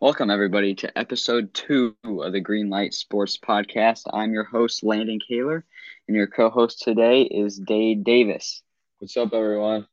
Welcome, 0.00 0.30
everybody, 0.30 0.74
to 0.76 0.98
episode 0.98 1.52
two 1.52 1.94
of 2.04 2.32
the 2.32 2.40
Green 2.40 2.70
Light 2.70 2.94
Sports 2.94 3.36
Podcast. 3.36 4.04
I'm 4.10 4.32
your 4.32 4.44
host, 4.44 4.82
Landon 4.82 5.18
Kahler, 5.20 5.62
and 6.08 6.16
your 6.16 6.26
co 6.26 6.48
host 6.48 6.80
today 6.80 7.20
is 7.20 7.58
Dade 7.58 8.02
Davis. 8.02 8.62
What's 8.98 9.14
up, 9.18 9.34
everyone? 9.34 9.86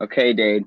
Okay, 0.00 0.32
Dade. 0.32 0.64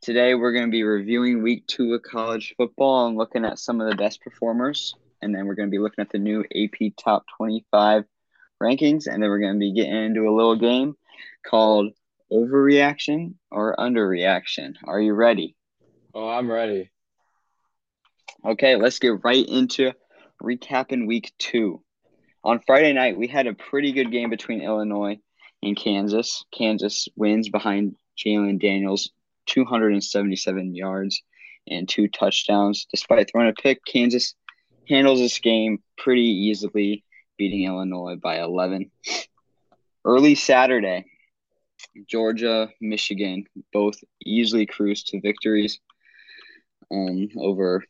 Today 0.00 0.34
we're 0.34 0.52
going 0.52 0.64
to 0.64 0.70
be 0.70 0.84
reviewing 0.84 1.42
week 1.42 1.66
two 1.66 1.92
of 1.92 2.02
college 2.02 2.54
football 2.56 3.08
and 3.08 3.18
looking 3.18 3.44
at 3.44 3.58
some 3.58 3.82
of 3.82 3.90
the 3.90 3.96
best 3.96 4.22
performers. 4.22 4.94
And 5.20 5.34
then 5.34 5.44
we're 5.44 5.54
going 5.54 5.68
to 5.68 5.70
be 5.70 5.80
looking 5.80 6.00
at 6.00 6.10
the 6.10 6.18
new 6.18 6.42
AP 6.54 6.94
Top 6.96 7.26
25 7.36 8.04
rankings. 8.62 9.06
And 9.06 9.22
then 9.22 9.28
we're 9.28 9.40
going 9.40 9.52
to 9.52 9.58
be 9.58 9.74
getting 9.74 9.94
into 9.94 10.26
a 10.26 10.34
little 10.34 10.56
game 10.56 10.94
called 11.46 11.92
Overreaction 12.32 13.34
or 13.50 13.76
Underreaction. 13.78 14.76
Are 14.86 14.98
you 14.98 15.12
ready? 15.12 15.57
Oh, 16.20 16.28
I'm 16.28 16.50
ready. 16.50 16.90
Okay, 18.44 18.74
let's 18.74 18.98
get 18.98 19.22
right 19.22 19.48
into 19.48 19.92
recapping 20.42 21.06
week 21.06 21.32
two. 21.38 21.80
On 22.42 22.60
Friday 22.66 22.92
night, 22.92 23.16
we 23.16 23.28
had 23.28 23.46
a 23.46 23.54
pretty 23.54 23.92
good 23.92 24.10
game 24.10 24.28
between 24.28 24.60
Illinois 24.60 25.20
and 25.62 25.76
Kansas. 25.76 26.44
Kansas 26.52 27.06
wins 27.14 27.50
behind 27.50 27.94
Jalon 28.18 28.60
Daniels, 28.60 29.12
277 29.46 30.74
yards 30.74 31.22
and 31.68 31.88
two 31.88 32.08
touchdowns. 32.08 32.88
Despite 32.90 33.30
throwing 33.30 33.50
a 33.50 33.52
pick, 33.52 33.84
Kansas 33.84 34.34
handles 34.88 35.20
this 35.20 35.38
game 35.38 35.84
pretty 35.96 36.22
easily, 36.22 37.04
beating 37.36 37.62
Illinois 37.62 38.16
by 38.16 38.40
11. 38.40 38.90
Early 40.04 40.34
Saturday, 40.34 41.04
Georgia, 42.08 42.70
Michigan 42.80 43.44
both 43.72 44.02
easily 44.26 44.66
cruised 44.66 45.06
to 45.10 45.20
victories 45.20 45.78
um, 46.90 47.28
over 47.38 47.84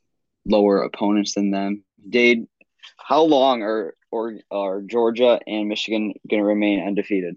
lower 0.44 0.82
opponents 0.82 1.34
than 1.34 1.50
them. 1.50 1.84
Dade, 2.08 2.46
how 2.96 3.22
long 3.22 3.62
are 3.62 3.94
or 4.10 4.34
are 4.50 4.80
Georgia 4.80 5.38
and 5.46 5.68
Michigan 5.68 6.14
going 6.28 6.42
to 6.42 6.46
remain 6.46 6.86
undefeated? 6.86 7.36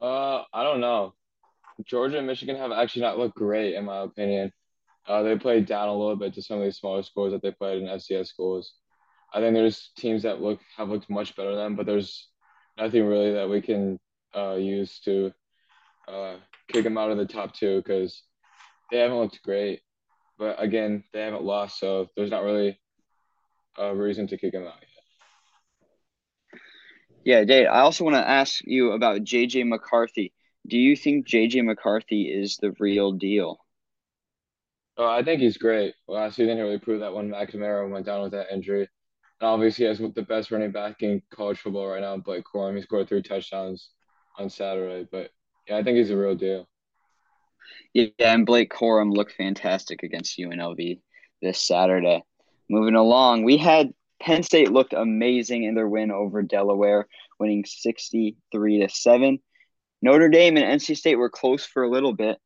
Uh, 0.00 0.42
I 0.52 0.62
don't 0.62 0.80
know. 0.80 1.14
Georgia 1.84 2.18
and 2.18 2.26
Michigan 2.26 2.56
have 2.56 2.72
actually 2.72 3.02
not 3.02 3.18
looked 3.18 3.36
great, 3.36 3.74
in 3.74 3.84
my 3.84 3.98
opinion. 3.98 4.52
Uh, 5.06 5.22
they 5.22 5.36
played 5.36 5.66
down 5.66 5.88
a 5.88 5.94
little 5.94 6.16
bit 6.16 6.34
to 6.34 6.42
some 6.42 6.58
of 6.58 6.64
these 6.64 6.78
smaller 6.78 7.02
schools 7.02 7.32
that 7.32 7.42
they 7.42 7.50
played 7.50 7.82
in 7.82 7.88
FCS 7.88 8.26
schools. 8.26 8.74
I 9.32 9.40
think 9.40 9.54
there's 9.54 9.90
teams 9.96 10.22
that 10.22 10.40
look 10.40 10.60
have 10.76 10.88
looked 10.88 11.10
much 11.10 11.36
better 11.36 11.50
than 11.50 11.58
them, 11.58 11.76
but 11.76 11.86
there's 11.86 12.28
nothing 12.78 13.04
really 13.04 13.32
that 13.32 13.48
we 13.48 13.60
can 13.60 13.98
uh, 14.34 14.54
use 14.54 15.00
to 15.00 15.32
uh, 16.08 16.36
kick 16.68 16.84
them 16.84 16.98
out 16.98 17.10
of 17.10 17.18
the 17.18 17.26
top 17.26 17.54
two 17.54 17.76
because 17.78 18.22
they 18.90 18.98
haven't 18.98 19.18
looked 19.18 19.42
great. 19.42 19.80
But 20.38 20.62
again, 20.62 21.04
they 21.12 21.22
haven't 21.22 21.44
lost, 21.44 21.78
so 21.80 22.08
there's 22.16 22.30
not 22.30 22.44
really 22.44 22.78
a 23.78 23.94
reason 23.94 24.26
to 24.28 24.36
kick 24.36 24.52
them 24.52 24.64
out 24.64 24.74
yet. 24.80 26.60
Yeah, 27.24 27.44
Dave, 27.44 27.66
I 27.68 27.80
also 27.80 28.04
want 28.04 28.16
to 28.16 28.28
ask 28.28 28.60
you 28.64 28.92
about 28.92 29.22
JJ 29.22 29.66
McCarthy. 29.66 30.32
Do 30.68 30.78
you 30.78 30.94
think 30.96 31.26
JJ 31.26 31.64
McCarthy 31.64 32.24
is 32.24 32.56
the 32.56 32.72
real 32.78 33.12
deal? 33.12 33.58
Oh, 34.98 35.06
I 35.06 35.22
think 35.22 35.40
he's 35.40 35.58
great. 35.58 35.94
Last 36.08 36.36
season, 36.36 36.56
he 36.56 36.62
really 36.62 36.78
proved 36.78 37.02
that 37.02 37.12
when 37.12 37.30
McNamara 37.30 37.90
went 37.90 38.06
down 38.06 38.22
with 38.22 38.32
that 38.32 38.52
injury. 38.52 38.88
And 39.40 39.48
obviously, 39.48 39.84
he 39.84 39.88
has 39.88 39.98
the 39.98 40.22
best 40.22 40.50
running 40.50 40.72
back 40.72 41.02
in 41.02 41.20
college 41.30 41.58
football 41.58 41.88
right 41.88 42.00
now, 42.00 42.16
Blake 42.16 42.44
Corum. 42.44 42.76
He 42.76 42.82
scored 42.82 43.08
three 43.08 43.22
touchdowns 43.22 43.90
on 44.38 44.48
Saturday. 44.48 45.06
But 45.10 45.30
yeah, 45.68 45.76
I 45.76 45.82
think 45.82 45.98
he's 45.98 46.10
a 46.10 46.16
real 46.16 46.34
deal. 46.34 46.68
Yeah, 47.92 48.06
and 48.18 48.46
Blake 48.46 48.72
Corum 48.72 49.12
looked 49.12 49.32
fantastic 49.32 50.02
against 50.02 50.38
UNLV 50.38 51.00
this 51.42 51.60
Saturday. 51.60 52.22
Moving 52.68 52.94
along, 52.94 53.44
we 53.44 53.56
had 53.56 53.92
Penn 54.20 54.42
State 54.42 54.70
looked 54.70 54.92
amazing 54.92 55.64
in 55.64 55.74
their 55.74 55.88
win 55.88 56.10
over 56.10 56.42
Delaware, 56.42 57.06
winning 57.38 57.64
63 57.64 58.80
to 58.80 58.88
7. 58.88 59.38
Notre 60.02 60.28
Dame 60.28 60.56
and 60.56 60.80
NC 60.80 60.96
State 60.96 61.16
were 61.16 61.30
close 61.30 61.64
for 61.64 61.82
a 61.82 61.90
little 61.90 62.12
bit, 62.12 62.38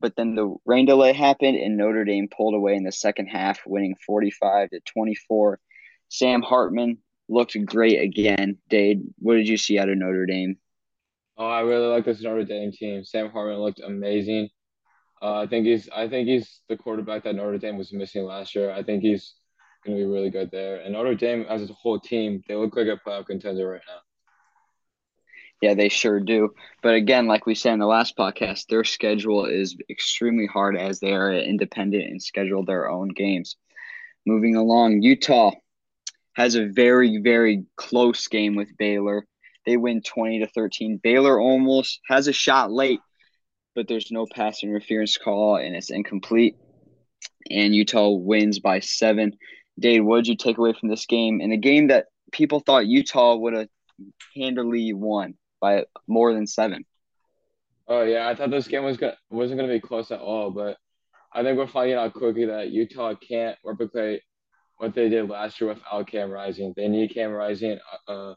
but 0.00 0.16
then 0.16 0.34
the 0.34 0.54
rain 0.66 0.86
delay 0.86 1.12
happened 1.12 1.56
and 1.56 1.76
Notre 1.76 2.04
Dame 2.04 2.28
pulled 2.28 2.54
away 2.54 2.74
in 2.74 2.84
the 2.84 2.92
second 2.92 3.26
half, 3.26 3.60
winning 3.66 3.96
45 4.06 4.70
to 4.70 4.80
24. 4.80 5.58
Sam 6.08 6.42
Hartman 6.42 6.98
looked 7.28 7.56
great 7.64 8.00
again. 8.00 8.58
Dade, 8.68 9.02
what 9.18 9.34
did 9.34 9.48
you 9.48 9.56
see 9.56 9.78
out 9.78 9.88
of 9.88 9.96
Notre 9.96 10.26
Dame? 10.26 10.58
Oh, 11.36 11.46
I 11.46 11.60
really 11.60 11.88
like 11.88 12.04
this 12.04 12.22
Notre 12.22 12.44
Dame 12.44 12.70
team. 12.72 13.04
Sam 13.04 13.30
Hartman 13.30 13.58
looked 13.58 13.80
amazing. 13.80 14.48
Uh, 15.20 15.40
I 15.40 15.46
think 15.46 15.66
he's 15.66 15.88
I 15.88 16.08
think 16.08 16.28
he's 16.28 16.60
the 16.68 16.76
quarterback 16.76 17.24
that 17.24 17.34
Notre 17.34 17.58
Dame 17.58 17.78
was 17.78 17.92
missing 17.92 18.24
last 18.24 18.54
year. 18.54 18.70
I 18.70 18.82
think 18.82 19.02
he's 19.02 19.34
going 19.84 19.96
to 19.96 20.04
be 20.04 20.10
really 20.10 20.30
good 20.30 20.50
there. 20.50 20.76
And 20.80 20.92
Notre 20.92 21.14
Dame, 21.14 21.46
as 21.48 21.68
a 21.68 21.72
whole 21.72 21.98
team, 21.98 22.42
they 22.48 22.54
look 22.54 22.76
like 22.76 22.86
a 22.86 22.98
playoff 23.06 23.26
contender 23.26 23.68
right 23.68 23.80
now. 23.86 24.00
Yeah, 25.60 25.74
they 25.74 25.88
sure 25.88 26.20
do. 26.20 26.50
But 26.82 26.94
again, 26.94 27.26
like 27.26 27.46
we 27.46 27.54
said 27.54 27.72
in 27.74 27.78
the 27.78 27.86
last 27.86 28.16
podcast, 28.16 28.66
their 28.66 28.84
schedule 28.84 29.46
is 29.46 29.76
extremely 29.88 30.46
hard 30.46 30.76
as 30.76 31.00
they 31.00 31.12
are 31.12 31.32
independent 31.32 32.04
and 32.04 32.22
schedule 32.22 32.64
their 32.64 32.90
own 32.90 33.08
games. 33.08 33.56
Moving 34.26 34.56
along, 34.56 35.02
Utah 35.02 35.52
has 36.34 36.54
a 36.54 36.66
very, 36.66 37.20
very 37.22 37.64
close 37.76 38.28
game 38.28 38.56
with 38.56 38.76
Baylor. 38.76 39.26
They 39.66 39.76
win 39.76 40.02
20 40.02 40.40
to 40.40 40.46
13. 40.48 41.00
Baylor 41.02 41.40
almost 41.40 42.00
has 42.08 42.28
a 42.28 42.32
shot 42.32 42.70
late, 42.70 43.00
but 43.74 43.88
there's 43.88 44.10
no 44.10 44.26
pass 44.26 44.62
interference 44.62 45.16
call 45.16 45.56
and 45.56 45.74
it's 45.74 45.90
incomplete. 45.90 46.56
And 47.50 47.74
Utah 47.74 48.10
wins 48.10 48.58
by 48.58 48.80
seven. 48.80 49.36
Dade, 49.78 50.02
what 50.02 50.16
did 50.16 50.28
you 50.28 50.36
take 50.36 50.58
away 50.58 50.74
from 50.78 50.88
this 50.88 51.06
game? 51.06 51.40
In 51.40 51.52
a 51.52 51.56
game 51.56 51.88
that 51.88 52.06
people 52.32 52.60
thought 52.60 52.86
Utah 52.86 53.36
would 53.36 53.54
have 53.54 53.68
handily 54.36 54.92
won 54.92 55.34
by 55.60 55.84
more 56.06 56.32
than 56.32 56.46
seven. 56.46 56.84
Oh 57.86 58.02
yeah, 58.02 58.28
I 58.28 58.34
thought 58.34 58.50
this 58.50 58.68
game 58.68 58.84
was 58.84 58.96
gonna 58.96 59.16
wasn't 59.30 59.60
gonna 59.60 59.72
be 59.72 59.80
close 59.80 60.10
at 60.10 60.20
all, 60.20 60.50
but 60.50 60.78
I 61.32 61.42
think 61.42 61.58
we're 61.58 61.66
finding 61.66 61.96
out 61.96 62.14
quickly 62.14 62.46
that 62.46 62.70
Utah 62.70 63.14
can't 63.14 63.58
replicate 63.64 64.22
what 64.78 64.94
they 64.94 65.08
did 65.08 65.28
last 65.28 65.60
year 65.60 65.68
without 65.68 66.06
Cam 66.06 66.30
Rising. 66.30 66.72
They 66.76 66.88
need 66.88 67.12
Cam 67.12 67.30
Rising. 67.30 67.78
Uh, 68.08 68.34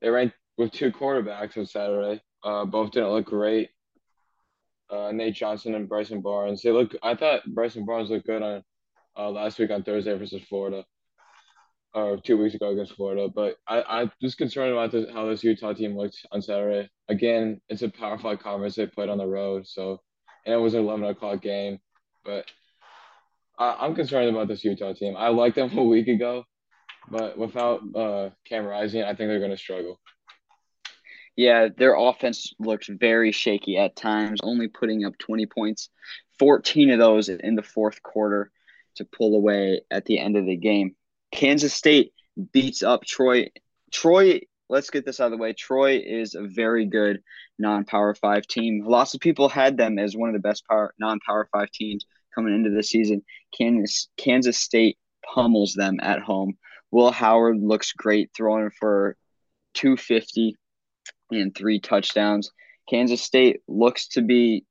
they 0.00 0.08
ran 0.08 0.32
with 0.58 0.72
two 0.72 0.92
quarterbacks 0.92 1.56
on 1.56 1.66
Saturday. 1.66 2.20
Uh, 2.42 2.64
both 2.64 2.92
didn't 2.92 3.10
look 3.10 3.26
great. 3.26 3.70
Uh, 4.90 5.10
Nate 5.12 5.34
Johnson 5.34 5.74
and 5.74 5.88
Bryson 5.88 6.20
Barnes. 6.20 6.62
They 6.62 6.70
look. 6.70 6.94
I 7.02 7.14
thought 7.14 7.42
Bryson 7.46 7.84
Barnes 7.84 8.10
looked 8.10 8.26
good 8.26 8.42
on 8.42 8.62
uh, 9.16 9.30
last 9.30 9.58
week 9.58 9.70
on 9.70 9.82
Thursday 9.82 10.16
versus 10.16 10.42
Florida, 10.48 10.84
or 11.94 12.18
two 12.18 12.36
weeks 12.36 12.54
ago 12.54 12.70
against 12.70 12.92
Florida. 12.92 13.28
But 13.34 13.56
I, 13.66 13.82
I'm 13.82 14.12
just 14.20 14.36
concerned 14.36 14.72
about 14.72 14.92
this, 14.92 15.10
how 15.10 15.26
this 15.26 15.44
Utah 15.44 15.72
team 15.72 15.96
looked 15.96 16.26
on 16.30 16.42
Saturday. 16.42 16.90
Again, 17.08 17.60
it's 17.68 17.82
a 17.82 17.88
Power 17.88 18.18
Five 18.18 18.40
conference. 18.40 18.74
They 18.74 18.86
played 18.86 19.08
on 19.08 19.18
the 19.18 19.26
road, 19.26 19.66
so 19.66 20.00
and 20.44 20.54
it 20.54 20.58
was 20.58 20.74
an 20.74 20.80
11 20.80 21.04
o'clock 21.06 21.40
game. 21.40 21.78
But 22.24 22.46
I, 23.58 23.76
I'm 23.80 23.94
concerned 23.94 24.28
about 24.28 24.48
this 24.48 24.64
Utah 24.64 24.92
team. 24.92 25.16
I 25.16 25.28
liked 25.28 25.56
them 25.56 25.76
a 25.76 25.82
week 25.82 26.08
ago, 26.08 26.44
but 27.10 27.38
without 27.38 27.80
uh, 27.94 28.30
Cam 28.46 28.66
Rising, 28.66 29.02
I 29.02 29.14
think 29.14 29.28
they're 29.28 29.38
going 29.38 29.50
to 29.50 29.56
struggle. 29.56 30.00
Yeah, 31.36 31.68
their 31.74 31.94
offense 31.94 32.52
looks 32.58 32.88
very 32.88 33.32
shaky 33.32 33.78
at 33.78 33.96
times, 33.96 34.40
only 34.42 34.68
putting 34.68 35.04
up 35.04 35.16
20 35.18 35.46
points, 35.46 35.88
14 36.38 36.90
of 36.90 36.98
those 36.98 37.28
in 37.28 37.54
the 37.54 37.62
fourth 37.62 38.02
quarter 38.02 38.50
to 38.96 39.04
pull 39.06 39.34
away 39.34 39.80
at 39.90 40.04
the 40.04 40.18
end 40.18 40.36
of 40.36 40.44
the 40.44 40.56
game. 40.56 40.94
Kansas 41.32 41.72
State 41.72 42.12
beats 42.52 42.82
up 42.82 43.04
Troy. 43.04 43.48
Troy, 43.90 44.40
let's 44.68 44.90
get 44.90 45.06
this 45.06 45.20
out 45.20 45.26
of 45.26 45.32
the 45.32 45.38
way. 45.38 45.54
Troy 45.54 46.02
is 46.04 46.34
a 46.34 46.42
very 46.42 46.84
good 46.84 47.22
non-power 47.58 48.14
five 48.14 48.46
team. 48.46 48.84
Lots 48.84 49.14
of 49.14 49.20
people 49.20 49.48
had 49.48 49.76
them 49.76 49.98
as 49.98 50.16
one 50.16 50.28
of 50.28 50.34
the 50.34 50.46
best 50.46 50.66
power 50.68 50.94
non-power 50.98 51.48
five 51.50 51.70
teams 51.70 52.04
coming 52.34 52.54
into 52.54 52.70
the 52.70 52.82
season. 52.82 53.22
Kansas 53.56 54.08
Kansas 54.18 54.58
State 54.58 54.98
pummels 55.34 55.74
them 55.74 55.98
at 56.02 56.20
home. 56.20 56.58
Will 56.90 57.10
Howard 57.10 57.62
looks 57.62 57.92
great 57.92 58.30
throwing 58.36 58.70
for 58.78 59.16
250 59.74 60.56
and 61.40 61.54
three 61.54 61.80
touchdowns. 61.80 62.50
Kansas 62.88 63.22
State 63.22 63.62
looks 63.68 64.08
to 64.08 64.22
be 64.22 64.64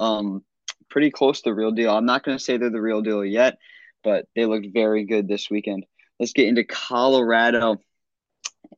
um 0.00 0.42
pretty 0.88 1.10
close 1.10 1.40
to 1.40 1.50
the 1.50 1.54
real 1.54 1.72
deal. 1.72 1.94
I'm 1.94 2.06
not 2.06 2.24
going 2.24 2.38
to 2.38 2.42
say 2.42 2.56
they're 2.56 2.70
the 2.70 2.80
real 2.80 3.02
deal 3.02 3.24
yet, 3.24 3.58
but 4.04 4.26
they 4.34 4.46
looked 4.46 4.68
very 4.72 5.04
good 5.04 5.28
this 5.28 5.50
weekend. 5.50 5.84
Let's 6.18 6.32
get 6.32 6.48
into 6.48 6.64
Colorado 6.64 7.78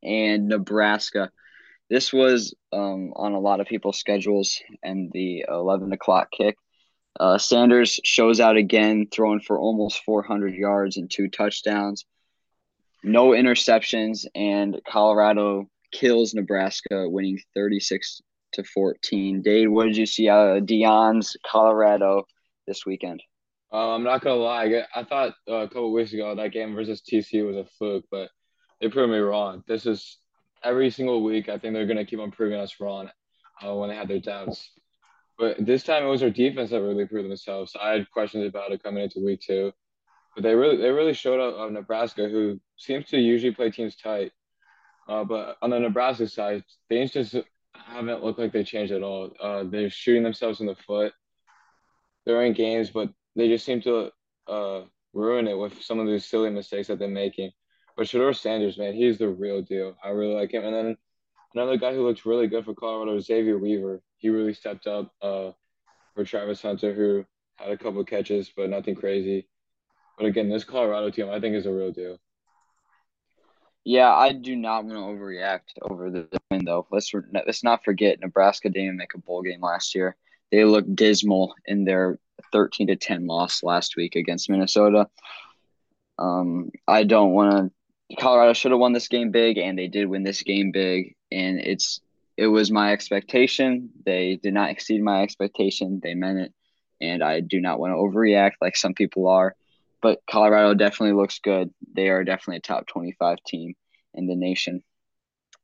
and 0.03 0.49
Nebraska. 0.49 1.31
This 1.91 2.13
was 2.13 2.55
um, 2.73 3.13
on 3.15 3.33
a 3.33 3.41
lot 3.41 3.61
of 3.61 3.67
people's 3.67 3.99
schedules 3.99 4.61
and 4.83 5.11
the 5.13 5.45
11 5.49 5.93
o'clock 5.93 6.31
kick. 6.31 6.57
Uh, 7.19 7.39
Sanders 7.39 7.99
shows 8.05 8.41
out 8.41 8.57
again, 8.57 9.09
throwing 9.11 9.41
for 9.41 9.59
almost 9.59 10.05
400 10.05 10.55
yards 10.55 10.97
and 10.97 11.11
two 11.11 11.29
touchdowns. 11.29 12.05
No 13.03 13.29
interceptions, 13.29 14.27
and 14.35 14.81
Colorado 14.87 15.69
kills 15.93 16.35
Nebraska, 16.35 17.09
winning 17.09 17.39
36 17.55 18.21
to 18.53 18.65
14. 18.65 19.43
Dade, 19.43 19.69
what 19.69 19.85
did 19.85 19.97
you 19.97 20.07
see 20.07 20.29
out 20.29 20.57
of 20.57 20.65
Deion's 20.65 21.37
Colorado 21.47 22.25
this 22.67 22.87
weekend? 22.87 23.23
Uh, 23.73 23.95
I'm 23.95 24.03
not 24.03 24.23
gonna 24.23 24.37
lie. 24.37 24.83
I, 24.95 25.05
thought 25.05 25.35
uh, 25.49 25.57
a 25.57 25.69
couple 25.69 25.93
weeks 25.93 26.13
ago 26.13 26.35
that 26.35 26.53
game 26.53 26.75
versus 26.75 27.03
TCU 27.03 27.47
was 27.47 27.57
a 27.57 27.65
fluke, 27.65 28.07
but 28.11 28.31
they 28.81 28.89
proved 28.89 29.13
me 29.13 29.19
wrong. 29.19 29.63
This 29.67 29.85
is 29.85 30.19
every 30.65 30.91
single 30.91 31.23
week. 31.23 31.49
I 31.49 31.59
think 31.59 31.75
they're 31.75 31.87
gonna 31.87 32.07
keep 32.07 32.21
on 32.21 32.31
proving 32.31 32.59
us 32.59 32.81
wrong 32.81 33.11
uh, 33.63 33.75
when 33.75 33.91
they 33.91 33.97
had 33.97 34.09
their 34.09 34.21
doubts. 34.21 34.71
But 35.39 35.65
this 35.65 35.85
time 35.85 36.05
it 36.05 36.09
was 36.09 36.23
our 36.23 36.31
defense 36.31 36.71
that 36.71 36.81
really 36.81 37.07
proved 37.07 37.29
themselves. 37.29 37.77
I 37.81 37.91
had 37.91 38.11
questions 38.11 38.47
about 38.47 38.73
it 38.73 38.83
coming 38.83 39.05
into 39.05 39.25
week 39.25 39.41
two, 39.41 39.73
but 40.35 40.43
they 40.43 40.55
really 40.55 40.79
they 40.79 40.91
really 40.91 41.15
showed 41.15 41.41
up 41.41 41.59
on 41.59 41.75
Nebraska, 41.75 42.27
who 42.29 42.59
seems 42.77 43.07
to 43.07 43.19
usually 43.19 43.53
play 43.53 43.71
teams 43.71 43.97
tight. 43.97 44.33
Uh, 45.09 45.25
but 45.25 45.57
on 45.63 45.71
the 45.71 45.79
Nebraska 45.79 46.29
side, 46.29 46.63
things 46.89 47.13
just 47.13 47.35
haven't 47.75 48.23
looked 48.23 48.39
like 48.39 48.53
they 48.53 48.65
changed 48.65 48.93
at 48.93 49.03
all. 49.03 49.33
Uh, 49.41 49.65
they're 49.65 49.91
shooting 49.91 50.23
themselves 50.23 50.61
in 50.61 50.67
the 50.67 50.75
foot. 50.75 51.13
They're 52.27 52.45
in 52.45 52.53
games, 52.53 52.91
but 52.91 53.09
they 53.35 53.49
just 53.49 53.65
seem 53.65 53.81
to 53.83 54.11
uh, 54.47 54.83
ruin 55.15 55.49
it 55.49 55.57
with 55.57 55.83
some 55.83 55.99
of 55.99 56.07
these 56.07 56.27
silly 56.27 56.51
mistakes 56.51 56.89
that 56.89 56.99
they're 56.99 57.09
making. 57.09 57.53
But 57.97 58.07
Shedeur 58.07 58.37
Sanders, 58.37 58.79
man, 58.79 58.95
he's 58.95 59.19
the 59.19 59.29
real 59.29 59.63
deal. 59.63 59.97
I 60.05 60.11
really 60.11 60.35
like 60.35 60.53
him. 60.53 60.65
And 60.65 60.75
then 60.75 60.97
another 61.55 61.79
guy 61.79 61.95
who 61.95 62.07
looks 62.07 62.27
really 62.27 62.47
good 62.47 62.65
for 62.65 62.75
Colorado, 62.75 63.19
Xavier 63.19 63.59
Weaver. 63.59 64.03
He 64.19 64.29
really 64.29 64.55
stepped 64.55 64.87
up 64.87 65.13
uh, 65.23 65.53
for 66.15 66.25
Travis 66.25 66.61
Hunter, 66.61 66.93
who 66.93 67.25
had 67.57 67.71
a 67.71 67.79
couple 67.79 68.05
catches, 68.05 68.53
but 68.55 68.69
nothing 68.69 68.95
crazy. 68.95 69.49
But 70.19 70.27
again, 70.27 70.49
this 70.49 70.65
Colorado 70.65 71.11
team, 71.11 71.31
I 71.31 71.41
think, 71.41 71.55
is 71.55 71.67
a 71.67 71.73
real 71.73 71.93
deal. 71.93 72.19
Yeah, 73.85 74.13
I 74.13 74.33
do 74.33 74.55
not 74.55 74.85
want 74.85 74.97
to 74.97 75.01
overreact 75.01 75.79
over 75.83 76.11
the 76.11 76.29
win 76.51 76.65
though. 76.65 76.87
Let's 76.91 77.13
let's 77.33 77.65
not 77.65 77.85
forget 77.85 78.21
Nebraska 78.21 78.69
didn't 78.69 78.97
make 78.97 79.15
a 79.15 79.19
bowl 79.19 79.43
game 79.43 79.63
last 79.63 79.95
year. 79.95 80.17
They 80.51 80.65
looked 80.65 80.95
dismal 80.95 81.55
in 81.67 81.85
their 81.85 82.19
13 82.53 82.89
to 82.89 82.97
10 82.97 83.27
loss 83.27 83.63
last 83.63 83.97
week 83.97 84.17
against 84.17 84.49
Minnesota. 84.51 85.09
Um, 86.19 86.71
I 86.87 87.05
don't 87.05 87.33
want 87.33 87.73
to. 88.11 88.17
Colorado 88.17 88.55
should 88.55 88.71
have 88.71 88.81
won 88.81 88.95
this 88.95 89.09
game 89.09 89.31
big, 89.31 89.59
and 89.59 89.79
they 89.79 89.89
did 89.89 90.09
win 90.09 90.23
this 90.23 90.43
game 90.43 90.71
big. 90.73 91.15
And 91.31 91.61
it's 91.61 92.01
it 92.37 92.47
was 92.47 92.71
my 92.71 92.93
expectation. 92.93 93.91
They 94.05 94.37
did 94.37 94.55
not 94.55 94.71
exceed 94.71 95.03
my 95.03 95.23
expectation. 95.23 96.01
They 96.03 96.15
meant 96.15 96.39
it, 96.39 96.55
and 97.01 97.23
I 97.23 97.41
do 97.41 97.61
not 97.61 97.79
want 97.79 97.93
to 97.93 97.97
overreact 97.97 98.53
like 98.61 98.77
some 98.77 98.95
people 98.95 99.29
are. 99.29 99.55
But 100.01 100.21
Colorado 100.31 100.75
definitely 100.75 101.21
looks 101.21 101.41
good. 101.41 101.71
They 101.95 102.09
are 102.09 102.25
definitely 102.25 102.59
a 102.59 102.61
top 102.61 102.87
25 102.87 103.39
team 103.47 103.75
in 104.15 104.27
the 104.27 104.37
nation. 104.37 104.83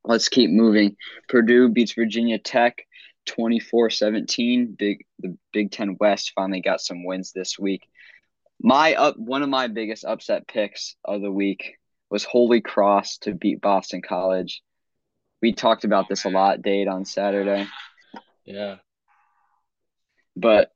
Let's 0.03 0.29
keep 0.29 0.49
moving. 0.51 0.97
Purdue 1.29 1.69
beats 1.69 1.93
Virginia 1.93 2.37
Tech 2.37 2.85
24-17. 3.27 4.77
Big 4.77 5.05
the 5.19 5.37
Big 5.51 5.71
10 5.71 5.97
West 5.99 6.33
finally 6.35 6.61
got 6.61 6.81
some 6.81 7.05
wins 7.05 7.31
this 7.31 7.57
week. 7.57 7.87
My 8.61 8.95
up 8.95 9.17
one 9.17 9.43
of 9.43 9.49
my 9.49 9.67
biggest 9.67 10.05
upset 10.05 10.47
picks 10.47 10.95
of 11.03 11.21
the 11.21 11.31
week 11.31 11.75
was 12.09 12.23
Holy 12.23 12.61
Cross 12.61 13.19
to 13.19 13.33
beat 13.33 13.61
Boston 13.61 14.01
College. 14.01 14.61
We 15.41 15.53
talked 15.53 15.83
about 15.83 16.07
this 16.07 16.25
a 16.25 16.29
lot, 16.29 16.61
Dade, 16.61 16.87
on 16.87 17.05
Saturday. 17.05 17.67
Yeah. 18.45 18.77
But 20.35 20.71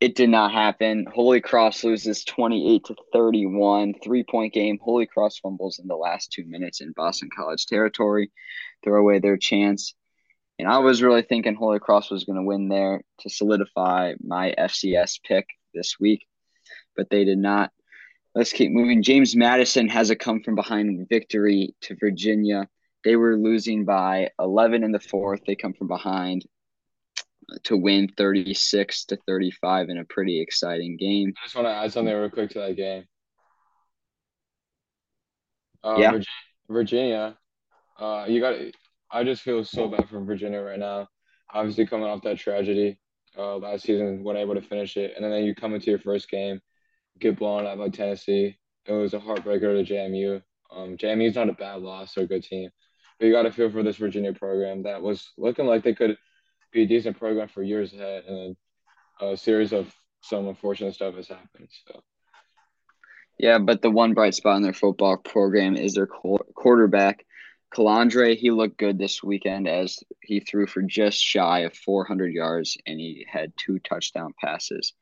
it 0.00 0.14
did 0.14 0.30
not 0.30 0.52
happen. 0.52 1.06
Holy 1.12 1.40
Cross 1.40 1.82
loses 1.82 2.24
28 2.24 2.84
to 2.84 2.96
31, 3.12 3.94
three 4.02 4.22
point 4.22 4.54
game. 4.54 4.78
Holy 4.80 5.06
Cross 5.06 5.38
fumbles 5.38 5.80
in 5.80 5.88
the 5.88 5.96
last 5.96 6.30
two 6.30 6.44
minutes 6.46 6.80
in 6.80 6.92
Boston 6.92 7.28
College 7.34 7.66
territory, 7.66 8.30
throw 8.84 9.00
away 9.00 9.18
their 9.18 9.36
chance. 9.36 9.94
And 10.58 10.68
I 10.68 10.78
was 10.78 11.02
really 11.02 11.22
thinking 11.22 11.54
Holy 11.54 11.80
Cross 11.80 12.10
was 12.10 12.24
going 12.24 12.36
to 12.36 12.44
win 12.44 12.68
there 12.68 13.02
to 13.20 13.30
solidify 13.30 14.14
my 14.20 14.54
FCS 14.56 15.20
pick 15.24 15.46
this 15.74 15.98
week, 15.98 16.26
but 16.96 17.10
they 17.10 17.24
did 17.24 17.38
not. 17.38 17.72
Let's 18.34 18.52
keep 18.52 18.70
moving. 18.70 19.02
James 19.02 19.34
Madison 19.34 19.88
has 19.88 20.10
a 20.10 20.16
come 20.16 20.42
from 20.42 20.54
behind 20.54 21.08
victory 21.08 21.74
to 21.82 21.96
Virginia. 21.96 22.68
They 23.04 23.16
were 23.16 23.36
losing 23.36 23.84
by 23.84 24.30
11 24.38 24.84
in 24.84 24.92
the 24.92 25.00
fourth. 25.00 25.40
They 25.44 25.56
come 25.56 25.72
from 25.72 25.88
behind 25.88 26.44
to 27.64 27.76
win 27.76 28.08
36 28.16 29.04
to 29.06 29.18
35 29.26 29.88
in 29.88 29.98
a 29.98 30.04
pretty 30.04 30.40
exciting 30.40 30.96
game. 30.96 31.32
I 31.40 31.46
just 31.46 31.54
want 31.54 31.66
to 31.66 31.72
add 31.72 31.92
something 31.92 32.14
real 32.14 32.30
quick 32.30 32.50
to 32.50 32.60
that 32.60 32.76
game. 32.76 33.04
Uh, 35.82 35.96
Yeah. 35.98 36.10
Virginia, 36.10 36.26
Virginia, 36.68 37.38
uh, 37.98 38.26
you 38.28 38.40
got. 38.40 38.56
I 39.10 39.24
just 39.24 39.42
feel 39.42 39.64
so 39.64 39.88
bad 39.88 40.08
for 40.08 40.20
Virginia 40.20 40.60
right 40.60 40.78
now. 40.78 41.08
Obviously, 41.52 41.86
coming 41.86 42.06
off 42.06 42.22
that 42.22 42.38
tragedy 42.38 43.00
uh, 43.38 43.56
last 43.56 43.84
season, 43.84 44.22
weren't 44.22 44.38
able 44.38 44.54
to 44.54 44.60
finish 44.60 44.96
it, 44.96 45.14
and 45.16 45.24
then 45.24 45.44
you 45.44 45.54
come 45.54 45.74
into 45.74 45.90
your 45.90 45.98
first 45.98 46.28
game, 46.28 46.60
get 47.18 47.38
blown 47.38 47.66
out 47.66 47.78
by 47.78 47.88
Tennessee. 47.88 48.58
It 48.84 48.92
was 48.92 49.14
a 49.14 49.18
heartbreaker 49.18 49.84
to 49.84 49.94
JMU. 49.94 50.42
Um, 50.70 50.96
JMU's 50.96 51.36
not 51.36 51.48
a 51.48 51.54
bad 51.54 51.80
loss; 51.80 52.14
they're 52.14 52.24
a 52.24 52.28
good 52.28 52.44
team, 52.44 52.68
but 53.18 53.26
you 53.26 53.32
got 53.32 53.42
to 53.42 53.52
feel 53.52 53.70
for 53.70 53.82
this 53.82 53.96
Virginia 53.96 54.34
program 54.34 54.82
that 54.82 55.00
was 55.00 55.32
looking 55.38 55.66
like 55.66 55.82
they 55.82 55.94
could 55.94 56.18
be 56.72 56.82
a 56.82 56.86
decent 56.86 57.18
program 57.18 57.48
for 57.48 57.62
years 57.62 57.92
ahead, 57.92 58.24
and 58.24 58.56
a 59.20 59.36
series 59.36 59.72
of 59.72 59.92
some 60.20 60.48
unfortunate 60.48 60.94
stuff 60.94 61.14
has 61.14 61.28
happened. 61.28 61.68
So. 61.86 62.00
Yeah, 63.38 63.58
but 63.58 63.82
the 63.82 63.90
one 63.90 64.14
bright 64.14 64.34
spot 64.34 64.56
in 64.56 64.62
their 64.62 64.72
football 64.72 65.16
program 65.16 65.76
is 65.76 65.94
their 65.94 66.08
qu- 66.08 66.44
quarterback, 66.54 67.24
Colandrea. 67.72 68.36
He 68.36 68.50
looked 68.50 68.78
good 68.78 68.98
this 68.98 69.22
weekend 69.22 69.68
as 69.68 70.00
he 70.20 70.40
threw 70.40 70.66
for 70.66 70.82
just 70.82 71.22
shy 71.22 71.60
of 71.60 71.74
400 71.74 72.32
yards 72.32 72.76
and 72.86 72.98
he 72.98 73.26
had 73.30 73.52
two 73.56 73.78
touchdown 73.78 74.34
passes. 74.42 74.92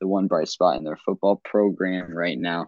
The 0.00 0.06
one 0.06 0.26
bright 0.26 0.48
spot 0.48 0.76
in 0.76 0.84
their 0.84 0.98
football 0.98 1.40
program 1.42 2.12
right 2.12 2.38
now. 2.38 2.66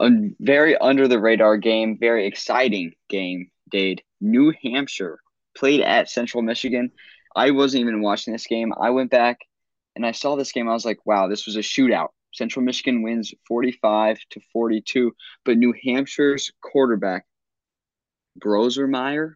A 0.00 0.10
very 0.38 0.76
under 0.76 1.08
the 1.08 1.18
radar 1.18 1.56
game, 1.56 1.96
very 1.98 2.26
exciting 2.26 2.92
game, 3.08 3.50
Dade. 3.70 4.02
New 4.20 4.52
Hampshire 4.62 5.18
played 5.56 5.80
at 5.80 6.10
Central 6.10 6.42
Michigan. 6.42 6.90
I 7.36 7.50
wasn't 7.50 7.82
even 7.82 8.02
watching 8.02 8.32
this 8.32 8.46
game. 8.46 8.72
I 8.80 8.90
went 8.90 9.10
back 9.10 9.40
and 9.94 10.06
I 10.06 10.12
saw 10.12 10.36
this 10.36 10.52
game. 10.52 10.68
I 10.68 10.72
was 10.72 10.86
like, 10.86 11.04
wow, 11.04 11.28
this 11.28 11.46
was 11.46 11.56
a 11.56 11.60
shootout. 11.60 12.08
Central 12.32 12.64
Michigan 12.64 13.02
wins 13.02 13.32
45 13.46 14.18
to 14.30 14.40
42, 14.52 15.12
but 15.44 15.56
New 15.56 15.74
Hampshire's 15.86 16.50
quarterback, 16.60 17.24
Brosermeyer, 18.38 19.34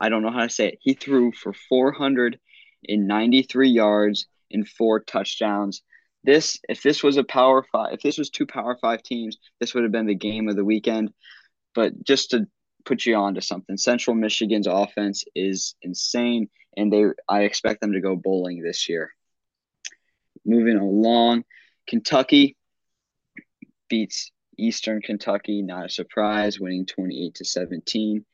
I 0.00 0.08
don't 0.08 0.22
know 0.22 0.30
how 0.30 0.44
to 0.44 0.50
say 0.50 0.68
it. 0.68 0.78
He 0.80 0.94
threw 0.94 1.32
for 1.32 1.52
493 1.52 3.68
yards 3.68 4.28
and 4.50 4.66
four 4.68 5.00
touchdowns. 5.00 5.82
This, 6.24 6.58
if 6.68 6.82
this 6.82 7.02
was 7.02 7.16
a 7.16 7.24
power 7.24 7.64
five, 7.72 7.94
if 7.94 8.00
this 8.00 8.18
was 8.18 8.30
two 8.30 8.46
power 8.46 8.78
five 8.80 9.02
teams, 9.02 9.38
this 9.60 9.74
would 9.74 9.82
have 9.82 9.92
been 9.92 10.06
the 10.06 10.14
game 10.14 10.48
of 10.48 10.56
the 10.56 10.64
weekend. 10.64 11.12
But 11.74 12.04
just 12.04 12.30
to 12.30 12.46
put 12.84 13.04
you 13.06 13.16
on 13.16 13.34
to 13.34 13.40
something, 13.40 13.76
Central 13.76 14.14
Michigan's 14.14 14.68
offense 14.68 15.24
is 15.34 15.74
insane, 15.82 16.48
and 16.78 16.92
they 16.92 17.04
I 17.28 17.42
expect 17.42 17.80
them 17.80 17.92
to 17.92 18.00
go 18.00 18.16
bowling 18.16 18.62
this 18.62 18.88
year. 18.88 19.12
Moving 20.46 20.76
along, 20.76 21.44
Kentucky 21.86 22.56
beats 23.88 24.30
Eastern 24.56 25.02
Kentucky, 25.02 25.62
not 25.62 25.86
a 25.86 25.88
surprise, 25.88 26.58
winning 26.60 26.86
28 26.86 27.34
to 27.34 27.44
17. 27.44 28.24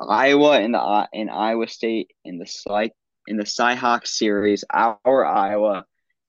Iowa 0.00 0.60
in 0.60 0.72
the 0.72 1.08
in 1.12 1.28
Iowa 1.30 1.68
State 1.68 2.10
in 2.24 2.38
the 2.38 2.46
Sly 2.46 2.90
in 3.26 3.36
the 3.36 3.44
Cyhawk 3.44 4.06
series, 4.06 4.64
our 4.72 5.24
Iowa 5.24 5.84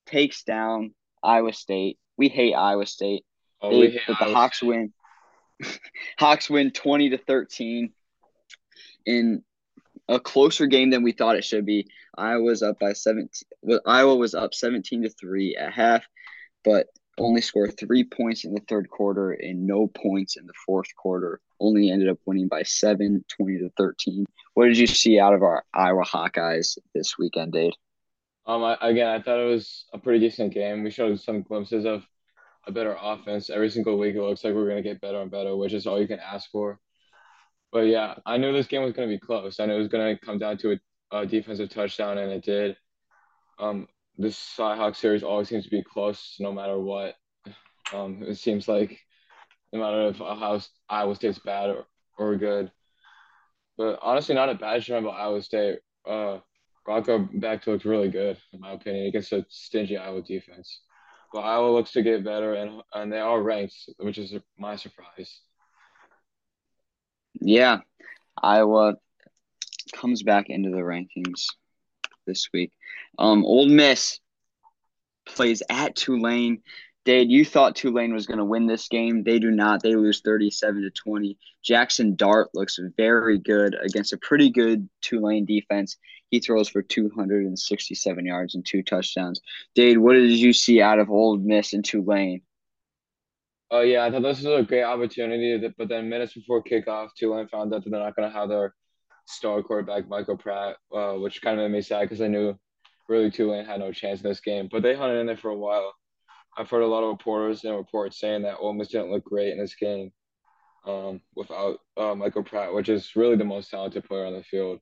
takes 0.06 0.44
down 0.44 0.94
Iowa 1.24 1.54
State. 1.54 1.98
We 2.18 2.28
hate 2.30 2.54
Iowa 2.54 2.86
State. 2.86 3.26
Oh, 3.62 3.72
They, 3.72 4.00
but 4.08 4.18
the 4.20 4.26
Iowa 4.26 4.36
Hawks 4.36 4.58
State. 4.58 4.68
win. 4.68 4.94
Hawks 6.20 6.50
win 6.50 6.72
20 6.72 7.12
to 7.12 7.18
13 7.18 7.94
in 9.06 9.44
a 10.12 10.20
closer 10.20 10.68
game 10.68 10.90
than 10.90 11.04
we 11.04 11.14
thought 11.14 11.38
it 11.38 11.46
should 11.46 11.66
be. 11.66 11.88
Iowa 12.18 12.44
was 12.44 12.62
up 12.62 12.80
by 12.80 12.94
17. 12.94 13.30
Well, 13.62 13.80
Iowa 13.86 14.16
was 14.16 14.36
up 14.36 14.54
17 14.54 15.04
to 15.04 15.10
3 15.10 15.56
at 15.56 15.72
half, 15.72 16.06
but 16.64 16.88
only 17.18 17.42
scored 17.42 17.78
3 17.80 18.04
points 18.04 18.44
in 18.44 18.54
the 18.54 18.62
third 18.68 18.90
quarter 18.90 19.32
and 19.32 19.66
no 19.66 19.88
points 19.88 20.36
in 20.36 20.46
the 20.46 20.54
fourth 20.66 20.94
quarter. 20.96 21.40
Only 21.60 21.90
ended 21.90 22.10
up 22.10 22.20
winning 22.26 22.50
by 22.50 22.64
7, 22.64 23.24
20 23.28 23.58
to 23.60 23.70
13. 23.78 24.26
What 24.54 24.66
did 24.66 24.78
you 24.78 24.88
see 24.88 25.20
out 25.20 25.34
of 25.34 25.44
our 25.44 25.64
Iowa 25.74 26.04
Hawkeyes 26.04 26.78
this 26.94 27.18
weekend, 27.18 27.54
Dave? 27.54 27.74
Um, 28.46 28.64
I, 28.64 28.78
again, 28.82 29.08
I 29.08 29.22
thought 29.22 29.40
it 29.40 29.50
was 29.50 29.86
a 29.94 29.98
pretty 29.98 30.20
decent 30.20 30.54
game. 30.54 30.84
We 30.84 30.92
showed 30.92 31.20
some 31.22 31.44
glimpses 31.44 31.86
of 31.86 32.06
a 32.68 32.72
better 32.72 32.98
offense 33.00 33.50
every 33.50 33.70
single 33.70 33.98
week. 33.98 34.16
It 34.16 34.22
looks 34.22 34.44
like 34.44 34.54
we're 34.54 34.68
gonna 34.68 34.82
get 34.82 35.00
better 35.00 35.22
and 35.22 35.32
better, 35.32 35.56
which 35.56 35.74
is 35.74 35.88
all 35.88 36.02
you 36.02 36.08
can 36.08 36.20
ask 36.20 36.50
for. 36.52 36.80
But 37.72 37.88
yeah, 37.88 38.16
I 38.26 38.38
knew 38.38 38.52
this 38.52 38.68
game 38.68 38.84
was 38.84 38.94
gonna 38.94 39.08
be 39.08 39.20
close. 39.20 39.60
I 39.60 39.66
knew 39.66 39.76
it 39.76 39.80
was 39.80 39.88
gonna 39.88 40.18
come 40.18 40.38
down 40.38 40.58
to 40.58 40.74
a, 41.12 41.18
a 41.20 41.26
defensive 41.26 41.70
touchdown, 41.70 42.18
and 42.18 42.32
it 42.32 42.44
did. 42.44 42.78
Um, 43.60 43.88
this 44.18 44.38
Cyhawk 44.58 44.96
series 44.96 45.24
always 45.24 45.50
seems 45.50 45.64
to 45.66 45.70
be 45.70 45.84
close, 45.84 46.36
no 46.40 46.52
matter 46.52 46.80
what. 46.80 47.16
Um, 47.94 48.24
it 48.24 48.36
seems 48.38 48.68
like 48.68 49.00
no 49.72 49.80
matter 49.80 50.08
if 50.10 50.18
how 50.18 50.60
Iowa 50.90 51.16
State's 51.16 51.40
bad 51.40 51.70
or, 51.70 51.86
or 52.18 52.36
good. 52.36 52.72
But 53.78 54.00
honestly, 54.02 54.36
not 54.36 54.50
a 54.50 54.56
bad 54.56 54.84
show 54.84 54.98
about 54.98 55.20
Iowa 55.20 55.42
State. 55.42 55.80
Uh, 56.08 56.40
Rocco 56.88 57.20
Becht 57.20 57.64
to 57.64 57.72
looked 57.72 57.86
really 57.86 58.10
good, 58.10 58.38
in 58.54 58.60
my 58.60 58.72
opinion, 58.74 59.08
against 59.08 59.32
a 59.34 59.46
stingy 59.50 59.98
Iowa 59.98 60.22
defense. 60.22 60.82
but 61.32 61.42
Iowa 61.42 61.72
looks 61.72 61.92
to 61.94 62.04
get 62.04 62.24
better, 62.24 62.54
and 62.56 62.82
and 62.94 63.12
they 63.12 63.20
are 63.20 63.42
ranked, 63.42 63.76
which 63.98 64.18
is 64.18 64.34
my 64.58 64.76
surprise. 64.76 65.42
Yeah, 67.40 67.80
Iowa 68.42 68.96
comes 69.94 70.24
back 70.24 70.50
into 70.50 70.70
the 70.70 70.78
rankings 70.78 71.46
this 72.26 72.50
week. 72.54 72.72
Um, 73.18 73.46
Ole 73.46 73.68
Miss 73.68 74.20
plays 75.26 75.64
at 75.70 75.96
Tulane. 75.96 76.62
Dade, 77.04 77.32
you 77.32 77.44
thought 77.44 77.76
Tulane 77.76 78.14
was 78.14 78.28
going 78.28 78.38
to 78.38 78.46
win 78.46 78.68
this 78.68 78.88
game. 78.88 79.24
They 79.24 79.40
do 79.40 79.50
not. 79.50 79.82
They 79.82 79.96
lose 79.96 80.22
37 80.22 80.84
to 80.84 80.92
20. 80.92 81.38
Jackson 81.64 82.16
Dart 82.16 82.50
looks 82.54 82.80
very 82.96 83.40
good 83.40 83.76
against 83.82 84.14
a 84.14 84.18
pretty 84.18 84.52
good 84.52 84.88
Tulane 85.02 85.46
defense. 85.46 85.98
He 86.30 86.40
throws 86.40 86.70
for 86.70 86.82
267 86.84 88.26
yards 88.26 88.56
and 88.56 88.66
two 88.66 88.84
touchdowns. 88.84 89.42
Dade, 89.74 89.98
what 89.98 90.14
did 90.14 90.32
you 90.32 90.54
see 90.54 90.80
out 90.82 91.00
of 91.00 91.10
Ole 91.10 91.38
Miss 91.38 91.74
and 91.74 91.84
Tulane? 91.84 92.42
Oh 93.74 93.82
yeah, 93.82 94.04
I 94.04 94.12
thought 94.12 94.22
this 94.22 94.44
was 94.44 94.60
a 94.60 94.64
great 94.64 94.84
opportunity, 94.84 95.58
but 95.78 95.88
then 95.88 96.10
minutes 96.10 96.34
before 96.34 96.62
kickoff, 96.62 97.10
Tulane 97.18 97.48
found 97.48 97.74
out 97.74 97.86
that 97.86 97.90
they're 97.90 98.00
not 98.02 98.18
going 98.18 98.30
to 98.30 98.38
have 98.38 98.50
their 98.50 98.74
star 99.26 99.64
quarterback 99.64 100.10
Michael 100.10 100.38
Pratt, 100.38 100.76
uh, 100.94 101.14
which 101.14 101.42
kind 101.42 101.58
of 101.58 101.64
made 101.64 101.78
me 101.78 101.82
sad 101.82 102.02
because 102.02 102.22
I 102.22 102.28
knew 102.28 102.54
really 103.08 103.32
Tulane 103.32 103.66
had 103.66 103.80
no 103.80 103.94
chance 103.94 104.22
in 104.22 104.28
this 104.28 104.42
game. 104.42 104.68
But 104.70 104.84
they 104.84 104.94
hunted 104.94 105.20
in 105.20 105.28
there 105.28 105.38
for 105.38 105.52
a 105.52 105.58
while. 105.58 105.94
I've 106.58 106.70
heard 106.70 106.84
a 106.84 106.88
lot 106.88 107.04
of 107.04 107.12
reporters 107.12 107.64
and 107.64 107.76
reports 107.76 108.20
saying 108.20 108.42
that 108.42 108.58
Ole 108.60 108.74
Miss 108.74 108.90
didn't 108.90 109.12
look 109.12 109.24
great 109.24 109.54
in 109.54 109.58
this 109.58 109.76
game 109.76 110.12
um, 110.86 111.22
without 111.36 111.80
uh, 111.96 112.14
Michael 112.14 112.44
Pratt, 112.44 112.74
which 112.74 112.90
is 112.90 113.16
really 113.16 113.38
the 113.38 113.46
most 113.46 113.70
talented 113.70 114.04
player 114.04 114.26
on 114.26 114.34
the 114.34 114.44
field. 114.44 114.80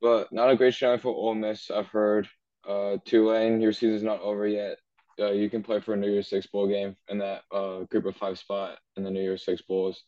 But 0.00 0.32
not 0.32 0.50
a 0.50 0.56
great 0.56 0.72
showing 0.72 1.00
for 1.00 1.08
Ole 1.08 1.34
Miss. 1.34 1.70
I've 1.70 1.88
heard 1.88 2.28
uh, 2.66 2.96
Tulane, 3.04 3.60
your 3.60 3.72
season's 3.72 4.02
not 4.02 4.20
over 4.20 4.46
yet. 4.46 4.78
Uh, 5.18 5.30
you 5.30 5.48
can 5.48 5.62
play 5.62 5.80
for 5.80 5.94
a 5.94 5.96
New 5.96 6.10
Year's 6.10 6.28
Six 6.28 6.46
bowl 6.46 6.66
game 6.66 6.96
in 7.08 7.18
that 7.18 7.42
uh, 7.52 7.80
group 7.84 8.06
of 8.06 8.16
five 8.16 8.38
spot 8.38 8.78
in 8.96 9.04
the 9.04 9.10
New 9.10 9.22
Year's 9.22 9.44
Six 9.44 9.62
bowls. 9.62 10.02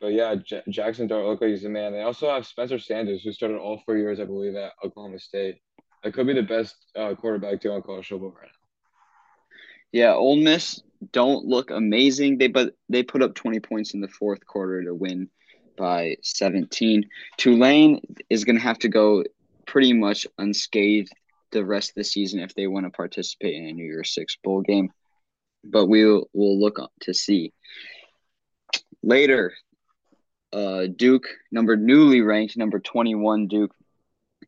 But 0.00 0.12
yeah, 0.12 0.34
J- 0.34 0.62
Jackson 0.68 1.06
Dart 1.06 1.26
look 1.26 1.40
like 1.40 1.50
he's 1.50 1.62
the 1.62 1.68
man. 1.68 1.92
They 1.92 2.00
also 2.00 2.30
have 2.30 2.46
Spencer 2.46 2.78
Sanders, 2.78 3.22
who 3.22 3.32
started 3.32 3.58
all 3.58 3.82
four 3.84 3.96
years, 3.96 4.18
I 4.18 4.24
believe, 4.24 4.54
at 4.54 4.72
Oklahoma 4.82 5.18
State. 5.18 5.58
That 6.02 6.14
could 6.14 6.26
be 6.26 6.32
the 6.32 6.42
best 6.42 6.74
uh, 6.96 7.14
quarterback 7.14 7.60
to 7.60 7.72
on 7.72 7.82
college 7.82 8.08
football 8.08 8.30
right 8.30 8.46
now. 8.46 8.60
Yeah, 9.92 10.14
Ole 10.14 10.36
Miss 10.36 10.80
don't 11.12 11.44
look 11.44 11.70
amazing. 11.70 12.38
They 12.38 12.48
but 12.48 12.74
they 12.88 13.02
put 13.02 13.22
up 13.22 13.34
20 13.34 13.60
points 13.60 13.94
in 13.94 14.00
the 14.00 14.08
fourth 14.08 14.46
quarter 14.46 14.82
to 14.84 14.94
win 14.94 15.28
by 15.76 16.16
17. 16.22 17.08
Tulane 17.36 18.00
is 18.28 18.44
going 18.44 18.56
to 18.56 18.62
have 18.62 18.78
to 18.80 18.88
go 18.88 19.24
pretty 19.66 19.92
much 19.92 20.26
unscathed 20.38 21.12
the 21.52 21.64
rest 21.64 21.90
of 21.90 21.94
the 21.96 22.04
season 22.04 22.40
if 22.40 22.54
they 22.54 22.66
want 22.66 22.86
to 22.86 22.90
participate 22.90 23.54
in 23.54 23.66
a 23.66 23.72
New 23.72 23.84
Year's 23.84 24.14
Six 24.14 24.36
bowl 24.42 24.62
game. 24.62 24.90
But 25.64 25.86
we'll 25.86 26.28
we'll 26.32 26.60
look 26.60 26.78
to 27.02 27.14
see. 27.14 27.52
Later, 29.02 29.52
uh, 30.52 30.86
Duke, 30.94 31.28
number 31.50 31.76
newly 31.76 32.20
ranked 32.20 32.56
number 32.56 32.80
21 32.80 33.46
Duke, 33.46 33.74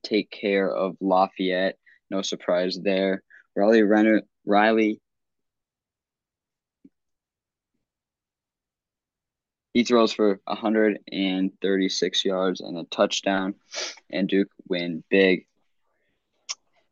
take 0.02 0.30
care 0.30 0.70
of 0.70 0.96
Lafayette. 1.00 1.76
No 2.10 2.22
surprise 2.22 2.78
there. 2.82 3.22
Riley 3.54 3.82
Renner, 3.82 4.22
Riley 4.46 5.00
He 9.74 9.84
throws 9.84 10.12
for 10.12 10.38
136 10.44 12.24
yards 12.24 12.60
and 12.60 12.76
a 12.76 12.84
touchdown, 12.84 13.54
and 14.10 14.28
Duke 14.28 14.50
win 14.68 15.02
big. 15.08 15.46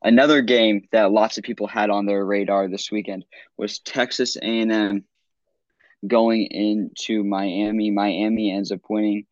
Another 0.02 0.40
game 0.40 0.88
that 0.92 1.12
lots 1.12 1.36
of 1.36 1.44
people 1.44 1.66
had 1.66 1.90
on 1.90 2.06
their 2.06 2.24
radar 2.24 2.68
this 2.68 2.90
weekend 2.90 3.24
was 3.58 3.80
Texas 3.80 4.36
A&M 4.36 5.04
going 6.06 6.46
into 6.46 7.22
Miami. 7.22 7.90
Miami 7.90 8.50
ends 8.50 8.72
up 8.72 8.80
winning 8.88 9.26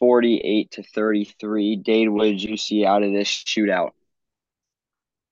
48 0.00 0.70
to 0.72 0.82
33. 0.82 1.76
Dade, 1.76 2.10
what 2.10 2.24
did 2.24 2.42
you 2.42 2.56
see 2.56 2.84
out 2.84 3.02
of 3.02 3.12
this 3.12 3.28
shootout? 3.28 3.90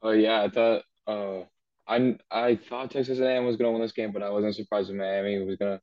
Oh 0.02 0.12
yeah, 0.12 0.42
I 0.42 0.48
thought 0.48 0.82
uh, 1.06 1.44
I 1.86 2.16
I 2.30 2.56
thought 2.56 2.90
Texas 2.90 3.18
A&M 3.18 3.44
was 3.44 3.56
gonna 3.56 3.72
win 3.72 3.82
this 3.82 3.92
game, 3.92 4.12
but 4.12 4.22
I 4.22 4.30
wasn't 4.30 4.54
surprised 4.54 4.90
if 4.90 4.96
Miami 4.96 5.38
was 5.44 5.56
gonna 5.56 5.80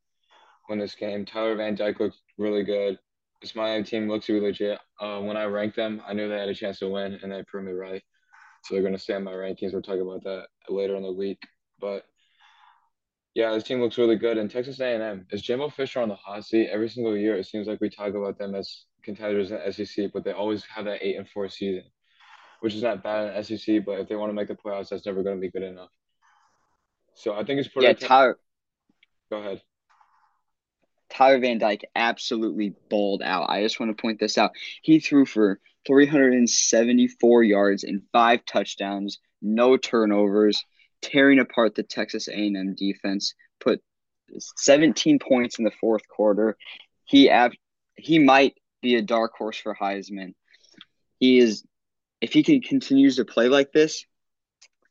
win 0.69 0.79
this 0.79 0.95
game. 0.95 1.25
Tyler 1.25 1.55
Van 1.55 1.75
Dyke 1.75 1.99
looked 1.99 2.17
really 2.37 2.63
good. 2.63 2.97
This 3.41 3.55
Miami 3.55 3.83
team 3.83 4.07
looks 4.07 4.29
really 4.29 4.47
legit. 4.47 4.79
Uh, 4.99 5.19
when 5.19 5.35
I 5.35 5.45
ranked 5.45 5.75
them, 5.75 6.01
I 6.07 6.13
knew 6.13 6.29
they 6.29 6.39
had 6.39 6.49
a 6.49 6.55
chance 6.55 6.79
to 6.79 6.89
win, 6.89 7.19
and 7.21 7.31
they 7.31 7.43
proved 7.43 7.67
me 7.67 7.73
right. 7.73 8.01
So 8.63 8.73
they're 8.73 8.81
going 8.81 8.93
to 8.93 8.99
stay 8.99 9.15
in 9.15 9.23
my 9.23 9.31
rankings. 9.31 9.73
We'll 9.73 9.81
talk 9.81 9.99
about 9.99 10.23
that 10.23 10.47
later 10.69 10.95
in 10.95 11.03
the 11.03 11.11
week. 11.11 11.41
But 11.79 12.05
yeah, 13.33 13.51
this 13.51 13.63
team 13.63 13.81
looks 13.81 13.97
really 13.97 14.15
good. 14.15 14.37
And 14.37 14.49
Texas 14.49 14.79
A&M 14.79 15.27
is 15.31 15.41
Jimbo 15.41 15.69
Fisher 15.69 15.99
on 15.99 16.09
the 16.09 16.15
hot 16.15 16.45
seat 16.45 16.69
every 16.71 16.87
single 16.89 17.17
year. 17.17 17.35
It 17.35 17.45
seems 17.45 17.67
like 17.67 17.81
we 17.81 17.89
talk 17.89 18.13
about 18.13 18.37
them 18.37 18.55
as 18.55 18.85
contenders 19.03 19.51
in 19.51 19.73
SEC, 19.73 20.11
but 20.13 20.23
they 20.23 20.31
always 20.31 20.63
have 20.65 20.85
that 20.85 20.99
eight 21.01 21.17
and 21.17 21.27
four 21.27 21.49
season, 21.49 21.83
which 22.61 22.73
is 22.73 22.83
not 22.83 23.03
bad 23.03 23.35
in 23.35 23.43
SEC. 23.43 23.83
But 23.85 23.99
if 23.99 24.07
they 24.07 24.15
want 24.15 24.29
to 24.29 24.33
make 24.33 24.47
the 24.47 24.55
playoffs, 24.55 24.89
that's 24.89 25.05
never 25.05 25.23
going 25.23 25.35
to 25.35 25.41
be 25.41 25.51
good 25.51 25.63
enough. 25.63 25.89
So 27.15 27.33
I 27.33 27.43
think 27.43 27.59
it's 27.59 27.67
pretty. 27.67 27.87
Yeah, 27.87 27.93
Tyler. 27.93 28.37
Go 29.29 29.39
ahead. 29.39 29.61
Tyler 31.13 31.39
Van 31.39 31.59
Dyke 31.59 31.85
absolutely 31.95 32.73
balled 32.89 33.21
out. 33.21 33.49
I 33.49 33.61
just 33.61 33.79
want 33.79 33.95
to 33.95 34.01
point 34.01 34.19
this 34.19 34.37
out. 34.37 34.51
He 34.81 34.99
threw 34.99 35.25
for 35.25 35.59
374 35.85 37.43
yards 37.43 37.83
and 37.83 38.01
five 38.11 38.45
touchdowns, 38.45 39.19
no 39.41 39.77
turnovers, 39.77 40.63
tearing 41.01 41.39
apart 41.39 41.75
the 41.75 41.83
Texas 41.83 42.27
A&M 42.27 42.75
defense. 42.75 43.35
Put 43.59 43.81
17 44.57 45.19
points 45.19 45.59
in 45.59 45.65
the 45.65 45.71
fourth 45.79 46.07
quarter. 46.07 46.57
He 47.05 47.29
ab- 47.29 47.53
he 47.95 48.17
might 48.17 48.55
be 48.81 48.95
a 48.95 49.01
dark 49.01 49.33
horse 49.37 49.57
for 49.57 49.75
Heisman. 49.75 50.33
He 51.19 51.37
is 51.37 51.63
if 52.21 52.33
he 52.33 52.41
can 52.41 52.61
continues 52.61 53.17
to 53.17 53.25
play 53.25 53.49
like 53.49 53.71
this, 53.71 54.05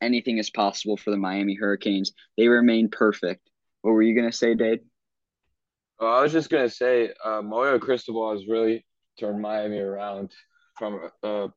anything 0.00 0.38
is 0.38 0.50
possible 0.50 0.96
for 0.96 1.10
the 1.10 1.16
Miami 1.16 1.54
Hurricanes. 1.54 2.12
They 2.36 2.48
remain 2.48 2.90
perfect. 2.90 3.48
What 3.80 3.92
were 3.92 4.02
you 4.02 4.14
gonna 4.14 4.32
say, 4.32 4.54
Dade? 4.54 4.80
Well, 5.98 6.12
I 6.12 6.22
was 6.22 6.32
just 6.32 6.50
gonna 6.50 6.70
say, 6.70 7.12
uh, 7.24 7.42
Mario 7.42 7.78
Cristobal 7.78 8.32
has 8.32 8.46
really 8.46 8.84
turned 9.18 9.40
Miami 9.40 9.78
around 9.78 10.32
from 10.78 11.10
a 11.22 11.48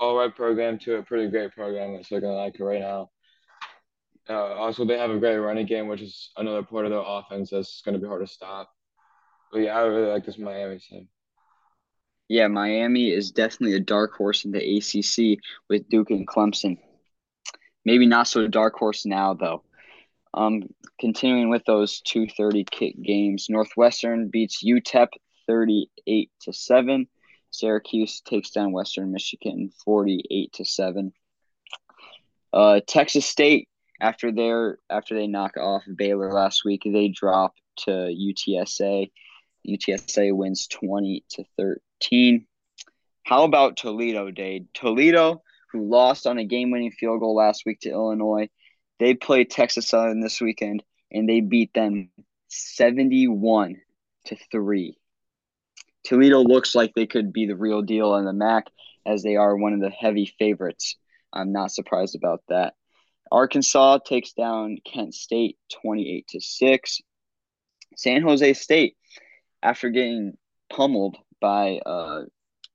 all 0.00 0.18
right 0.18 0.34
program 0.34 0.78
to 0.80 0.96
a 0.96 1.02
pretty 1.02 1.30
great 1.30 1.52
program 1.52 1.94
that's 1.94 2.10
looking 2.10 2.28
like 2.28 2.58
it 2.58 2.64
right 2.64 2.80
now. 2.80 3.10
Uh, 4.28 4.54
also, 4.54 4.84
they 4.84 4.98
have 4.98 5.10
a 5.10 5.18
great 5.18 5.36
running 5.36 5.66
game, 5.66 5.88
which 5.88 6.00
is 6.00 6.30
another 6.36 6.62
part 6.62 6.84
of 6.84 6.90
their 6.90 7.02
offense 7.04 7.50
that's 7.50 7.82
going 7.82 7.94
to 7.94 8.00
be 8.00 8.06
hard 8.06 8.26
to 8.26 8.32
stop. 8.32 8.70
But 9.52 9.60
yeah, 9.60 9.76
I 9.76 9.82
really 9.82 10.10
like 10.10 10.24
this 10.24 10.38
Miami 10.38 10.78
team. 10.78 11.08
Yeah, 12.28 12.48
Miami 12.48 13.10
is 13.10 13.30
definitely 13.30 13.76
a 13.76 13.80
dark 13.80 14.14
horse 14.14 14.44
in 14.44 14.52
the 14.52 14.78
ACC 14.78 15.38
with 15.68 15.88
Duke 15.88 16.10
and 16.10 16.26
Clemson. 16.26 16.78
Maybe 17.84 18.06
not 18.06 18.28
so 18.28 18.46
dark 18.46 18.74
horse 18.74 19.04
now, 19.04 19.34
though. 19.34 19.64
Um, 20.34 20.62
continuing 20.98 21.50
with 21.50 21.64
those 21.64 22.00
two 22.00 22.26
thirty 22.26 22.64
kick 22.64 23.00
games, 23.02 23.46
Northwestern 23.48 24.28
beats 24.28 24.64
UTEP 24.64 25.08
thirty 25.46 25.90
eight 26.06 26.30
to 26.42 26.52
seven. 26.52 27.08
Syracuse 27.50 28.20
takes 28.22 28.50
down 28.50 28.72
Western 28.72 29.12
Michigan 29.12 29.70
forty 29.84 30.24
eight 30.30 30.54
to 30.54 30.64
seven. 30.64 31.12
Uh, 32.52 32.80
Texas 32.86 33.26
State 33.26 33.68
after 34.00 34.32
their 34.32 34.78
after 34.90 35.14
they 35.14 35.26
knock 35.26 35.56
off 35.56 35.84
Baylor 35.94 36.32
last 36.32 36.64
week, 36.64 36.82
they 36.84 37.08
drop 37.08 37.54
to 37.78 37.90
UTSA. 37.90 39.10
UTSA 39.68 40.34
wins 40.34 40.66
twenty 40.66 41.24
to 41.30 41.44
thirteen. 41.56 42.46
How 43.24 43.44
about 43.44 43.76
Toledo, 43.76 44.30
Dade? 44.30 44.66
Toledo, 44.74 45.42
who 45.70 45.88
lost 45.88 46.26
on 46.26 46.38
a 46.38 46.44
game-winning 46.44 46.90
field 46.90 47.20
goal 47.20 47.36
last 47.36 47.62
week 47.64 47.78
to 47.80 47.90
Illinois, 47.90 48.48
they 49.02 49.14
play 49.14 49.44
Texas 49.44 49.88
Southern 49.88 50.20
this 50.20 50.40
weekend 50.40 50.82
and 51.10 51.28
they 51.28 51.40
beat 51.40 51.74
them 51.74 52.10
71 52.48 53.76
to 54.26 54.36
3. 54.50 54.96
Toledo 56.04 56.40
looks 56.40 56.74
like 56.74 56.92
they 56.94 57.06
could 57.06 57.32
be 57.32 57.46
the 57.46 57.56
real 57.56 57.82
deal 57.82 58.14
in 58.16 58.24
the 58.24 58.32
MAC 58.32 58.66
as 59.04 59.22
they 59.22 59.36
are 59.36 59.56
one 59.56 59.72
of 59.72 59.80
the 59.80 59.90
heavy 59.90 60.32
favorites. 60.38 60.96
I'm 61.32 61.52
not 61.52 61.72
surprised 61.72 62.14
about 62.14 62.42
that. 62.48 62.74
Arkansas 63.30 63.98
takes 63.98 64.32
down 64.32 64.78
Kent 64.84 65.14
State 65.14 65.56
28 65.82 66.28
to 66.28 66.40
6. 66.40 67.00
San 67.96 68.22
Jose 68.22 68.52
State 68.54 68.96
after 69.62 69.90
getting 69.90 70.34
pummeled 70.70 71.16
by 71.40 71.78
uh, 71.84 72.22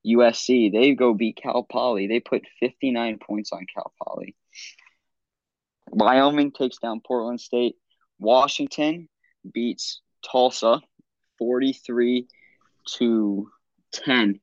USC, 0.06 0.72
they 0.72 0.94
go 0.94 1.14
beat 1.14 1.38
Cal 1.42 1.62
Poly. 1.62 2.06
They 2.06 2.20
put 2.20 2.42
59 2.60 3.18
points 3.18 3.52
on 3.52 3.66
Cal 3.72 3.92
Poly. 4.02 4.34
Wyoming 5.90 6.52
takes 6.52 6.78
down 6.78 7.00
Portland 7.00 7.40
State. 7.40 7.76
Washington 8.18 9.08
beats 9.52 10.00
Tulsa 10.22 10.80
43 11.38 12.26
to 12.96 13.48
10. 13.92 14.40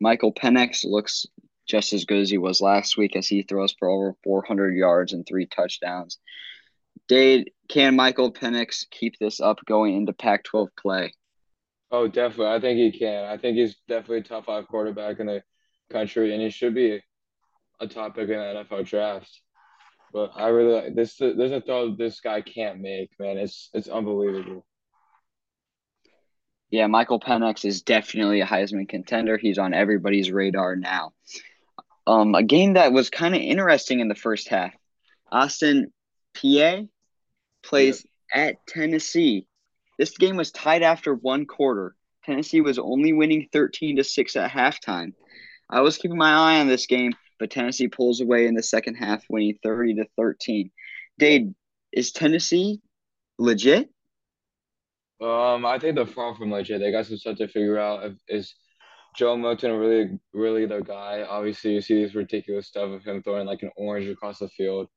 Michael 0.00 0.32
Penix 0.32 0.84
looks 0.84 1.26
just 1.68 1.92
as 1.92 2.04
good 2.04 2.20
as 2.20 2.30
he 2.30 2.38
was 2.38 2.60
last 2.60 2.96
week 2.96 3.14
as 3.14 3.28
he 3.28 3.42
throws 3.42 3.74
for 3.78 3.88
over 3.88 4.14
400 4.24 4.74
yards 4.74 5.12
and 5.12 5.26
three 5.26 5.46
touchdowns. 5.46 6.18
Dade, 7.08 7.52
can 7.68 7.96
Michael 7.96 8.32
Penix 8.32 8.84
keep 8.90 9.18
this 9.18 9.40
up 9.40 9.58
going 9.66 9.96
into 9.96 10.12
Pac 10.12 10.44
12 10.44 10.68
play? 10.80 11.12
Oh, 11.90 12.06
definitely. 12.06 12.54
I 12.54 12.60
think 12.60 12.78
he 12.78 12.98
can. 12.98 13.24
I 13.24 13.36
think 13.38 13.56
he's 13.56 13.76
definitely 13.88 14.18
a 14.18 14.22
top 14.22 14.46
five 14.46 14.68
quarterback 14.68 15.20
in 15.20 15.26
the 15.26 15.42
country, 15.90 16.32
and 16.34 16.42
he 16.42 16.50
should 16.50 16.74
be 16.74 17.00
a 17.80 17.86
topic 17.86 18.28
in 18.28 18.38
the 18.38 18.64
NFL 18.64 18.86
draft. 18.86 19.40
But 20.12 20.32
I 20.36 20.48
really 20.48 20.74
like 20.74 20.94
this. 20.94 21.16
There's 21.16 21.52
a 21.52 21.60
throw 21.60 21.94
this 21.94 22.20
guy 22.20 22.40
can't 22.40 22.80
make, 22.80 23.10
man. 23.18 23.36
It's 23.36 23.70
it's 23.74 23.88
unbelievable. 23.88 24.64
Yeah, 26.70 26.86
Michael 26.86 27.20
Penix 27.20 27.64
is 27.64 27.82
definitely 27.82 28.40
a 28.40 28.46
Heisman 28.46 28.88
contender. 28.88 29.38
He's 29.38 29.58
on 29.58 29.72
everybody's 29.72 30.30
radar 30.30 30.76
now. 30.76 31.12
Um, 32.06 32.34
a 32.34 32.42
game 32.42 32.74
that 32.74 32.92
was 32.92 33.10
kind 33.10 33.34
of 33.34 33.40
interesting 33.40 34.00
in 34.00 34.08
the 34.08 34.14
first 34.14 34.48
half. 34.48 34.72
Austin 35.30 35.92
Peay 36.34 36.88
plays 37.62 38.06
at 38.32 38.66
Tennessee. 38.66 39.46
This 39.98 40.16
game 40.16 40.36
was 40.36 40.52
tied 40.52 40.82
after 40.82 41.14
one 41.14 41.46
quarter. 41.46 41.94
Tennessee 42.24 42.60
was 42.60 42.78
only 42.78 43.12
winning 43.12 43.48
13 43.52 43.96
to 43.96 44.04
6 44.04 44.36
at 44.36 44.50
halftime. 44.50 45.12
I 45.68 45.80
was 45.80 45.98
keeping 45.98 46.18
my 46.18 46.32
eye 46.32 46.60
on 46.60 46.68
this 46.68 46.86
game, 46.86 47.14
but 47.38 47.50
Tennessee 47.50 47.88
pulls 47.88 48.20
away 48.20 48.46
in 48.46 48.54
the 48.54 48.62
second 48.62 48.94
half, 48.94 49.24
winning 49.28 49.58
30 49.62 49.94
to 49.96 50.06
13. 50.16 50.70
Dade, 51.18 51.54
is 51.92 52.12
Tennessee 52.12 52.80
legit? 53.38 53.88
Um, 55.20 55.66
I 55.66 55.78
think 55.78 55.96
they're 55.96 56.06
far 56.06 56.34
from 56.34 56.52
legit. 56.52 56.80
They 56.80 56.92
got 56.92 57.06
some 57.06 57.16
stuff 57.16 57.38
to 57.38 57.48
figure 57.48 57.78
out. 57.78 58.12
Is 58.28 58.54
Joe 59.16 59.36
Milton 59.36 59.72
really, 59.72 60.18
really 60.32 60.66
their 60.66 60.80
guy? 60.80 61.26
Obviously, 61.28 61.74
you 61.74 61.80
see 61.80 62.02
this 62.02 62.14
ridiculous 62.14 62.68
stuff 62.68 62.90
of 62.90 63.04
him 63.04 63.22
throwing 63.22 63.46
like 63.46 63.62
an 63.62 63.72
orange 63.76 64.08
across 64.08 64.38
the 64.38 64.48
field, 64.48 64.88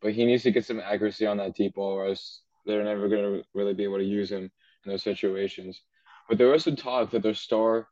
but 0.00 0.12
he 0.12 0.24
needs 0.24 0.44
to 0.44 0.52
get 0.52 0.64
some 0.64 0.80
accuracy 0.80 1.26
on 1.26 1.38
that 1.38 1.54
deep 1.54 1.74
ball, 1.74 1.92
or 1.92 2.06
else 2.06 2.42
they're 2.66 2.84
never 2.84 3.08
going 3.08 3.22
to 3.22 3.44
really 3.52 3.74
be 3.74 3.84
able 3.84 3.98
to 3.98 4.04
use 4.04 4.30
him 4.30 4.50
in 4.84 4.90
those 4.90 5.02
situations. 5.02 5.82
But 6.28 6.38
there 6.38 6.48
was 6.48 6.64
some 6.64 6.76
talk 6.76 7.10
that 7.10 7.22
their 7.22 7.34
star 7.34 7.88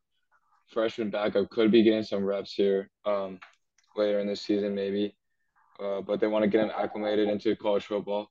freshman 0.73 1.11
backup 1.11 1.51
could 1.51 1.71
be 1.71 1.83
getting 1.83 2.03
some 2.03 2.25
reps 2.25 2.55
here 2.55 2.91
um, 3.05 3.39
later 3.97 4.19
in 4.21 4.27
the 4.27 4.37
season, 4.37 4.75
maybe. 4.75 5.15
Uh, 5.83 6.01
but 6.01 6.21
they 6.21 6.27
want 6.27 6.45
to 6.45 6.49
get 6.49 6.63
him 6.63 6.71
acclimated 6.77 7.29
into 7.29 7.57
college 7.57 7.85
football. 7.85 8.31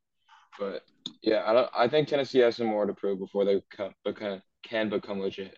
But 0.60 0.84
yeah, 1.22 1.44
I 1.46 1.54
don't. 1.54 1.70
I 1.76 1.88
think 1.88 2.08
Tennessee 2.08 2.40
has 2.40 2.58
some 2.58 2.68
more 2.68 2.86
to 2.86 2.94
prove 2.94 3.20
before 3.20 3.46
they 3.46 3.62
come, 3.76 3.94
become, 4.04 4.42
can 4.64 4.90
become 4.90 5.20
legit. 5.20 5.58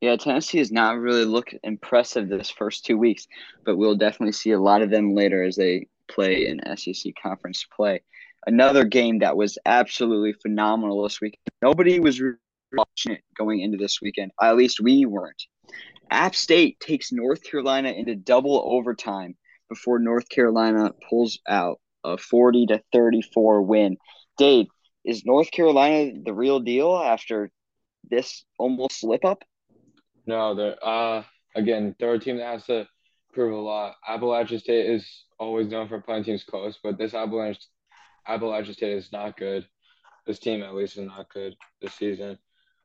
Yeah, 0.00 0.16
Tennessee 0.16 0.58
has 0.58 0.70
not 0.70 0.98
really 0.98 1.24
looked 1.24 1.54
impressive 1.64 2.28
this 2.28 2.50
first 2.50 2.84
two 2.84 2.96
weeks, 2.96 3.26
but 3.64 3.76
we'll 3.76 3.96
definitely 3.96 4.32
see 4.32 4.52
a 4.52 4.60
lot 4.60 4.80
of 4.80 4.90
them 4.90 5.14
later 5.14 5.42
as 5.42 5.56
they 5.56 5.88
play 6.08 6.46
in 6.46 6.60
SEC 6.76 7.12
conference 7.20 7.66
play 7.74 8.00
another 8.46 8.84
game 8.84 9.18
that 9.18 9.36
was 9.36 9.58
absolutely 9.66 10.32
phenomenal 10.32 11.02
this 11.02 11.20
week. 11.20 11.38
Nobody 11.62 12.00
was 12.00 12.20
watching 12.72 13.12
it 13.12 13.22
going 13.36 13.60
into 13.60 13.76
this 13.76 14.00
weekend. 14.00 14.32
At 14.40 14.56
least 14.56 14.80
we 14.80 15.04
weren't. 15.04 15.42
App 16.10 16.34
State 16.34 16.80
takes 16.80 17.12
North 17.12 17.42
Carolina 17.42 17.90
into 17.90 18.14
double 18.14 18.62
overtime 18.64 19.36
before 19.68 19.98
North 19.98 20.28
Carolina 20.28 20.92
pulls 21.08 21.38
out 21.48 21.80
a 22.04 22.16
40 22.16 22.66
to 22.66 22.82
34 22.92 23.62
win. 23.62 23.96
Dave, 24.38 24.66
is 25.04 25.24
North 25.24 25.50
Carolina 25.50 26.12
the 26.24 26.32
real 26.32 26.60
deal 26.60 26.96
after 26.96 27.50
this 28.10 28.44
almost 28.58 29.00
slip 29.00 29.24
up? 29.24 29.42
No, 30.26 30.54
they're 30.54 30.76
uh 30.82 31.24
again, 31.54 31.94
they're 31.98 32.14
a 32.14 32.18
team 32.18 32.38
that 32.38 32.52
has 32.52 32.66
to 32.66 32.86
prove 33.32 33.52
a 33.52 33.56
lot. 33.56 33.96
Appalachian 34.06 34.58
State 34.58 34.86
is 34.86 35.24
always 35.38 35.68
known 35.68 35.88
for 35.88 36.00
playing 36.00 36.24
teams 36.24 36.44
close, 36.44 36.78
but 36.82 36.98
this 36.98 37.14
Appalachian 37.14 37.62
Appalachian 38.26 38.74
State 38.74 38.96
is 38.96 39.12
not 39.12 39.36
good. 39.36 39.66
This 40.26 40.38
team, 40.38 40.62
at 40.62 40.74
least, 40.74 40.98
is 40.98 41.06
not 41.06 41.32
good 41.32 41.56
this 41.80 41.94
season. 41.94 42.38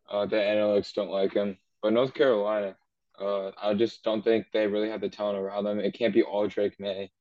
Uh, 0.09 0.25
the 0.25 0.37
analytics 0.37 0.93
don't 0.93 1.09
like 1.09 1.33
him. 1.33 1.57
But 1.81 1.91
North 1.91 2.13
Carolina, 2.13 2.77
uh, 3.19 3.51
I 3.61 3.73
just 3.73 4.03
don't 4.03 4.23
think 4.23 4.47
they 4.51 4.67
really 4.67 4.89
have 4.89 5.01
the 5.01 5.09
talent 5.09 5.37
around 5.37 5.63
them. 5.65 5.79
It 5.79 5.93
can't 5.93 6.13
be 6.13 6.23
all 6.23 6.47
Drake 6.47 6.79
Maye. 6.79 7.11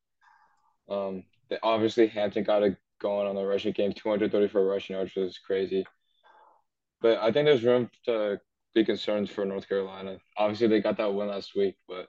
Um, 0.89 1.23
they, 1.49 1.57
obviously, 1.61 2.07
Hampton 2.07 2.43
got 2.43 2.63
it 2.63 2.77
going 2.99 3.27
on 3.27 3.35
the 3.35 3.45
rushing 3.45 3.73
game, 3.73 3.93
234 3.93 4.65
rushing 4.65 4.95
yards, 4.95 5.15
which 5.15 5.25
is 5.25 5.37
crazy. 5.37 5.85
But 7.01 7.19
I 7.19 7.31
think 7.31 7.45
there's 7.45 7.63
room 7.63 7.89
to 8.05 8.39
be 8.73 8.85
concerned 8.85 9.29
for 9.29 9.45
North 9.45 9.67
Carolina. 9.67 10.17
Obviously, 10.37 10.67
they 10.67 10.81
got 10.81 10.97
that 10.97 11.13
win 11.13 11.27
last 11.27 11.55
week, 11.55 11.75
but 11.87 12.07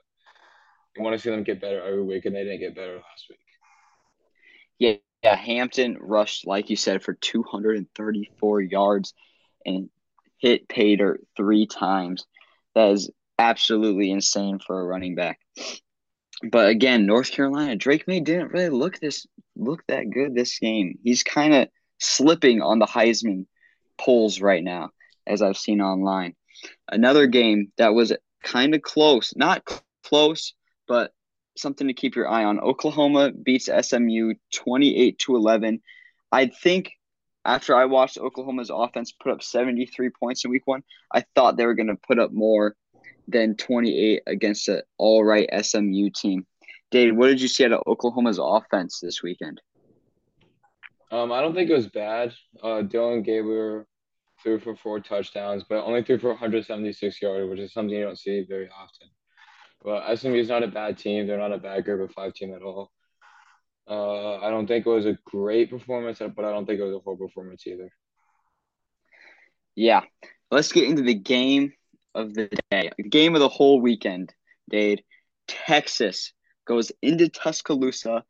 you 0.95 1.03
want 1.03 1.15
to 1.15 1.21
see 1.21 1.29
them 1.29 1.43
get 1.43 1.61
better 1.61 1.81
every 1.81 2.03
week, 2.03 2.25
and 2.25 2.35
they 2.35 2.43
didn't 2.43 2.61
get 2.61 2.75
better 2.75 2.95
last 2.95 3.25
week. 3.29 3.39
Yeah, 4.79 4.93
yeah, 5.23 5.35
Hampton 5.35 5.97
rushed, 5.99 6.47
like 6.47 6.69
you 6.69 6.75
said, 6.75 7.03
for 7.03 7.13
234 7.13 8.61
yards 8.61 9.13
and 9.65 9.89
hit 10.37 10.67
Pater 10.67 11.19
three 11.35 11.65
times. 11.65 12.25
That 12.73 12.91
is 12.91 13.09
absolutely 13.39 14.11
insane 14.11 14.59
for 14.59 14.79
a 14.79 14.85
running 14.85 15.15
back. 15.15 15.39
But 16.43 16.69
again, 16.69 17.05
North 17.05 17.31
Carolina, 17.31 17.75
Drake 17.75 18.07
Maye 18.07 18.19
didn't 18.19 18.51
really 18.51 18.69
look 18.69 18.99
this 18.99 19.25
look 19.55 19.83
that 19.87 20.09
good 20.09 20.35
this 20.35 20.59
game. 20.59 20.99
He's 21.03 21.23
kind 21.23 21.53
of 21.53 21.69
slipping 21.99 22.61
on 22.61 22.79
the 22.79 22.85
Heisman 22.85 23.45
polls 23.97 24.41
right 24.41 24.63
now, 24.63 24.89
as 25.25 25.41
I've 25.41 25.57
seen 25.57 25.81
online. 25.81 26.35
Another 26.91 27.27
game 27.27 27.71
that 27.77 27.93
was 27.93 28.13
kind 28.43 28.75
of 28.75 28.81
close, 28.81 29.33
not 29.35 29.63
close, 30.03 30.53
but 30.87 31.13
something 31.57 31.87
to 31.87 31.93
keep 31.93 32.15
your 32.15 32.29
eye 32.29 32.43
on. 32.43 32.59
Oklahoma 32.59 33.31
beats 33.31 33.69
SMU 33.81 34.33
28 34.53 35.17
to 35.19 35.35
11. 35.35 35.81
I 36.31 36.47
think 36.47 36.91
after 37.45 37.75
I 37.75 37.85
watched 37.85 38.17
Oklahoma's 38.17 38.71
offense 38.73 39.11
put 39.11 39.31
up 39.31 39.43
73 39.43 40.09
points 40.09 40.43
in 40.43 40.51
week 40.51 40.65
1, 40.65 40.83
I 41.13 41.23
thought 41.33 41.55
they 41.55 41.65
were 41.65 41.75
going 41.75 41.87
to 41.87 41.95
put 41.95 42.19
up 42.19 42.31
more 42.31 42.75
than 43.27 43.55
28 43.55 44.23
against 44.27 44.67
an 44.69 44.81
all 44.97 45.23
right 45.23 45.49
SMU 45.63 46.09
team. 46.09 46.45
Dave, 46.91 47.15
what 47.15 47.27
did 47.27 47.41
you 47.41 47.47
see 47.47 47.65
out 47.65 47.73
of 47.73 47.83
Oklahoma's 47.87 48.39
offense 48.41 48.99
this 48.99 49.23
weekend? 49.23 49.61
Um, 51.11 51.31
I 51.31 51.41
don't 51.41 51.53
think 51.53 51.69
it 51.69 51.75
was 51.75 51.87
bad. 51.87 52.33
Uh, 52.61 52.81
Dillon 52.81 53.21
Gabriel 53.21 53.85
threw 54.43 54.59
for 54.59 54.75
four 54.75 54.99
touchdowns, 54.99 55.63
but 55.67 55.83
only 55.83 56.03
threw 56.03 56.19
for 56.19 56.29
176 56.29 57.21
yards, 57.21 57.49
which 57.49 57.59
is 57.59 57.73
something 57.73 57.95
you 57.95 58.03
don't 58.03 58.19
see 58.19 58.45
very 58.47 58.69
often. 58.69 59.09
But 59.83 60.17
SMU 60.17 60.35
is 60.35 60.49
not 60.49 60.63
a 60.63 60.67
bad 60.67 60.97
team. 60.97 61.27
They're 61.27 61.37
not 61.37 61.53
a 61.53 61.57
bad 61.57 61.85
group 61.85 62.09
of 62.09 62.13
five 62.13 62.33
team 62.33 62.53
at 62.53 62.61
all. 62.61 62.91
Uh, 63.87 64.37
I 64.37 64.49
don't 64.49 64.65
think 64.65 64.85
it 64.85 64.89
was 64.89 65.05
a 65.05 65.17
great 65.25 65.69
performance, 65.69 66.19
but 66.19 66.43
I 66.43 66.51
don't 66.51 66.65
think 66.65 66.79
it 66.79 66.83
was 66.83 66.95
a 66.95 66.99
poor 66.99 67.15
performance 67.15 67.65
either. 67.67 67.89
Yeah. 69.75 70.01
Let's 70.49 70.71
get 70.71 70.89
into 70.89 71.03
the 71.03 71.13
game 71.13 71.73
of 72.15 72.33
the 72.33 72.49
day, 72.71 72.89
The 72.97 73.09
game 73.09 73.35
of 73.35 73.41
the 73.41 73.49
whole 73.49 73.81
weekend, 73.81 74.33
Dade. 74.69 75.03
Texas 75.47 76.33
goes 76.65 76.91
into 77.01 77.29
Tuscaloosa 77.29 78.23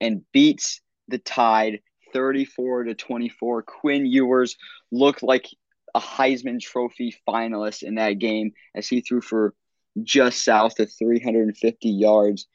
and 0.00 0.22
beats 0.32 0.80
the 1.08 1.18
Tide 1.18 1.80
34 2.12 2.84
to 2.84 2.94
24. 2.94 3.62
Quinn 3.62 4.06
Ewers 4.06 4.56
looked 4.92 5.22
like 5.22 5.48
a 5.94 6.00
Heisman 6.00 6.60
Trophy 6.60 7.14
finalist 7.28 7.82
in 7.82 7.96
that 7.96 8.18
game 8.18 8.52
as 8.74 8.86
he 8.86 9.00
threw 9.00 9.20
for 9.20 9.54
just 10.02 10.44
south 10.44 10.78
of 10.78 10.90
350 10.92 11.88
yards, 11.88 12.46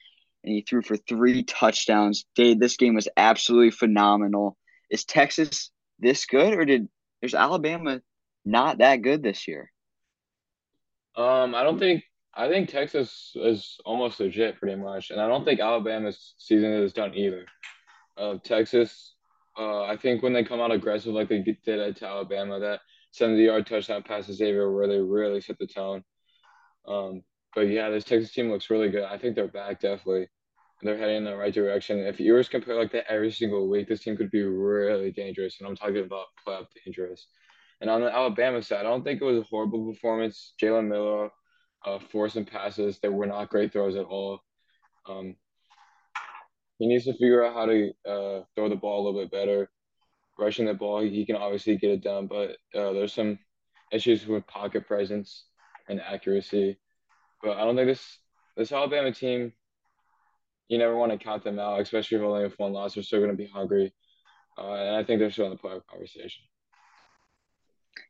and 0.43 0.53
he 0.53 0.61
threw 0.61 0.81
for 0.81 0.97
three 0.97 1.43
touchdowns. 1.43 2.25
Dade, 2.35 2.59
this 2.59 2.77
game 2.77 2.95
was 2.95 3.09
absolutely 3.17 3.71
phenomenal. 3.71 4.57
Is 4.89 5.05
Texas 5.05 5.71
this 5.99 6.25
good, 6.25 6.53
or 6.53 6.65
did 6.65 6.87
there's 7.21 7.35
Alabama 7.35 8.01
not 8.45 8.79
that 8.79 9.01
good 9.01 9.21
this 9.21 9.47
year? 9.47 9.71
Um, 11.17 11.55
I 11.55 11.63
don't 11.63 11.79
think 11.79 12.03
I 12.33 12.47
think 12.47 12.69
Texas 12.69 13.31
is 13.35 13.77
almost 13.83 14.19
legit, 14.19 14.59
pretty 14.59 14.75
much, 14.79 15.09
and 15.09 15.19
I 15.19 15.27
don't 15.27 15.43
think 15.43 15.59
Alabama's 15.59 16.35
season 16.37 16.71
is 16.71 16.93
done 16.93 17.15
either. 17.15 17.45
Uh, 18.15 18.35
Texas, 18.43 19.15
uh, 19.57 19.83
I 19.83 19.97
think 19.97 20.21
when 20.21 20.33
they 20.33 20.43
come 20.43 20.61
out 20.61 20.71
aggressive 20.71 21.13
like 21.13 21.29
they 21.29 21.39
did 21.39 21.79
at 21.79 22.03
Alabama, 22.03 22.59
that 22.59 22.81
70 23.11 23.43
yard 23.43 23.65
touchdown 23.65 24.03
pass 24.03 24.27
to 24.27 24.33
Xavier 24.33 24.71
where 24.71 24.87
they 24.87 24.99
really 24.99 25.41
set 25.41 25.57
the 25.57 25.65
tone. 25.65 26.03
Um, 26.87 27.23
but 27.55 27.61
yeah, 27.61 27.89
this 27.89 28.03
Texas 28.03 28.31
team 28.31 28.51
looks 28.51 28.69
really 28.69 28.89
good. 28.89 29.03
I 29.03 29.17
think 29.17 29.35
they're 29.35 29.47
back 29.47 29.81
definitely. 29.81 30.27
They're 30.83 30.97
heading 30.97 31.17
in 31.17 31.23
the 31.23 31.35
right 31.35 31.53
direction. 31.53 31.99
If 31.99 32.19
you 32.19 32.33
were 32.33 32.43
to 32.43 32.49
compare 32.49 32.75
like 32.75 32.91
that 32.91 33.11
every 33.11 33.31
single 33.31 33.67
week, 33.67 33.87
this 33.87 34.03
team 34.03 34.15
could 34.15 34.29
be 34.29 34.43
really 34.43 35.11
dangerous. 35.11 35.57
And 35.59 35.67
I'm 35.67 35.75
talking 35.75 36.05
about 36.05 36.27
playoff 36.45 36.67
dangerous. 36.85 37.25
And 37.79 37.89
on 37.89 38.01
the 38.01 38.13
Alabama 38.13 38.61
side, 38.61 38.79
I 38.79 38.83
don't 38.83 39.03
think 39.03 39.21
it 39.21 39.25
was 39.25 39.37
a 39.37 39.43
horrible 39.43 39.91
performance. 39.91 40.53
Jalen 40.61 40.87
Milroe 40.87 41.31
uh, 41.85 41.99
forced 42.11 42.33
some 42.33 42.45
passes 42.45 42.99
that 42.99 43.13
were 43.13 43.27
not 43.27 43.49
great 43.49 43.71
throws 43.71 43.95
at 43.95 44.05
all. 44.05 44.39
Um, 45.07 45.35
he 46.79 46.87
needs 46.87 47.05
to 47.05 47.13
figure 47.13 47.45
out 47.45 47.53
how 47.53 47.65
to 47.65 47.91
uh, 48.07 48.43
throw 48.55 48.69
the 48.69 48.75
ball 48.75 49.01
a 49.01 49.03
little 49.05 49.21
bit 49.21 49.31
better. 49.31 49.69
Rushing 50.39 50.65
the 50.65 50.73
ball, 50.73 51.01
he 51.01 51.25
can 51.25 51.35
obviously 51.35 51.77
get 51.77 51.91
it 51.91 52.03
done, 52.03 52.27
but 52.27 52.51
uh, 52.75 52.93
there's 52.93 53.13
some 53.13 53.39
issues 53.91 54.27
with 54.27 54.45
pocket 54.45 54.87
presence 54.87 55.45
and 55.89 55.99
accuracy. 55.99 56.77
But 57.41 57.57
I 57.57 57.63
don't 57.63 57.75
think 57.75 57.87
this 57.87 58.19
this 58.55 58.71
Alabama 58.71 59.11
team, 59.11 59.53
you 60.67 60.77
never 60.77 60.95
want 60.95 61.11
to 61.11 61.17
count 61.17 61.43
them 61.43 61.59
out, 61.59 61.81
especially 61.81 62.17
if 62.17 62.23
only 62.23 62.43
with 62.43 62.57
one 62.59 62.73
loss. 62.73 62.93
They're 62.93 63.03
still 63.03 63.19
going 63.19 63.31
to 63.31 63.37
be 63.37 63.47
hungry, 63.47 63.93
uh, 64.59 64.73
and 64.73 64.95
I 64.95 65.03
think 65.03 65.19
they're 65.19 65.31
still 65.31 65.45
in 65.45 65.51
the 65.51 65.57
playoff 65.57 65.85
conversation. 65.87 66.43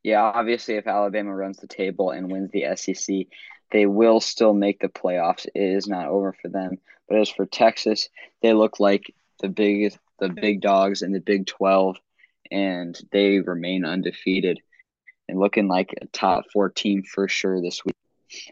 Yeah, 0.07 0.21
obviously, 0.21 0.75
if 0.75 0.87
Alabama 0.87 1.35
runs 1.35 1.57
the 1.57 1.67
table 1.67 2.11
and 2.11 2.31
wins 2.31 2.49
the 2.51 2.63
SEC, 2.77 3.25
they 3.71 3.85
will 3.85 4.21
still 4.21 4.53
make 4.53 4.79
the 4.79 4.87
playoffs. 4.87 5.45
It 5.47 5.61
is 5.61 5.85
not 5.85 6.07
over 6.07 6.31
for 6.31 6.47
them. 6.47 6.77
But 7.09 7.19
as 7.19 7.29
for 7.29 7.45
Texas, 7.45 8.07
they 8.41 8.53
look 8.53 8.79
like 8.79 9.13
the 9.41 9.49
big 9.49 9.93
the 10.19 10.29
big 10.29 10.61
dogs 10.61 11.01
in 11.01 11.11
the 11.11 11.19
Big 11.19 11.45
Twelve, 11.45 11.97
and 12.49 12.97
they 13.11 13.39
remain 13.39 13.83
undefeated 13.83 14.61
and 15.27 15.41
looking 15.41 15.67
like 15.67 15.93
a 16.01 16.05
top 16.05 16.45
four 16.53 16.69
team 16.69 17.03
for 17.03 17.27
sure 17.27 17.61
this 17.61 17.83
week. 17.83 17.97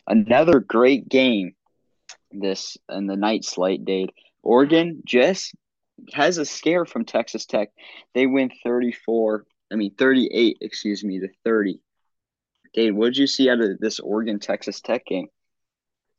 Another 0.05 0.59
great 0.59 1.07
game 1.07 1.55
this 2.33 2.77
in 2.89 3.07
the 3.07 3.15
night 3.15 3.45
slate, 3.45 3.85
Dade. 3.85 4.11
Oregon 4.43 5.03
just 5.05 5.55
has 6.11 6.37
a 6.37 6.43
scare 6.43 6.83
from 6.83 7.05
Texas 7.05 7.45
Tech. 7.45 7.69
They 8.13 8.25
win 8.25 8.51
34, 8.65 9.45
I 9.71 9.75
mean 9.75 9.95
38, 9.95 10.57
excuse 10.61 11.03
me, 11.03 11.19
to 11.19 11.29
30. 11.43 11.79
Dade, 12.73 12.93
what 12.93 13.07
did 13.07 13.17
you 13.17 13.27
see 13.27 13.49
out 13.49 13.61
of 13.61 13.79
this 13.79 13.99
Oregon 13.99 14.39
Texas 14.39 14.81
Tech 14.81 15.05
game? 15.05 15.27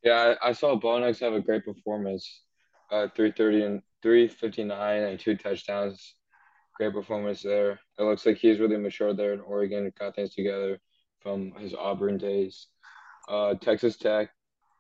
Yeah, 0.03 0.37
I, 0.41 0.49
I 0.49 0.53
saw 0.53 0.77
Bo 0.77 0.99
Nix 0.99 1.21
have 1.21 1.35
a 1.35 1.41
great 1.41 1.65
performance. 1.65 2.43
Uh, 2.91 3.09
330 3.17 3.63
and 3.63 3.83
359 4.03 5.03
and 5.03 5.19
two 5.19 5.37
touchdowns. 5.37 6.15
Great 6.77 6.93
performance 6.93 7.43
there. 7.43 7.81
It 7.99 8.03
looks 8.03 8.25
like 8.25 8.37
he's 8.37 8.61
really 8.61 8.77
matured 8.77 9.17
there 9.17 9.33
in 9.33 9.41
Oregon, 9.41 9.93
got 9.99 10.15
things 10.15 10.35
together 10.35 10.79
from 11.21 11.53
his 11.59 11.75
Auburn 11.75 12.19
days. 12.19 12.69
Uh, 13.29 13.55
Texas 13.55 13.97
Tech, 13.97 14.31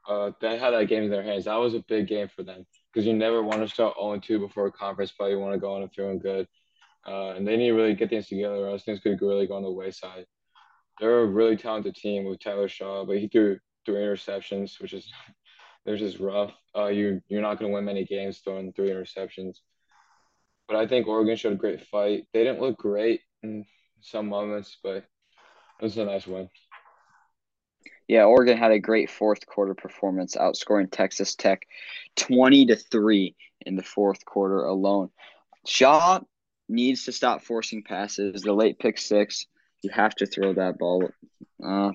uh, 0.08 0.30
they 0.40 0.58
had 0.58 0.70
that 0.70 0.88
game 0.88 1.02
in 1.02 1.10
their 1.10 1.22
hands. 1.22 1.46
That 1.46 1.56
was 1.56 1.74
a 1.74 1.84
big 1.88 2.06
game 2.06 2.28
for 2.28 2.42
them 2.42 2.64
because 2.92 3.06
you 3.06 3.14
never 3.14 3.42
want 3.42 3.62
to 3.62 3.68
start 3.68 3.96
0 4.00 4.20
2 4.20 4.38
before 4.38 4.66
a 4.66 4.72
conference 4.72 5.10
play. 5.10 5.30
You 5.30 5.40
want 5.40 5.54
to 5.54 5.60
go 5.60 5.74
on 5.74 5.82
and 5.82 5.92
feeling 5.92 6.18
good. 6.18 6.46
Uh, 7.06 7.34
and 7.36 7.46
they 7.46 7.56
need 7.56 7.68
to 7.68 7.74
really 7.74 7.94
get 7.94 8.10
things 8.10 8.26
together, 8.26 8.56
or 8.56 8.68
else 8.68 8.82
things 8.82 9.00
could 9.00 9.20
really 9.22 9.46
go 9.46 9.54
on 9.54 9.62
the 9.62 9.70
wayside. 9.70 10.26
They're 11.00 11.20
a 11.20 11.26
really 11.26 11.56
talented 11.56 11.94
team 11.94 12.24
with 12.24 12.40
Tyler 12.40 12.68
Shaw, 12.68 13.04
but 13.04 13.18
he 13.18 13.28
threw 13.28 13.58
three 13.84 13.96
interceptions, 13.96 14.80
which 14.80 14.92
is 14.92 15.10
they're 15.84 15.96
just 15.96 16.18
rough. 16.18 16.52
Uh, 16.76 16.86
you 16.86 17.20
you're 17.28 17.42
not 17.42 17.58
going 17.58 17.70
to 17.70 17.74
win 17.74 17.84
many 17.84 18.04
games 18.04 18.38
throwing 18.38 18.72
three 18.72 18.90
interceptions. 18.90 19.58
But 20.66 20.76
I 20.76 20.86
think 20.88 21.06
Oregon 21.06 21.36
showed 21.36 21.52
a 21.52 21.56
great 21.56 21.86
fight. 21.86 22.26
They 22.32 22.42
didn't 22.42 22.60
look 22.60 22.76
great 22.76 23.20
in 23.42 23.64
some 24.00 24.28
moments, 24.28 24.78
but 24.82 24.96
it 24.96 25.04
was 25.80 25.96
a 25.96 26.04
nice 26.04 26.26
win. 26.26 26.48
Yeah, 28.08 28.24
Oregon 28.24 28.56
had 28.56 28.72
a 28.72 28.78
great 28.78 29.10
fourth 29.10 29.46
quarter 29.46 29.74
performance, 29.74 30.36
outscoring 30.36 30.90
Texas 30.90 31.34
Tech 31.34 31.66
20 32.16 32.66
to 32.66 32.76
3 32.76 33.34
in 33.62 33.76
the 33.76 33.82
fourth 33.82 34.24
quarter 34.24 34.64
alone. 34.64 35.10
Shaw 35.66 36.20
needs 36.68 37.04
to 37.04 37.12
stop 37.12 37.42
forcing 37.42 37.82
passes. 37.82 38.42
The 38.42 38.52
late 38.52 38.78
pick 38.78 38.98
six, 38.98 39.46
you 39.82 39.90
have 39.90 40.14
to 40.16 40.26
throw 40.26 40.54
that 40.54 40.78
ball. 40.78 41.10
Uh, 41.62 41.92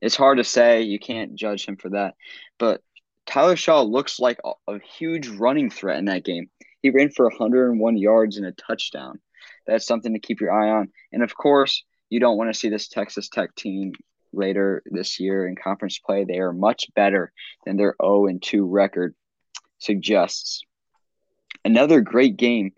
it's 0.00 0.16
hard 0.16 0.38
to 0.38 0.44
say. 0.44 0.82
You 0.82 0.98
can't 0.98 1.34
judge 1.34 1.66
him 1.66 1.76
for 1.76 1.90
that. 1.90 2.14
But 2.58 2.82
Tyler 3.26 3.56
Shaw 3.56 3.82
looks 3.82 4.18
like 4.20 4.38
a, 4.44 4.52
a 4.68 4.78
huge 4.80 5.28
running 5.28 5.70
threat 5.70 5.98
in 5.98 6.06
that 6.06 6.24
game. 6.24 6.48
He 6.82 6.90
ran 6.90 7.10
for 7.10 7.26
101 7.26 7.96
yards 7.96 8.36
and 8.36 8.46
a 8.46 8.52
touchdown. 8.52 9.20
That's 9.66 9.86
something 9.86 10.14
to 10.14 10.20
keep 10.20 10.40
your 10.40 10.52
eye 10.52 10.70
on. 10.70 10.90
And 11.12 11.22
of 11.22 11.36
course, 11.36 11.84
you 12.08 12.20
don't 12.20 12.38
want 12.38 12.52
to 12.52 12.58
see 12.58 12.68
this 12.68 12.88
Texas 12.88 13.28
Tech 13.28 13.54
team 13.54 13.92
later 14.32 14.82
this 14.86 15.20
year 15.20 15.46
in 15.46 15.56
conference 15.56 15.98
play. 15.98 16.24
They 16.24 16.38
are 16.38 16.52
much 16.52 16.86
better 16.94 17.32
than 17.64 17.76
their 17.76 17.94
0 18.02 18.26
and 18.26 18.42
2 18.42 18.66
record 18.66 19.14
suggests. 19.78 20.62
Another 21.64 22.00
great 22.00 22.36
game 22.36 22.72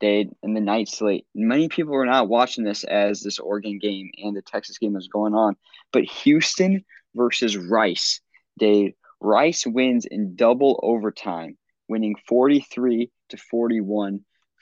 day 0.00 0.28
in 0.42 0.54
the 0.54 0.60
night 0.60 0.88
slate. 0.88 1.26
Many 1.34 1.68
people 1.68 1.92
were 1.92 2.06
not 2.06 2.28
watching 2.28 2.64
this 2.64 2.84
as 2.84 3.20
this 3.22 3.38
Oregon 3.38 3.78
game 3.78 4.10
and 4.18 4.36
the 4.36 4.42
Texas 4.42 4.78
game 4.78 4.94
was 4.94 5.08
going 5.08 5.34
on, 5.34 5.56
but 5.92 6.04
Houston 6.04 6.84
versus 7.14 7.56
Rice. 7.56 8.20
They 8.58 8.94
Rice 9.20 9.66
wins 9.66 10.04
in 10.04 10.36
double 10.36 10.78
overtime, 10.82 11.56
winning 11.88 12.16
43 12.28 13.10
to 13.30 13.36
41. 13.36 14.20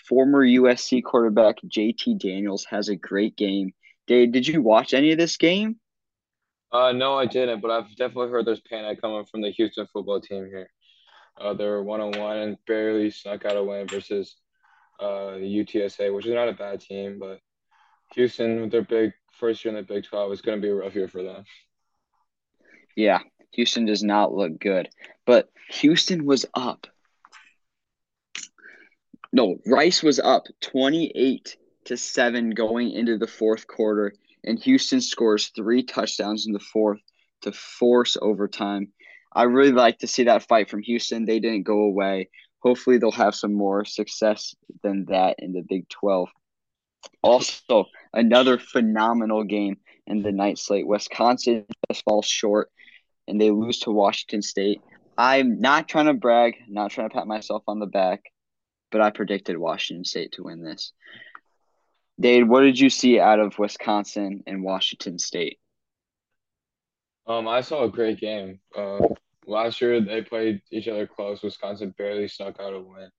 Former 0.09 0.45
USC 0.45 1.03
quarterback 1.03 1.57
JT 1.67 2.19
Daniels 2.19 2.65
has 2.67 2.89
a 2.89 2.97
great 2.97 3.37
game. 3.37 3.73
Dave, 4.07 4.33
did 4.33 4.47
you 4.47 4.63
watch 4.63 4.95
any 4.95 5.13
of 5.13 5.19
this 5.19 5.37
game? 5.37 5.77
Uh, 6.73 6.93
no, 6.93 7.15
I 7.19 7.27
didn't, 7.27 7.61
but 7.61 7.71
I've 7.71 7.95
definitely 7.97 8.31
heard 8.31 8.47
there's 8.47 8.61
panic 8.61 9.01
coming 9.01 9.25
from 9.27 9.43
the 9.43 9.51
Houston 9.51 9.87
football 9.93 10.21
team 10.21 10.47
here. 10.47 10.71
Uh, 11.41 11.55
they're 11.55 11.83
one 11.83 12.01
on 12.01 12.13
one 12.13 12.37
and 12.39 12.57
barely 12.67 13.11
snuck 13.11 13.45
out 13.45 13.57
a 13.57 13.63
win 13.63 13.87
versus 13.87 14.37
uh, 15.01 15.37
UTSA, 15.39 16.15
which 16.15 16.27
is 16.27 16.35
not 16.35 16.49
a 16.49 16.53
bad 16.53 16.81
team, 16.81 17.19
but 17.19 17.41
Houston 18.15 18.61
with 18.61 18.73
their 18.73 18.83
big 18.83 19.13
first 19.39 19.65
year 19.65 19.77
in 19.77 19.77
the 19.77 19.95
Big 19.95 20.05
12 20.05 20.33
is 20.33 20.43
going 20.43 20.59
to 20.59 20.63
be 20.63 20.71
a 20.71 20.75
rough 20.75 20.95
year 20.95 21.09
for 21.09 21.23
them. 21.23 21.45
Yeah, 22.95 23.21
Houston 23.53 23.87
does 23.87 24.03
not 24.03 24.35
look 24.35 24.59
good, 24.61 24.89
but 25.27 25.49
Houston 25.71 26.25
was 26.27 26.47
up. 26.55 26.87
No, 29.33 29.57
Rice 29.67 30.03
was 30.03 30.21
up 30.21 30.45
28 30.61 31.57
to 31.87 31.97
7 31.97 32.51
going 32.51 32.91
into 32.91 33.17
the 33.17 33.27
fourth 33.27 33.67
quarter 33.67 34.13
and 34.45 34.59
Houston 34.61 35.01
scores 35.01 35.49
three 35.49 35.83
touchdowns 35.83 36.47
in 36.47 36.53
the 36.53 36.59
fourth 36.59 37.01
to 37.43 37.53
force 37.53 38.17
overtime. 38.21 38.93
I 39.33 39.45
really 39.45 39.73
like 39.73 39.99
to 39.99 40.07
see 40.07 40.25
that 40.25 40.47
fight 40.47 40.69
from 40.69 40.83
Houston. 40.83 41.25
They 41.25 41.41
didn't 41.41 41.63
go 41.63 41.83
away. 41.83 42.31
Hopefully, 42.63 42.99
they'll 42.99 43.11
have 43.11 43.35
some 43.35 43.55
more 43.55 43.85
success 43.85 44.55
than 44.83 45.07
that 45.07 45.37
in 45.39 45.53
the 45.53 45.63
Big 45.63 45.89
12. 45.89 46.29
Also, 47.23 47.87
another 48.13 48.59
phenomenal 48.59 49.45
game 49.45 49.79
in 50.07 50.23
the 50.23 50.33
night 50.33 50.59
slate. 50.59 50.87
Wisconsin 50.87 51.65
just 51.91 52.05
falls 52.05 52.27
short 52.27 52.71
and 53.27 53.41
they 53.41 53.51
lose 53.51 53.81
to 53.81 53.91
Washington 53.91 54.43
State. 54.43 54.81
I'm 55.17 55.61
not 55.61 55.89
trying 55.89 56.07
to 56.07 56.15
brag, 56.15 56.55
not 56.69 56.91
trying 56.91 57.09
to 57.09 57.15
pat 57.15 57.27
myself 57.27 57.63
on 57.67 57.79
the 57.79 57.87
back, 57.87 58.23
but 58.91 59.01
I 59.01 59.11
predicted 59.11 59.59
Washington 59.59 60.05
State 60.05 60.33
to 60.33 60.45
win 60.45 60.63
this. 60.63 60.93
Dade, 62.21 62.49
what 62.49 62.61
did 62.61 62.79
you 62.79 62.91
see 62.91 63.19
out 63.19 63.41
of 63.41 63.59
Wisconsin 63.59 64.43
and 64.47 64.63
Washington 64.63 65.19
State? 65.19 65.59
Um, 67.27 67.47
I 67.49 67.61
saw 67.61 67.85
a 67.85 67.91
great 67.91 68.21
game. 68.21 68.61
Uh, 68.77 68.99
last 69.47 69.81
year 69.81 70.01
they 70.01 70.23
played 70.23 70.63
each 70.71 70.89
other 70.89 71.07
close. 71.07 71.43
Wisconsin 71.43 71.95
barely 71.97 72.29
snuck 72.29 72.61
out 72.61 72.75
a 72.75 72.81
win. 72.81 73.11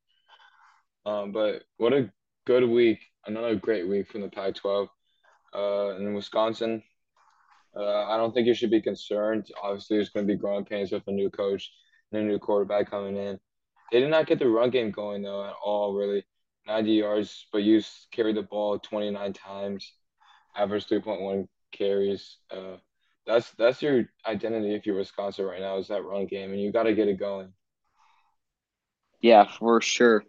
Um, 1.06 1.32
but 1.32 1.64
what 1.78 1.94
a 1.94 2.12
good 2.46 2.68
week! 2.68 3.00
Another 3.26 3.56
great 3.56 3.88
week 3.88 4.08
from 4.10 4.22
the 4.22 4.30
Pac-12. 4.30 4.88
Uh, 5.56 5.96
in 5.98 6.14
Wisconsin, 6.14 6.82
uh, 7.76 8.06
I 8.06 8.18
don't 8.18 8.34
think 8.34 8.48
you 8.48 8.54
should 8.54 8.72
be 8.72 8.82
concerned. 8.82 9.48
Obviously, 9.62 9.98
there's 9.98 10.10
going 10.10 10.28
to 10.28 10.34
be 10.34 10.40
growing 10.40 10.66
pains 10.66 10.92
with 10.92 11.04
a 11.08 11.12
new 11.12 11.30
coach 11.30 11.72
and 12.12 12.22
a 12.22 12.26
new 12.26 12.40
quarterback 12.40 12.90
coming 12.90 13.18
in. 13.18 13.40
They 13.92 14.00
did 14.00 14.10
not 14.10 14.28
get 14.28 14.40
the 14.40 14.48
run 14.48 14.72
game 14.72 14.92
going 14.92 15.22
though 15.22 15.46
at 15.46 15.54
all, 15.64 15.94
really. 15.94 16.26
90 16.66 16.92
yards, 16.92 17.48
but 17.52 17.64
you 17.64 17.82
carried 18.12 18.38
the 18.38 18.42
ball 18.42 18.80
29 18.80 19.34
times, 19.34 19.94
average 20.56 20.88
3.1 20.88 21.48
carries. 21.72 22.38
Uh, 22.50 22.78
that's 23.26 23.52
that's 23.52 23.82
your 23.82 24.06
identity 24.26 24.76
if 24.76 24.86
you're 24.86 24.98
Wisconsin 24.98 25.46
right 25.46 25.62
now 25.62 25.78
is 25.78 25.88
that 25.88 26.04
run 26.04 26.26
game, 26.26 26.52
and 26.52 26.62
you 26.62 26.72
got 26.72 26.84
to 26.84 26.94
get 26.94 27.08
it 27.08 27.20
going. 27.20 27.54
Yeah, 29.22 29.46
for 29.58 29.82
sure. 29.82 30.24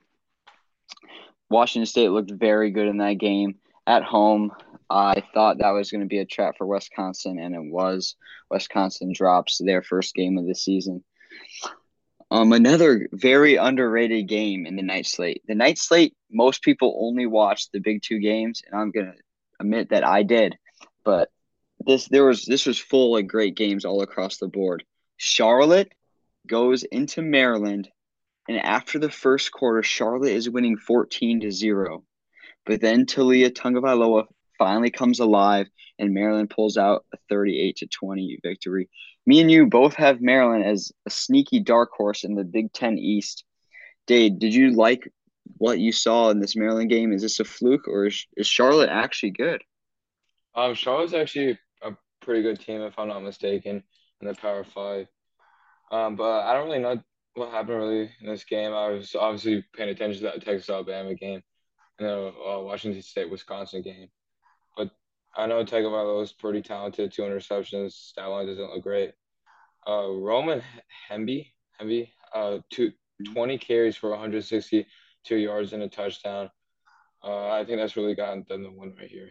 Washington 1.51 1.87
State 1.87 2.11
looked 2.11 2.31
very 2.31 2.71
good 2.71 2.89
in 2.89 2.99
that 2.99 3.15
game 3.15 3.57
at 3.87 4.03
home. 4.03 4.53
I 4.89 5.23
thought 5.35 5.59
that 5.59 5.71
was 5.71 5.91
going 5.91 6.03
to 6.03 6.07
be 6.07 6.19
a 6.19 6.25
trap 6.25 6.57
for 6.57 6.67
Wisconsin, 6.67 7.39
and 7.39 7.55
it 7.55 7.73
was. 7.73 8.17
Wisconsin 8.51 9.13
drops 9.13 9.59
their 9.59 9.83
first 9.83 10.15
game 10.15 10.39
of 10.39 10.47
the 10.47 10.55
season. 10.55 11.03
Um, 12.31 12.53
another 12.53 13.09
very 13.13 13.57
underrated 13.57 14.29
game 14.29 14.67
in 14.67 14.77
the 14.77 14.83
night 14.83 15.07
slate. 15.07 15.43
The 15.47 15.55
night 15.55 15.79
slate, 15.79 16.17
most 16.31 16.63
people 16.63 16.97
only 17.01 17.27
watch 17.27 17.71
the 17.71 17.81
big 17.81 18.03
two 18.03 18.19
games, 18.19 18.63
and 18.67 18.81
I'm 18.81 18.91
gonna 18.91 19.15
admit 19.61 19.91
that 19.91 20.05
I 20.05 20.23
did. 20.23 20.57
But 21.05 21.31
this 21.87 22.09
there 22.09 22.27
was 22.27 22.45
this 22.45 22.67
was 22.67 22.79
full 22.79 23.17
of 23.17 23.27
great 23.27 23.55
games 23.55 23.85
all 23.85 24.03
across 24.03 24.39
the 24.39 24.49
board. 24.49 24.85
Charlotte 25.17 25.93
goes 26.47 26.83
into 26.85 27.23
Maryland, 27.23 27.89
and 28.49 28.59
after 28.59 28.99
the 28.99 29.11
first 29.11 29.53
quarter, 29.53 29.83
Charlotte 29.83 30.33
is 30.33 30.51
winning 30.51 30.77
14 30.77 31.41
to 31.41 31.51
0. 31.51 32.05
But 32.67 32.81
then 32.81 33.07
Taulia 33.07 33.51
Tagovailoa 33.51 34.27
finally 34.59 34.91
comes 34.91 35.21
alive, 35.21 35.69
and 35.99 36.15
Maryland 36.15 36.51
pulls 36.51 36.77
out 36.77 37.05
a 37.13 37.19
38 37.29 37.77
to 37.77 37.87
20 37.87 38.39
victory 38.43 38.89
me 39.27 39.41
and 39.41 39.51
you 39.51 39.67
both 39.67 39.95
have 39.95 40.21
Maryland 40.21 40.65
as 40.65 40.93
a 41.07 41.11
sneaky 41.11 41.61
dark 41.61 41.91
horse 41.93 42.25
in 42.25 42.35
the 42.35 42.45
Big 42.45 42.73
Ten 42.73 42.99
East. 42.99 43.45
Dade, 44.07 44.39
did 44.39 44.55
you 44.55 44.73
like 44.73 45.11
what 45.57 45.79
you 45.79 45.93
saw 45.93 46.31
in 46.31 46.41
this 46.41 46.57
Maryland 46.57 46.91
game? 46.91 47.13
Is 47.13 47.23
this 47.23 47.41
a 47.41 47.45
fluke 47.45 47.89
or 47.89 48.07
is, 48.07 48.27
is 48.37 48.47
Charlotte 48.47 48.91
actually 48.91 49.31
good? 49.31 49.63
Um, 50.55 50.75
Charlotte's 50.75 51.15
actually 51.15 51.59
pretty 52.25 52.43
good 52.43 52.61
team, 52.61 52.81
if 52.83 52.99
I'm 52.99 53.09
not 53.09 53.23
mistaken, 53.23 53.83
in 54.21 54.27
the 54.27 54.35
Power 54.35 54.65
Five. 54.65 55.07
Um, 55.91 56.17
but 56.17 56.45
I 56.45 56.55
don't 56.55 56.67
really 56.67 56.81
know 56.81 57.03
what 57.35 57.51
happened 57.51 57.79
really 57.79 58.11
in 58.21 58.27
this 58.27 58.45
game. 58.45 58.73
I 58.73 58.89
was 58.89 59.15
obviously 59.15 59.65
paying 59.77 59.91
attention 59.91 60.23
to 60.23 60.25
that 60.25 60.45
Texas 60.45 60.71
Alabama 60.71 61.15
game 61.15 61.43
and 61.99 62.09
the 62.09 62.29
uh, 62.29 62.61
Washington 62.63 63.03
State 63.03 63.31
Wisconsin 63.31 63.83
game. 63.83 64.09
But 64.77 64.91
I 65.37 65.47
know 65.47 65.65
Tagovailoa 65.65 66.23
is 66.23 66.33
pretty 66.33 66.63
talented. 66.63 67.13
Two 67.13 67.23
interceptions. 67.23 67.93
Stat 67.93 68.29
line 68.29 68.47
doesn't 68.47 68.71
look 68.71 68.83
great. 68.83 69.13
Uh, 69.87 70.09
Roman 70.09 70.63
Hemby, 71.11 71.49
Hemby, 71.81 72.09
uh, 72.35 72.59
two, 72.71 72.93
20 73.33 73.59
carries 73.59 73.97
for 73.97 74.11
162 74.11 75.37
yards 75.37 75.73
and 75.73 75.83
a 75.83 75.89
touchdown. 75.89 76.51
Uh, 77.23 77.49
I 77.49 77.65
think 77.65 77.79
that's 77.79 77.97
really 77.97 78.15
gotten 78.15 78.45
them 78.49 78.63
the 78.63 78.71
win 78.71 78.95
right 78.99 79.11
here. 79.11 79.31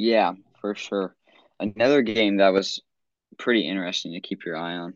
Yeah, 0.00 0.34
for 0.60 0.76
sure. 0.76 1.16
Another 1.58 2.02
game 2.02 2.36
that 2.36 2.52
was 2.52 2.80
pretty 3.36 3.66
interesting 3.66 4.12
to 4.12 4.20
keep 4.20 4.44
your 4.44 4.56
eye 4.56 4.76
on 4.76 4.94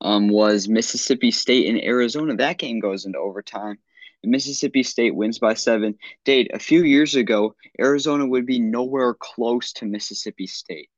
um, 0.00 0.28
was 0.28 0.68
Mississippi 0.68 1.30
State 1.30 1.68
and 1.68 1.78
Arizona. 1.84 2.34
That 2.36 2.56
game 2.56 2.80
goes 2.80 3.04
into 3.04 3.18
overtime. 3.18 3.76
Mississippi 4.24 4.82
State 4.82 5.14
wins 5.14 5.38
by 5.38 5.52
seven. 5.52 5.96
Dade, 6.24 6.50
a 6.54 6.58
few 6.58 6.82
years 6.82 7.14
ago, 7.14 7.54
Arizona 7.78 8.26
would 8.26 8.46
be 8.46 8.58
nowhere 8.58 9.12
close 9.12 9.74
to 9.74 9.84
Mississippi 9.84 10.46
State. 10.46 10.88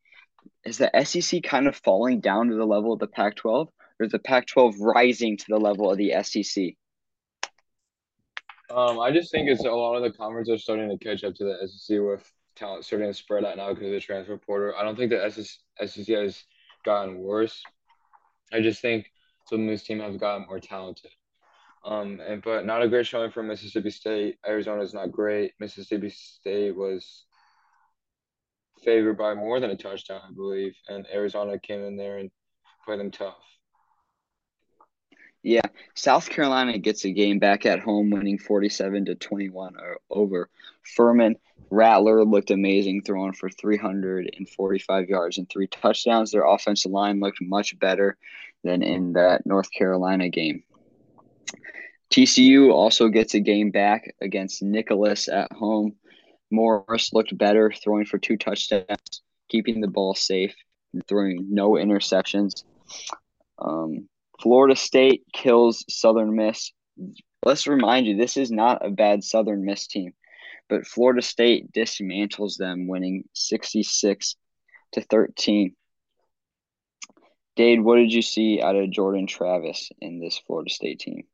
Is 0.65 0.79
the 0.79 0.93
SEC 1.03 1.43
kind 1.43 1.67
of 1.67 1.75
falling 1.75 2.21
down 2.21 2.51
to 2.51 2.55
the 2.55 2.65
level 2.65 2.93
of 2.93 3.01
the 3.01 3.09
Pac 3.09 3.35
12, 3.35 3.69
or 3.99 4.07
is 4.07 4.13
the 4.13 4.21
Pac 4.21 4.47
12 4.47 4.77
rising 4.79 5.39
to 5.39 5.45
the 5.49 5.59
level 5.59 5.91
of 5.91 5.99
the 5.99 6.15
SEC? 6.23 6.77
Um, 8.71 9.01
I 9.01 9.11
just 9.11 9.31
think 9.31 9.49
it's 9.49 9.65
a 9.65 9.71
lot 9.71 9.97
of 9.97 10.03
the 10.03 10.17
conferences 10.17 10.55
are 10.55 10.59
starting 10.59 10.91
to 10.91 11.03
catch 11.03 11.25
up 11.25 11.35
to 11.37 11.45
the 11.45 11.69
SEC 11.69 11.99
with 12.01 12.31
talent 12.55 12.85
starting 12.85 13.09
to 13.09 13.15
spread 13.15 13.45
out 13.45 13.57
now 13.57 13.73
because 13.73 13.87
of 13.87 13.93
the 13.93 14.01
transfer 14.01 14.37
portal. 14.37 14.75
I 14.79 14.83
don't 14.83 14.97
think 14.97 15.11
the 15.11 15.31
SEC 15.87 16.07
has 16.09 16.45
gotten 16.85 17.19
worse. 17.19 17.63
I 18.53 18.61
just 18.61 18.83
think 18.83 19.11
some 19.47 19.63
of 19.63 19.69
these 19.69 19.85
teams 19.85 20.03
have 20.03 20.19
gotten 20.19 20.47
more 20.47 20.61
talented. 20.61 21.11
Um, 21.85 22.21
and 22.21 22.43
but 22.43 22.67
not 22.67 22.83
a 22.83 22.89
great 22.89 23.07
showing 23.07 23.31
from 23.31 23.47
Mississippi 23.47 23.91
State. 23.91 24.37
Arizona 24.47 24.83
is 24.83 24.93
not 24.93 25.13
great. 25.13 25.53
Mississippi 25.61 26.11
State 26.11 26.77
was 26.77 27.25
favored 28.85 29.17
by 29.17 29.35
more 29.35 29.61
than 29.61 29.71
a 29.71 29.77
touchdown, 29.77 30.21
I 30.29 30.33
believe, 30.35 30.75
and 30.89 31.07
Arizona 31.13 31.59
came 31.59 31.83
in 31.85 31.97
there 31.97 32.19
and 32.19 32.31
played 32.85 33.01
them 33.01 33.11
tough. 33.11 33.37
Yeah, 35.43 35.63
South 35.95 36.29
Carolina 36.29 36.79
gets 36.79 37.05
a 37.05 37.13
game 37.13 37.39
back 37.39 37.65
at 37.65 37.81
home, 37.81 38.11
winning 38.11 38.39
47 38.39 39.07
to 39.07 39.15
21 39.15 39.75
over 40.11 40.51
Furman. 40.97 41.37
Rattler 41.71 42.25
looked 42.25 42.51
amazing, 42.51 43.03
throwing 43.03 43.33
for 43.33 43.49
345 43.49 45.09
yards 45.09 45.39
and 45.39 45.49
three 45.49 45.69
touchdowns. 45.69 46.33
Their 46.33 46.45
offensive 46.45 46.91
line 46.91 47.21
looked 47.21 47.41
much 47.41 47.79
better 47.79 48.17
than 48.65 48.83
in 48.83 49.13
that 49.13 49.47
North 49.47 49.71
Carolina 49.71 50.29
game. 50.29 50.65
TCU 52.11 52.73
also 52.73 53.09
gets 53.09 53.35
a 53.35 53.41
game 53.41 53.71
back 53.71 54.15
against 54.21 54.63
Nicholls 54.63 55.29
at 55.29 55.53
home. 55.53 55.95
Morris 56.51 57.13
looked 57.13 57.37
better, 57.37 57.71
throwing 57.71 58.07
for 58.07 58.19
two 58.19 58.39
touchdowns, 58.39 59.23
keeping 59.49 59.81
the 59.81 59.89
ball 59.89 60.15
safe, 60.15 60.55
and 60.95 61.07
throwing 61.07 61.47
no 61.51 61.73
interceptions. 61.73 62.65
Um, 63.59 64.09
Florida 64.41 64.77
State 64.77 65.23
kills 65.33 65.85
Southern 65.89 66.35
Miss. 66.37 66.73
Let's 67.45 67.67
remind 67.67 68.07
you, 68.07 68.17
this 68.17 68.37
is 68.37 68.51
not 68.51 68.85
a 68.85 68.91
bad 68.91 69.25
Southern 69.25 69.65
Miss 69.65 69.87
team, 69.87 70.13
but 70.69 70.87
Florida 70.87 71.23
State 71.23 71.73
dismantles 71.73 72.57
them, 72.57 72.87
winning 72.87 73.25
66 73.35 74.37
to 74.93 75.01
13. 75.01 75.75
Dade, 77.57 77.83
what 77.83 77.97
did 77.97 78.13
you 78.13 78.23
see 78.23 78.63
out 78.63 78.77
of 78.77 78.91
Jordan 78.91 79.27
Travis 79.27 79.91
in 80.01 80.21
this 80.21 80.39
Florida 80.47 80.71
State 80.71 81.01
team? 81.01 81.25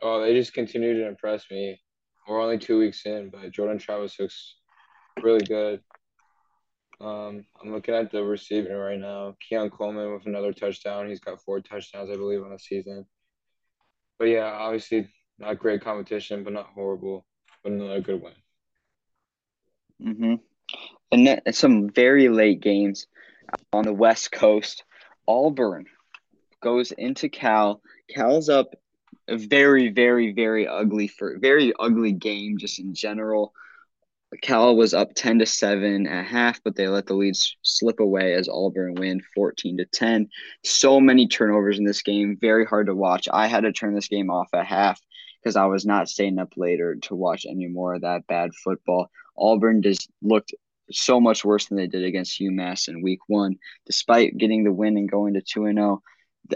Oh, 0.00 0.20
they 0.20 0.34
just 0.34 0.52
continue 0.52 0.94
to 0.94 1.08
impress 1.08 1.50
me. 1.50 1.80
We're 2.28 2.40
only 2.40 2.58
two 2.58 2.78
weeks 2.78 3.04
in, 3.04 3.30
but 3.30 3.50
Jordan 3.50 3.78
Travis 3.78 4.18
looks 4.18 4.54
really 5.22 5.44
good. 5.44 5.80
Um, 7.04 7.44
I'm 7.60 7.70
looking 7.70 7.94
at 7.94 8.10
the 8.10 8.24
receiving 8.24 8.72
right 8.72 8.98
now. 8.98 9.36
Keon 9.46 9.68
Coleman 9.68 10.14
with 10.14 10.24
another 10.24 10.54
touchdown. 10.54 11.08
He's 11.08 11.20
got 11.20 11.42
four 11.42 11.60
touchdowns, 11.60 12.08
I 12.10 12.16
believe, 12.16 12.42
on 12.42 12.50
the 12.50 12.58
season. 12.58 13.04
But 14.18 14.26
yeah, 14.26 14.44
obviously 14.46 15.10
not 15.38 15.58
great 15.58 15.82
competition, 15.82 16.44
but 16.44 16.54
not 16.54 16.70
horrible. 16.74 17.26
But 17.62 17.72
another 17.72 18.00
good 18.00 18.22
win. 18.22 18.32
Mm-hmm. 20.02 20.34
And 21.12 21.26
then 21.26 21.40
some 21.52 21.90
very 21.90 22.30
late 22.30 22.60
games 22.60 23.06
on 23.72 23.84
the 23.84 23.92
West 23.92 24.32
Coast. 24.32 24.84
Auburn 25.28 25.84
goes 26.62 26.90
into 26.90 27.28
Cal. 27.28 27.82
Cal's 28.08 28.48
up 28.48 28.74
a 29.28 29.36
very, 29.36 29.90
very, 29.90 30.32
very 30.32 30.66
ugly 30.66 31.08
for 31.08 31.38
very 31.38 31.74
ugly 31.78 32.12
game 32.12 32.56
just 32.56 32.78
in 32.78 32.94
general. 32.94 33.52
Cal 34.42 34.74
was 34.76 34.94
up 34.94 35.14
10 35.14 35.38
to 35.40 35.46
7 35.46 36.06
at 36.06 36.26
half, 36.26 36.62
but 36.64 36.74
they 36.74 36.88
let 36.88 37.06
the 37.06 37.14
leads 37.14 37.56
slip 37.62 38.00
away 38.00 38.34
as 38.34 38.48
Auburn 38.48 38.94
win 38.94 39.22
14 39.34 39.78
to 39.78 39.84
10. 39.84 40.28
So 40.64 41.00
many 41.00 41.28
turnovers 41.28 41.78
in 41.78 41.84
this 41.84 42.02
game, 42.02 42.36
very 42.40 42.64
hard 42.64 42.86
to 42.86 42.94
watch. 42.94 43.28
I 43.32 43.46
had 43.46 43.62
to 43.62 43.72
turn 43.72 43.94
this 43.94 44.08
game 44.08 44.30
off 44.30 44.48
at 44.52 44.66
half 44.66 45.00
because 45.42 45.56
I 45.56 45.66
was 45.66 45.86
not 45.86 46.08
staying 46.08 46.38
up 46.38 46.54
later 46.56 46.96
to 47.02 47.14
watch 47.14 47.46
any 47.48 47.66
more 47.66 47.94
of 47.94 48.02
that 48.02 48.26
bad 48.26 48.54
football. 48.54 49.10
Auburn 49.36 49.82
just 49.82 50.08
looked 50.22 50.52
so 50.90 51.20
much 51.20 51.44
worse 51.44 51.66
than 51.66 51.76
they 51.76 51.86
did 51.86 52.04
against 52.04 52.40
UMass 52.40 52.88
in 52.88 53.02
week 53.02 53.20
one, 53.26 53.56
despite 53.86 54.36
getting 54.36 54.64
the 54.64 54.72
win 54.72 54.96
and 54.96 55.10
going 55.10 55.34
to 55.34 55.42
2 55.42 55.66
and 55.66 55.78
0. 55.78 56.02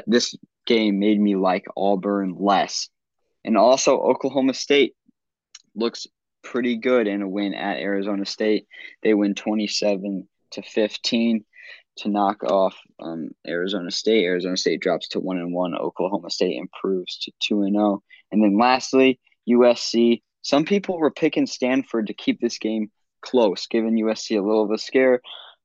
This 0.07 0.35
game 0.67 0.99
made 0.99 1.21
me 1.21 1.37
like 1.37 1.67
Auburn 1.77 2.37
less. 2.39 2.89
And 3.45 3.57
also, 3.57 3.99
Oklahoma 3.99 4.55
State 4.55 4.95
looks 5.75 6.07
pretty 6.51 6.77
good 6.77 7.07
in 7.07 7.23
a 7.23 7.29
win 7.29 7.55
at 7.55 7.77
Arizona 7.77 8.25
State. 8.25 8.67
They 9.03 9.13
win 9.13 9.35
27 9.35 10.27
to 10.53 10.63
15 10.63 11.45
to 11.99 12.09
knock 12.09 12.43
off 12.43 12.75
um, 13.01 13.31
Arizona 13.47 13.91
State. 13.91 14.25
Arizona 14.25 14.57
State 14.57 14.81
drops 14.81 15.09
to 15.09 15.21
1 15.21 15.37
and 15.37 15.53
1. 15.53 15.75
Oklahoma 15.77 16.31
State 16.31 16.57
improves 16.57 17.19
to 17.19 17.33
2 17.41 17.63
and 17.63 17.75
0. 17.75 18.03
And 18.33 18.43
then 18.43 18.59
lastly, 18.59 19.21
USC. 19.49 20.23
Some 20.43 20.65
people 20.65 20.99
were 20.99 21.11
picking 21.11 21.47
Stanford 21.47 22.07
to 22.07 22.15
keep 22.15 22.41
this 22.41 22.59
game 22.59 22.91
close, 23.21 23.67
giving 23.67 24.03
USC 24.03 24.39
a 24.39 24.43
little 24.43 24.65
of 24.65 24.71
a 24.71 24.79
scare, 24.79 25.21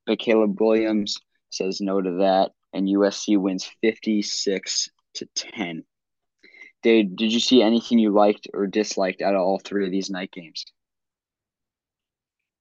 but 0.05 0.19
Caleb 0.19 0.59
Williams 0.59 1.17
says 1.49 1.79
no 1.79 2.01
to 2.01 2.17
that, 2.19 2.51
and 2.73 2.87
USC 2.87 3.39
wins 3.39 3.69
56 3.81 4.89
to 5.15 5.27
10. 5.35 5.85
Dave, 6.83 7.15
did 7.15 7.31
you 7.31 7.39
see 7.39 7.61
anything 7.61 7.97
you 7.97 8.11
liked 8.11 8.49
or 8.53 8.67
disliked 8.67 9.21
out 9.21 9.35
of 9.35 9.41
all 9.41 9.57
three 9.57 9.85
of 9.85 9.91
these 9.91 10.09
night 10.09 10.31
games? 10.31 10.65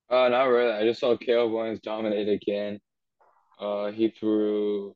Uh, 0.08 0.28
not 0.28 0.44
really. 0.44 0.70
I 0.70 0.84
just 0.84 1.00
saw 1.00 1.16
Caleb 1.16 1.52
Williams 1.52 1.80
dominate 1.80 2.28
again. 2.28 2.80
Uh, 3.58 3.90
he 3.90 4.10
threw 4.10 4.94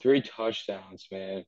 three 0.00 0.22
touchdowns, 0.22 1.06
man. 1.10 1.44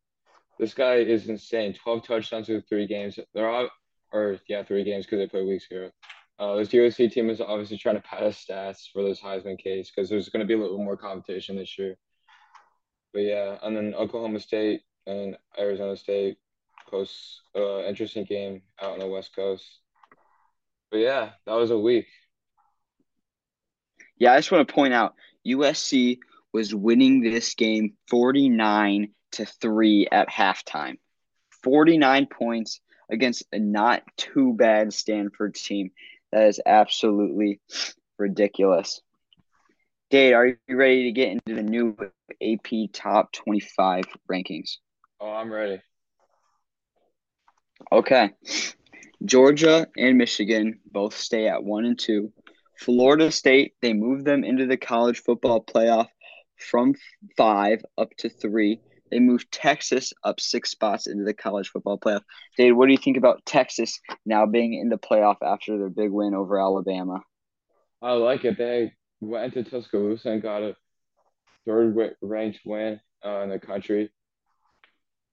This 0.58 0.74
guy 0.74 0.96
is 0.96 1.28
insane. 1.28 1.74
Twelve 1.74 2.04
touchdowns 2.04 2.46
through 2.46 2.62
three 2.62 2.86
games. 2.86 3.18
They're 3.34 3.48
all, 3.48 3.68
or 4.12 4.38
yeah, 4.48 4.64
three 4.64 4.82
games 4.82 5.04
because 5.04 5.18
they 5.18 5.28
play 5.28 5.44
weeks 5.44 5.66
ago. 5.70 5.90
Uh, 6.38 6.56
this 6.56 6.68
USC 6.68 7.12
team 7.12 7.30
is 7.30 7.40
obviously 7.40 7.78
trying 7.78 7.96
to 7.96 8.02
pass 8.02 8.44
stats 8.44 8.90
for 8.92 9.02
this 9.02 9.20
Heisman 9.20 9.58
case 9.58 9.90
because 9.94 10.08
there's 10.08 10.28
going 10.28 10.40
to 10.40 10.46
be 10.46 10.54
a 10.54 10.58
little 10.58 10.82
more 10.82 10.96
competition 10.96 11.56
this 11.56 11.78
year. 11.78 11.96
But 13.12 13.22
yeah, 13.22 13.58
and 13.62 13.76
then 13.76 13.94
Oklahoma 13.94 14.40
State 14.40 14.82
and 15.06 15.36
Arizona 15.58 15.96
State 15.96 16.38
post 16.90 17.42
uh, 17.56 17.82
interesting 17.84 18.24
game 18.24 18.62
out 18.80 18.92
on 18.92 18.98
the 18.98 19.06
West 19.06 19.34
Coast. 19.34 19.66
But 20.90 20.98
yeah, 20.98 21.30
that 21.46 21.54
was 21.54 21.70
a 21.70 21.78
week. 21.78 22.06
Yeah, 24.16 24.32
I 24.32 24.38
just 24.38 24.50
want 24.50 24.66
to 24.66 24.74
point 24.74 24.94
out 24.94 25.14
USC 25.46 26.18
was 26.52 26.74
winning 26.74 27.20
this 27.20 27.54
game 27.54 27.94
49 28.08 29.10
to 29.32 29.46
3 29.46 30.08
at 30.10 30.28
halftime. 30.28 30.96
49 31.62 32.26
points 32.26 32.80
against 33.10 33.44
a 33.52 33.58
not 33.58 34.02
too 34.16 34.54
bad 34.54 34.92
Stanford 34.92 35.54
team. 35.54 35.90
That 36.32 36.48
is 36.48 36.60
absolutely 36.64 37.60
ridiculous. 38.18 39.00
Dade, 40.10 40.32
are 40.32 40.46
you 40.46 40.56
ready 40.76 41.04
to 41.04 41.12
get 41.12 41.28
into 41.28 41.54
the 41.54 41.62
new 41.62 41.96
AP 42.42 42.92
Top 42.92 43.32
25 43.32 44.04
rankings? 44.30 44.78
Oh, 45.20 45.30
I'm 45.30 45.52
ready. 45.52 45.80
Okay. 47.90 48.30
Georgia 49.24 49.88
and 49.96 50.18
Michigan 50.18 50.80
both 50.90 51.16
stay 51.16 51.48
at 51.48 51.64
one 51.64 51.84
and 51.84 51.98
two. 51.98 52.32
Florida 52.78 53.32
State, 53.32 53.74
they 53.82 53.92
move 53.92 54.24
them 54.24 54.44
into 54.44 54.66
the 54.66 54.76
college 54.76 55.22
football 55.22 55.64
playoff 55.64 56.06
from 56.56 56.94
five 57.36 57.82
up 57.96 58.10
to 58.18 58.28
three. 58.28 58.80
They 59.10 59.18
move 59.20 59.50
Texas 59.50 60.12
up 60.22 60.38
six 60.38 60.70
spots 60.70 61.06
into 61.06 61.24
the 61.24 61.34
college 61.34 61.70
football 61.70 61.98
playoff. 61.98 62.22
Dave, 62.56 62.76
what 62.76 62.86
do 62.86 62.92
you 62.92 62.98
think 62.98 63.16
about 63.16 63.44
Texas 63.46 63.98
now 64.26 64.46
being 64.46 64.74
in 64.74 64.90
the 64.90 64.98
playoff 64.98 65.36
after 65.42 65.78
their 65.78 65.88
big 65.88 66.10
win 66.10 66.34
over 66.34 66.60
Alabama? 66.60 67.22
I 68.02 68.12
like 68.12 68.44
it. 68.44 68.58
They 68.58 68.92
went 69.20 69.54
to 69.54 69.64
Tuscaloosa 69.64 70.30
and 70.30 70.42
got 70.42 70.62
a 70.62 70.76
third 71.66 71.96
ranked 72.22 72.60
win 72.64 73.00
uh, 73.24 73.40
in 73.40 73.48
the 73.48 73.58
country. 73.58 74.10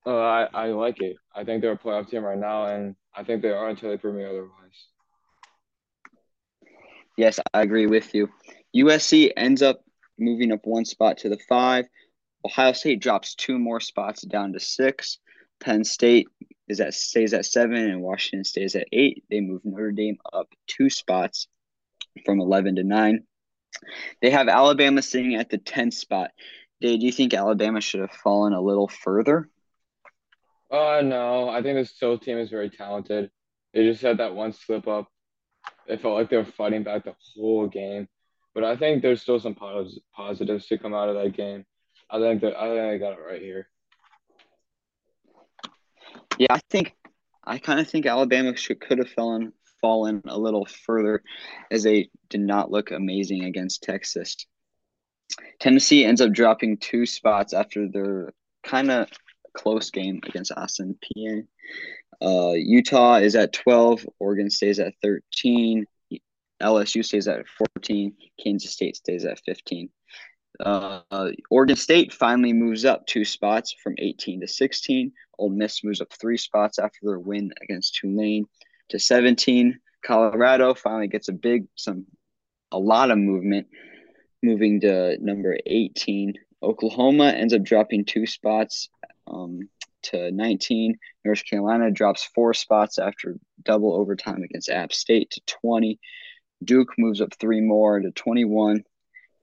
Uh, 0.05 0.17
I, 0.17 0.47
I 0.53 0.67
like 0.67 1.01
it. 1.01 1.17
I 1.35 1.43
think 1.43 1.61
they're 1.61 1.71
a 1.71 1.77
playoff 1.77 2.09
team 2.09 2.23
right 2.23 2.37
now, 2.37 2.65
and 2.65 2.95
I 3.15 3.23
think 3.23 3.41
they 3.41 3.49
are 3.49 3.69
until 3.69 3.89
they 3.89 3.97
prove 3.97 4.15
me 4.15 4.23
otherwise. 4.23 4.51
Yes, 7.17 7.39
I 7.53 7.61
agree 7.61 7.87
with 7.87 8.13
you. 8.13 8.29
USC 8.75 9.31
ends 9.35 9.61
up 9.61 9.81
moving 10.19 10.51
up 10.51 10.61
one 10.63 10.85
spot 10.85 11.19
to 11.19 11.29
the 11.29 11.39
five. 11.49 11.85
Ohio 12.45 12.73
State 12.73 13.01
drops 13.01 13.35
two 13.35 13.57
more 13.57 13.79
spots 13.79 14.21
down 14.21 14.53
to 14.53 14.59
six. 14.59 15.17
Penn 15.59 15.83
State 15.83 16.27
is 16.67 16.79
at 16.79 16.93
stays 16.93 17.33
at 17.33 17.45
seven, 17.45 17.77
and 17.77 18.01
Washington 18.01 18.43
stays 18.43 18.75
at 18.75 18.87
eight. 18.91 19.23
They 19.29 19.39
move 19.39 19.61
Notre 19.63 19.91
Dame 19.91 20.17
up 20.31 20.49
two 20.67 20.89
spots 20.89 21.47
from 22.25 22.39
eleven 22.39 22.75
to 22.75 22.83
nine. 22.83 23.23
They 24.21 24.29
have 24.29 24.47
Alabama 24.47 25.01
sitting 25.01 25.35
at 25.35 25.49
the 25.49 25.57
tenth 25.57 25.93
spot. 25.93 26.31
Dave, 26.81 26.99
do 26.99 27.05
you 27.05 27.11
think 27.11 27.33
Alabama 27.33 27.81
should 27.81 28.01
have 28.01 28.11
fallen 28.11 28.53
a 28.53 28.61
little 28.61 28.87
further? 28.87 29.49
Uh, 30.75 31.01
no. 31.01 31.49
I 31.49 31.61
think 31.61 31.77
this 31.77 31.91
still 31.91 32.17
team 32.17 32.37
is 32.37 32.49
very 32.49 32.69
talented. 32.69 33.31
They 33.73 33.83
just 33.83 34.01
had 34.01 34.17
that 34.17 34.35
one 34.35 34.51
slip 34.51 34.87
up. 34.87 35.07
It 35.87 36.01
felt 36.01 36.15
like 36.15 36.29
they 36.29 36.37
were 36.37 36.45
fighting 36.45 36.83
back 36.83 37.05
the 37.05 37.15
whole 37.35 37.67
game. 37.67 38.07
But 38.53 38.63
I 38.63 38.75
think 38.75 39.01
there's 39.01 39.21
still 39.21 39.39
some 39.39 39.55
positives 39.55 40.67
to 40.67 40.77
come 40.77 40.93
out 40.93 41.09
of 41.09 41.15
that 41.15 41.35
game. 41.35 41.65
I 42.09 42.19
think 42.19 42.41
that 42.41 42.55
I 42.57 42.69
think 42.69 42.81
I 42.81 42.97
got 42.97 43.13
it 43.13 43.23
right 43.25 43.41
here. 43.41 43.67
Yeah, 46.37 46.47
I 46.51 46.59
think 46.69 46.93
I 47.43 47.57
kind 47.57 47.79
of 47.79 47.89
think 47.89 48.05
Alabama 48.05 48.55
should 48.55 48.79
could 48.79 48.99
have 48.99 49.09
fallen 49.09 49.53
fallen 49.81 50.21
a 50.25 50.37
little 50.37 50.65
further 50.65 51.21
as 51.69 51.83
they 51.83 52.09
did 52.29 52.41
not 52.41 52.71
look 52.71 52.91
amazing 52.91 53.43
against 53.43 53.83
Texas. 53.83 54.35
Tennessee 55.59 56.05
ends 56.05 56.21
up 56.21 56.31
dropping 56.31 56.77
two 56.77 57.05
spots 57.05 57.53
after 57.53 57.87
their 57.89 58.33
kind 58.63 58.89
of 58.89 59.09
close 59.55 59.89
game 59.89 60.19
against 60.25 60.51
Austin 60.55 60.97
Peay. 61.03 61.47
Uh, 62.21 62.53
Utah 62.53 63.15
is 63.15 63.35
at 63.35 63.53
12, 63.53 64.05
Oregon 64.19 64.49
stays 64.49 64.79
at 64.79 64.93
13, 65.01 65.85
LSU 66.61 67.03
stays 67.03 67.27
at 67.27 67.45
14, 67.75 68.13
Kansas 68.41 68.71
State 68.71 68.95
stays 68.95 69.25
at 69.25 69.39
15. 69.45 69.89
Uh, 70.59 71.01
Oregon 71.49 71.75
State 71.75 72.13
finally 72.13 72.53
moves 72.53 72.85
up 72.85 73.05
two 73.05 73.25
spots 73.25 73.75
from 73.83 73.95
18 73.97 74.41
to 74.41 74.47
16. 74.47 75.11
Ole 75.37 75.49
Miss 75.49 75.83
moves 75.83 75.99
up 75.99 76.13
three 76.13 76.37
spots 76.37 76.79
after 76.79 76.99
their 77.03 77.19
win 77.19 77.51
against 77.61 77.95
Tulane 77.95 78.45
to 78.89 78.99
17. 78.99 79.79
Colorado 80.05 80.73
finally 80.73 81.07
gets 81.07 81.27
a 81.27 81.33
big, 81.33 81.65
some, 81.75 82.05
a 82.71 82.79
lot 82.79 83.11
of 83.11 83.17
movement, 83.17 83.67
moving 84.41 84.79
to 84.81 85.17
number 85.19 85.57
18. 85.65 86.35
Oklahoma 86.63 87.29
ends 87.31 87.53
up 87.53 87.63
dropping 87.63 88.05
two 88.05 88.25
spots 88.25 88.89
um, 89.27 89.69
to 90.03 90.31
19. 90.31 90.97
North 91.23 91.43
Carolina 91.45 91.91
drops 91.91 92.23
four 92.23 92.53
spots 92.53 92.99
after 92.99 93.37
double 93.63 93.93
overtime 93.93 94.43
against 94.43 94.69
App 94.69 94.93
State 94.93 95.31
to 95.31 95.41
20. 95.61 95.99
Duke 96.63 96.93
moves 96.97 97.21
up 97.21 97.33
three 97.39 97.61
more 97.61 97.99
to 97.99 98.11
21. 98.11 98.83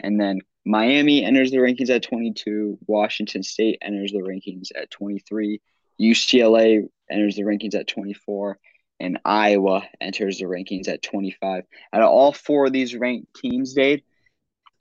And 0.00 0.20
then 0.20 0.40
Miami 0.64 1.24
enters 1.24 1.50
the 1.50 1.58
rankings 1.58 1.90
at 1.90 2.02
22. 2.02 2.78
Washington 2.86 3.42
State 3.42 3.78
enters 3.82 4.12
the 4.12 4.18
rankings 4.18 4.68
at 4.74 4.90
23. 4.90 5.60
UCLA 6.00 6.88
enters 7.10 7.36
the 7.36 7.42
rankings 7.42 7.74
at 7.74 7.88
24. 7.88 8.58
And 9.00 9.18
Iowa 9.24 9.82
enters 10.00 10.38
the 10.38 10.44
rankings 10.44 10.88
at 10.88 11.02
25. 11.02 11.64
Out 11.92 12.02
of 12.02 12.08
all 12.08 12.32
four 12.32 12.66
of 12.66 12.72
these 12.72 12.94
ranked 12.94 13.34
teams, 13.34 13.74
Dade, 13.74 14.04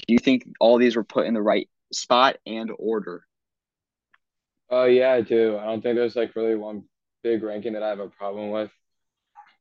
do 0.07 0.13
you 0.13 0.19
think 0.19 0.45
all 0.59 0.77
these 0.77 0.95
were 0.95 1.03
put 1.03 1.25
in 1.25 1.33
the 1.33 1.41
right 1.41 1.67
spot 1.91 2.37
and 2.45 2.71
order? 2.77 3.25
Uh, 4.71 4.85
yeah, 4.85 5.11
I 5.11 5.21
do. 5.21 5.57
I 5.57 5.65
don't 5.65 5.81
think 5.81 5.95
there's 5.95 6.15
like 6.15 6.35
really 6.35 6.55
one 6.55 6.83
big 7.23 7.43
ranking 7.43 7.73
that 7.73 7.83
I 7.83 7.89
have 7.89 7.99
a 7.99 8.07
problem 8.09 8.51
with. 8.51 8.71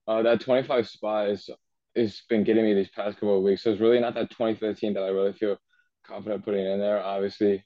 Uh, 0.07 0.23
that 0.23 0.41
25 0.41 0.89
spot 0.89 1.29
is 1.29 1.51
has 1.97 2.23
been 2.29 2.45
getting 2.45 2.65
me 2.65 2.75
these 2.75 2.91
past 2.91 3.17
couple 3.17 3.37
of 3.37 3.43
weeks. 3.43 3.63
So 3.63 3.73
it's 3.73 3.81
really 3.81 3.99
not 3.99 4.15
that 4.15 4.31
2015 4.31 4.95
that 4.95 5.03
I 5.03 5.09
really 5.09 5.33
feel 5.33 5.57
confident 6.07 6.45
putting 6.45 6.65
in 6.65 6.79
there. 6.79 7.03
Obviously, 7.03 7.65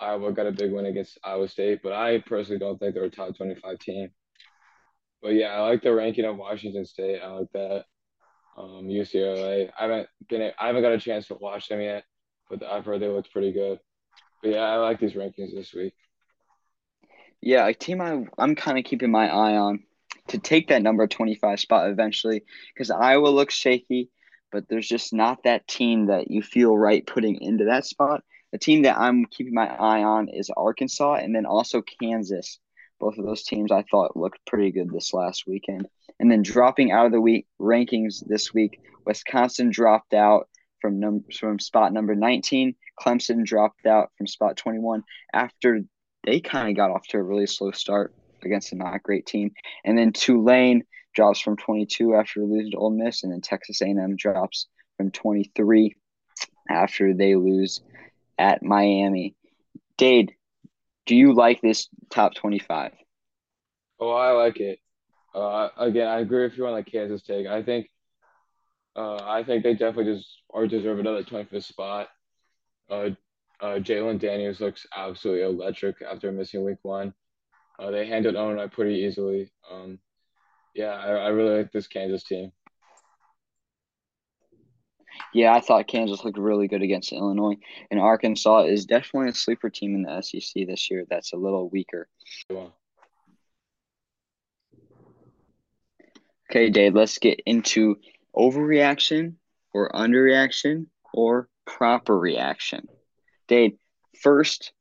Iowa 0.00 0.32
got 0.32 0.46
a 0.46 0.52
big 0.52 0.72
win 0.72 0.86
against 0.86 1.18
Iowa 1.22 1.46
State, 1.48 1.80
but 1.82 1.92
I 1.92 2.18
personally 2.18 2.58
don't 2.58 2.78
think 2.78 2.94
they're 2.94 3.04
a 3.04 3.10
top 3.10 3.36
25 3.36 3.78
team. 3.78 4.10
But 5.22 5.34
yeah, 5.34 5.48
I 5.48 5.60
like 5.60 5.82
the 5.82 5.94
ranking 5.94 6.24
of 6.24 6.36
Washington 6.36 6.84
State. 6.84 7.20
I 7.22 7.28
like 7.28 7.52
that. 7.52 7.84
Um, 8.56 8.86
UCLA. 8.88 9.70
I 9.78 9.82
haven't 9.82 10.08
been. 10.28 10.50
I 10.58 10.66
haven't 10.66 10.82
got 10.82 10.92
a 10.92 10.98
chance 10.98 11.28
to 11.28 11.34
watch 11.34 11.68
them 11.68 11.80
yet, 11.80 12.04
but 12.50 12.62
I've 12.64 12.84
heard 12.84 13.00
they 13.00 13.08
looked 13.08 13.32
pretty 13.32 13.52
good. 13.52 13.78
But 14.42 14.50
yeah, 14.50 14.62
I 14.62 14.76
like 14.76 14.98
these 14.98 15.14
rankings 15.14 15.54
this 15.54 15.72
week. 15.72 15.94
Yeah, 17.42 17.66
a 17.66 17.74
team 17.74 18.00
I 18.00 18.24
I'm 18.38 18.54
kind 18.54 18.78
of 18.78 18.84
keeping 18.84 19.10
my 19.10 19.28
eye 19.28 19.56
on 19.56 19.82
to 20.28 20.38
take 20.38 20.68
that 20.68 20.82
number 20.82 21.06
25 21.06 21.58
spot 21.58 21.90
eventually 21.90 22.44
because 22.72 22.90
Iowa 22.90 23.28
looks 23.28 23.54
shaky, 23.54 24.10
but 24.52 24.68
there's 24.68 24.88
just 24.88 25.12
not 25.12 25.42
that 25.42 25.66
team 25.66 26.06
that 26.06 26.30
you 26.30 26.42
feel 26.42 26.76
right 26.76 27.04
putting 27.04 27.40
into 27.40 27.64
that 27.64 27.84
spot. 27.84 28.22
The 28.52 28.58
team 28.58 28.82
that 28.82 28.98
I'm 28.98 29.24
keeping 29.26 29.54
my 29.54 29.66
eye 29.66 30.04
on 30.04 30.28
is 30.28 30.50
Arkansas 30.56 31.14
and 31.14 31.34
then 31.34 31.44
also 31.44 31.82
Kansas. 31.82 32.58
Both 33.00 33.18
of 33.18 33.24
those 33.24 33.42
teams 33.42 33.72
I 33.72 33.82
thought 33.90 34.16
looked 34.16 34.46
pretty 34.46 34.70
good 34.70 34.90
this 34.90 35.12
last 35.12 35.44
weekend. 35.46 35.88
And 36.20 36.30
then 36.30 36.42
dropping 36.42 36.92
out 36.92 37.06
of 37.06 37.12
the 37.12 37.20
week 37.20 37.46
rankings 37.60 38.24
this 38.24 38.54
week, 38.54 38.78
Wisconsin 39.04 39.70
dropped 39.70 40.14
out 40.14 40.48
from 40.80 41.00
num- 41.00 41.24
from 41.36 41.58
spot 41.58 41.92
number 41.92 42.14
19. 42.14 42.76
Clemson 43.00 43.44
dropped 43.44 43.86
out 43.86 44.10
from 44.16 44.28
spot 44.28 44.56
21 44.56 45.02
after 45.32 45.80
they 46.24 46.40
kind 46.40 46.68
of 46.68 46.76
got 46.76 46.90
off 46.90 47.06
to 47.08 47.18
a 47.18 47.22
really 47.22 47.46
slow 47.46 47.72
start 47.72 48.14
against 48.44 48.72
a 48.72 48.76
not 48.76 49.02
great 49.02 49.26
team. 49.26 49.52
And 49.84 49.96
then 49.96 50.12
Tulane 50.12 50.84
drops 51.14 51.40
from 51.40 51.56
22 51.56 52.14
after 52.14 52.40
losing 52.40 52.72
to 52.72 52.78
Ole 52.78 52.90
Miss, 52.90 53.22
and 53.22 53.32
then 53.32 53.40
Texas 53.40 53.82
A&M 53.82 54.16
drops 54.16 54.66
from 54.96 55.10
23 55.10 55.96
after 56.68 57.14
they 57.14 57.34
lose 57.34 57.80
at 58.38 58.62
Miami. 58.62 59.34
Dade, 59.96 60.32
do 61.06 61.14
you 61.16 61.34
like 61.34 61.60
this 61.60 61.88
top 62.10 62.34
25? 62.34 62.92
Oh, 64.00 64.10
I 64.10 64.30
like 64.32 64.58
it. 64.58 64.78
Uh, 65.34 65.68
again, 65.76 66.08
I 66.08 66.20
agree 66.20 66.44
with 66.44 66.56
you 66.56 66.66
on 66.66 66.74
the 66.74 66.82
Kansas 66.82 67.22
take. 67.22 67.46
I 67.46 67.62
think, 67.62 67.88
uh, 68.96 69.16
I 69.16 69.44
think 69.44 69.62
they 69.62 69.72
definitely 69.72 70.14
just 70.14 70.28
are 70.52 70.66
deserve 70.66 70.98
another 70.98 71.22
25th 71.22 71.64
spot. 71.64 72.08
Uh, 72.90 73.10
uh, 73.62 73.78
Jalon 73.78 74.18
Daniels 74.18 74.60
looks 74.60 74.86
absolutely 74.94 75.44
electric 75.44 76.02
after 76.02 76.32
missing 76.32 76.64
week 76.64 76.78
one. 76.82 77.14
Uh, 77.78 77.90
they 77.90 78.06
handled 78.06 78.34
Illinois 78.34 78.68
pretty 78.68 78.96
easily. 78.96 79.50
Um, 79.70 80.00
yeah, 80.74 80.90
I, 80.90 81.10
I 81.12 81.28
really 81.28 81.58
like 81.58 81.72
this 81.72 81.86
Kansas 81.86 82.24
team. 82.24 82.52
Yeah, 85.32 85.54
I 85.54 85.60
thought 85.60 85.86
Kansas 85.86 86.24
looked 86.24 86.38
really 86.38 86.68
good 86.68 86.82
against 86.82 87.12
Illinois, 87.12 87.56
and 87.90 88.00
Arkansas 88.00 88.64
is 88.64 88.84
definitely 88.84 89.30
a 89.30 89.34
sleeper 89.34 89.70
team 89.70 89.94
in 89.94 90.02
the 90.02 90.20
SEC 90.22 90.66
this 90.66 90.90
year. 90.90 91.04
That's 91.08 91.32
a 91.32 91.36
little 91.36 91.70
weaker. 91.70 92.08
Okay, 96.50 96.68
Dade, 96.68 96.94
let's 96.94 97.18
get 97.18 97.40
into 97.46 97.96
overreaction 98.36 99.34
or 99.72 99.90
underreaction 99.92 100.86
or 101.14 101.48
proper 101.64 102.18
reaction. 102.18 102.88
First 104.22 104.72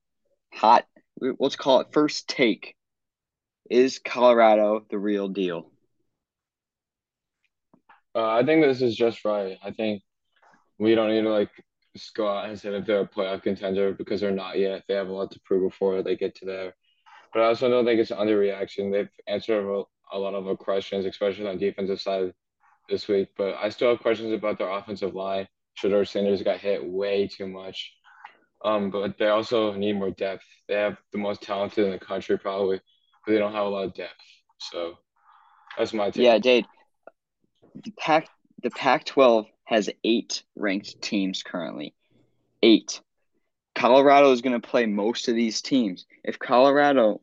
hot, 0.54 0.86
let's 1.20 1.56
call 1.56 1.82
it 1.82 1.88
first 1.92 2.28
take 2.28 2.76
is 3.70 4.00
Colorado 4.00 4.86
the 4.90 5.00
real 5.00 5.30
deal? 5.30 5.72
Uh, 8.14 8.30
I 8.30 8.46
think 8.46 8.64
this 8.64 8.82
is 8.82 8.96
just 8.96 9.24
right. 9.24 9.58
I 9.64 9.72
think 9.72 10.04
we 10.78 10.94
don't 10.96 11.10
need 11.10 11.22
to 11.22 11.30
like 11.30 11.50
go 12.16 12.28
out 12.28 12.50
and 12.50 12.60
say 12.60 12.70
that 12.72 12.86
they're 12.86 13.02
a 13.02 13.08
playoff 13.08 13.44
contender 13.44 13.94
because 13.94 14.20
they're 14.20 14.32
not 14.32 14.60
yet. 14.60 14.84
They 14.88 14.94
have 14.96 15.08
a 15.08 15.14
lot 15.14 15.32
to 15.32 15.40
prove 15.46 15.70
before 15.70 16.04
they 16.04 16.18
get 16.18 16.36
to 16.36 16.46
there. 16.46 16.74
But 17.34 17.44
I 17.44 17.46
also 17.46 17.70
don't 17.70 17.86
think 17.86 18.00
it's 18.00 18.12
an 18.12 18.18
underreaction. 18.18 18.92
They've 18.92 19.10
answered 19.28 19.66
a, 19.66 19.84
a 20.14 20.20
lot 20.20 20.34
of 20.34 20.48
our 20.48 20.58
questions, 20.58 21.06
especially 21.06 21.48
on 21.48 21.58
defensive 21.58 22.02
side 22.02 22.34
this 22.90 23.08
week. 23.08 23.30
But 23.38 23.56
I 23.56 23.70
still 23.70 23.90
have 23.90 24.00
questions 24.00 24.34
about 24.34 24.58
their 24.58 24.70
offensive 24.70 25.16
line. 25.16 25.48
Shedeur 25.82 26.06
Sanders 26.06 26.44
got 26.44 26.60
hit 26.60 26.86
way 26.86 27.28
too 27.28 27.48
much. 27.48 27.94
Um, 28.64 28.92
but 28.92 29.18
they 29.18 29.28
also 29.28 29.74
need 29.74 29.94
more 29.94 30.12
depth. 30.12 30.44
They 30.68 30.76
have 30.76 30.98
the 31.12 31.18
most 31.18 31.42
talented 31.42 31.86
in 31.86 31.92
the 31.92 32.00
country, 32.00 32.38
probably 32.38 32.80
but 33.26 33.34
they 33.34 33.40
don't 33.40 33.54
have 33.54 33.66
a 33.66 33.70
lot 33.70 33.86
of 33.86 33.94
depth. 33.94 34.14
So 34.60 34.98
that's 35.78 35.94
my 35.94 36.10
take. 36.10 36.24
Yeah, 36.24 36.40
Dade. 36.40 36.66
The 37.76 37.92
Pac 37.98 38.28
the 38.62 38.70
Pac 38.72 39.06
twelve 39.06 39.46
has 39.66 39.90
eight 40.04 40.44
ranked 40.56 41.02
teams 41.02 41.44
currently. 41.44 41.94
Eight. 42.62 43.02
Colorado 43.74 44.32
is 44.32 44.42
going 44.42 44.60
to 44.60 44.68
play 44.68 44.86
most 44.86 45.30
of 45.30 45.36
these 45.36 45.62
teams. 45.62 46.06
If 46.24 46.38
Colorado 46.38 47.22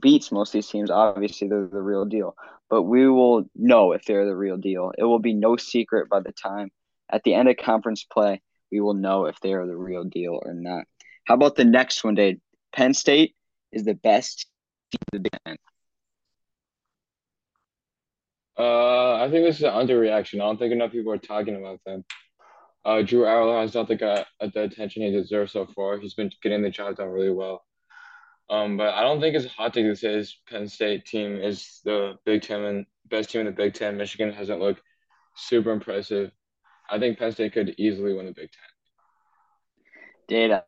beats 0.00 0.30
most 0.30 0.50
of 0.50 0.52
these 0.52 0.68
teams, 0.68 0.90
obviously 0.90 1.48
they're 1.48 1.66
the 1.66 1.82
real 1.82 2.04
deal. 2.04 2.36
But 2.70 2.82
we 2.82 3.08
will 3.08 3.50
know 3.56 3.92
if 3.92 4.04
they're 4.04 4.24
the 4.24 4.36
real 4.36 4.56
deal. 4.56 4.92
It 4.96 5.04
will 5.04 5.18
be 5.18 5.34
no 5.34 5.56
secret 5.56 6.08
by 6.08 6.20
the 6.20 6.32
time 6.32 6.70
at 7.10 7.24
the 7.24 7.34
end 7.34 7.48
of 7.48 7.56
conference 7.56 8.04
play, 8.04 8.40
we 8.72 8.80
will 8.80 8.94
know 8.94 9.26
if 9.26 9.38
they 9.40 9.52
are 9.52 9.66
the 9.66 9.76
real 9.76 10.02
deal 10.02 10.40
or 10.44 10.54
not. 10.54 10.86
How 11.24 11.34
about 11.34 11.54
the 11.54 11.64
next 11.64 12.02
one, 12.02 12.14
Dade? 12.14 12.40
Penn 12.74 12.94
State 12.94 13.36
is 13.70 13.84
the 13.84 13.94
best 13.94 14.46
team 14.90 15.22
the. 15.22 15.56
Uh, 18.58 19.14
I 19.14 19.28
think 19.30 19.44
this 19.44 19.56
is 19.56 19.62
an 19.62 19.72
underreaction. 19.72 20.36
I 20.36 20.44
don't 20.44 20.58
think 20.58 20.72
enough 20.72 20.92
people 20.92 21.12
are 21.12 21.18
talking 21.18 21.56
about 21.56 21.80
them. 21.86 22.04
Uh, 22.84 23.02
Drew 23.02 23.22
Allar 23.22 23.62
has 23.62 23.74
not 23.74 23.88
got 23.98 24.26
the 24.40 24.62
attention 24.62 25.02
he 25.02 25.12
deserves 25.12 25.52
so 25.52 25.66
far. 25.66 25.98
He's 25.98 26.14
been 26.14 26.30
getting 26.42 26.62
the 26.62 26.70
job 26.70 26.96
done 26.96 27.08
really 27.08 27.30
well. 27.30 27.64
Um, 28.50 28.76
but 28.76 28.92
I 28.94 29.02
don't 29.02 29.20
think 29.20 29.36
it's 29.36 29.46
hot 29.46 29.72
to 29.74 29.94
say 29.94 30.14
his 30.14 30.36
Penn 30.48 30.68
State 30.68 31.06
team 31.06 31.36
is 31.36 31.80
the 31.84 32.14
Big 32.24 32.42
Ten 32.42 32.62
and 32.62 32.86
best 33.08 33.30
team 33.30 33.42
in 33.42 33.46
the 33.46 33.52
Big 33.52 33.74
Ten. 33.74 33.96
Michigan 33.96 34.32
hasn't 34.32 34.60
looked 34.60 34.82
super 35.36 35.70
impressive. 35.70 36.32
I 36.92 36.98
think 36.98 37.18
Penn 37.18 37.32
State 37.32 37.54
could 37.54 37.74
easily 37.78 38.12
win 38.12 38.26
the 38.26 38.32
Big 38.32 38.50
Ten. 38.52 38.68
Dade. 40.28 40.60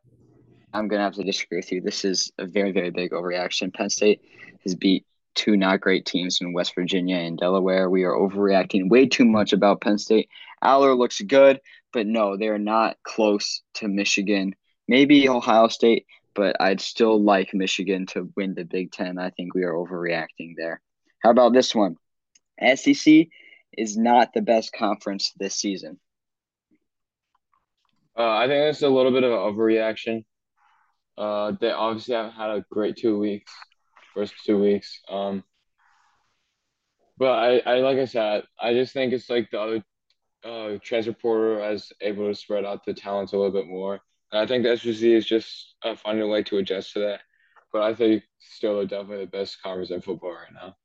I'm 0.73 0.87
gonna 0.87 1.03
have 1.03 1.13
to 1.13 1.23
disagree 1.23 1.59
with 1.59 1.71
you. 1.71 1.81
This 1.81 2.03
is 2.03 2.31
a 2.39 2.47
very, 2.47 2.71
very 2.71 2.89
big 2.89 3.11
overreaction. 3.11 3.71
Penn 3.71 3.91
State 3.91 4.21
has 4.63 4.73
beat 4.73 5.05
two 5.35 5.55
not 5.55 5.81
great 5.81 6.03
teams 6.03 6.39
in 6.41 6.51
West 6.51 6.73
Virginia 6.73 7.17
and 7.17 7.37
Delaware. 7.37 7.91
We 7.91 8.05
are 8.05 8.13
overreacting 8.13 8.89
way 8.89 9.05
too 9.05 9.25
much 9.25 9.53
about 9.53 9.81
Penn 9.81 9.99
State. 9.99 10.27
Allar 10.63 10.97
looks 10.97 11.21
good, 11.21 11.61
but 11.93 12.07
no, 12.07 12.37
they're 12.37 12.57
not 12.57 12.97
close 13.03 13.61
to 13.75 13.87
Michigan. 13.87 14.55
Maybe 14.87 15.29
Ohio 15.29 15.67
State, 15.67 16.07
but 16.33 16.59
I'd 16.59 16.81
still 16.81 17.21
like 17.21 17.53
Michigan 17.53 18.07
to 18.07 18.33
win 18.35 18.55
the 18.55 18.65
Big 18.65 18.91
Ten. 18.91 19.19
I 19.19 19.29
think 19.29 19.53
we 19.53 19.61
are 19.61 19.73
overreacting 19.73 20.55
there. 20.57 20.81
How 21.19 21.29
about 21.29 21.53
this 21.53 21.75
one? 21.75 21.97
SEC 22.59 23.27
is 23.77 23.95
not 23.95 24.33
the 24.33 24.41
best 24.41 24.73
conference 24.73 25.31
this 25.37 25.55
season. 25.55 25.99
Uh, 28.17 28.29
I 28.29 28.47
think 28.47 28.69
it's 28.69 28.81
a 28.81 28.89
little 28.89 29.11
bit 29.11 29.23
of 29.23 29.31
an 29.31 29.37
overreaction. 29.37 30.23
Uh, 31.17 31.53
they 31.59 31.71
obviously 31.71 32.15
haven't 32.15 32.33
had 32.33 32.49
a 32.49 32.65
great 32.71 32.97
two 32.97 33.17
weeks, 33.17 33.51
first 34.13 34.33
two 34.45 34.59
weeks. 34.59 35.01
Um, 35.09 35.43
but 37.17 37.31
I, 37.31 37.59
I 37.59 37.75
like 37.79 37.97
I 37.97 38.05
said, 38.05 38.43
I 38.59 38.73
just 38.73 38.93
think 38.93 39.13
it's 39.13 39.29
like 39.29 39.49
the 39.51 39.59
other 39.59 39.83
uh, 40.43 40.77
transfer 40.83 41.13
portal 41.13 41.63
as 41.63 41.91
able 42.01 42.27
to 42.27 42.35
spread 42.35 42.65
out 42.65 42.85
the 42.85 42.93
talents 42.93 43.33
a 43.33 43.37
little 43.37 43.51
bit 43.51 43.67
more. 43.67 43.99
And 44.31 44.41
I 44.41 44.45
think 44.45 44.63
the 44.63 44.77
SEC 44.77 45.03
is 45.03 45.25
just 45.25 45.75
uh, 45.83 45.95
finding 45.95 46.23
a 46.23 46.27
way 46.27 46.43
to 46.43 46.57
adjust 46.57 46.93
to 46.93 46.99
that. 46.99 47.21
But 47.71 47.83
I 47.83 47.93
think 47.93 48.23
still 48.39 48.77
they're 48.77 48.85
definitely 48.85 49.25
the 49.25 49.31
best 49.31 49.61
conference 49.61 49.91
in 49.91 50.01
football 50.01 50.31
right 50.31 50.53
now. 50.53 50.75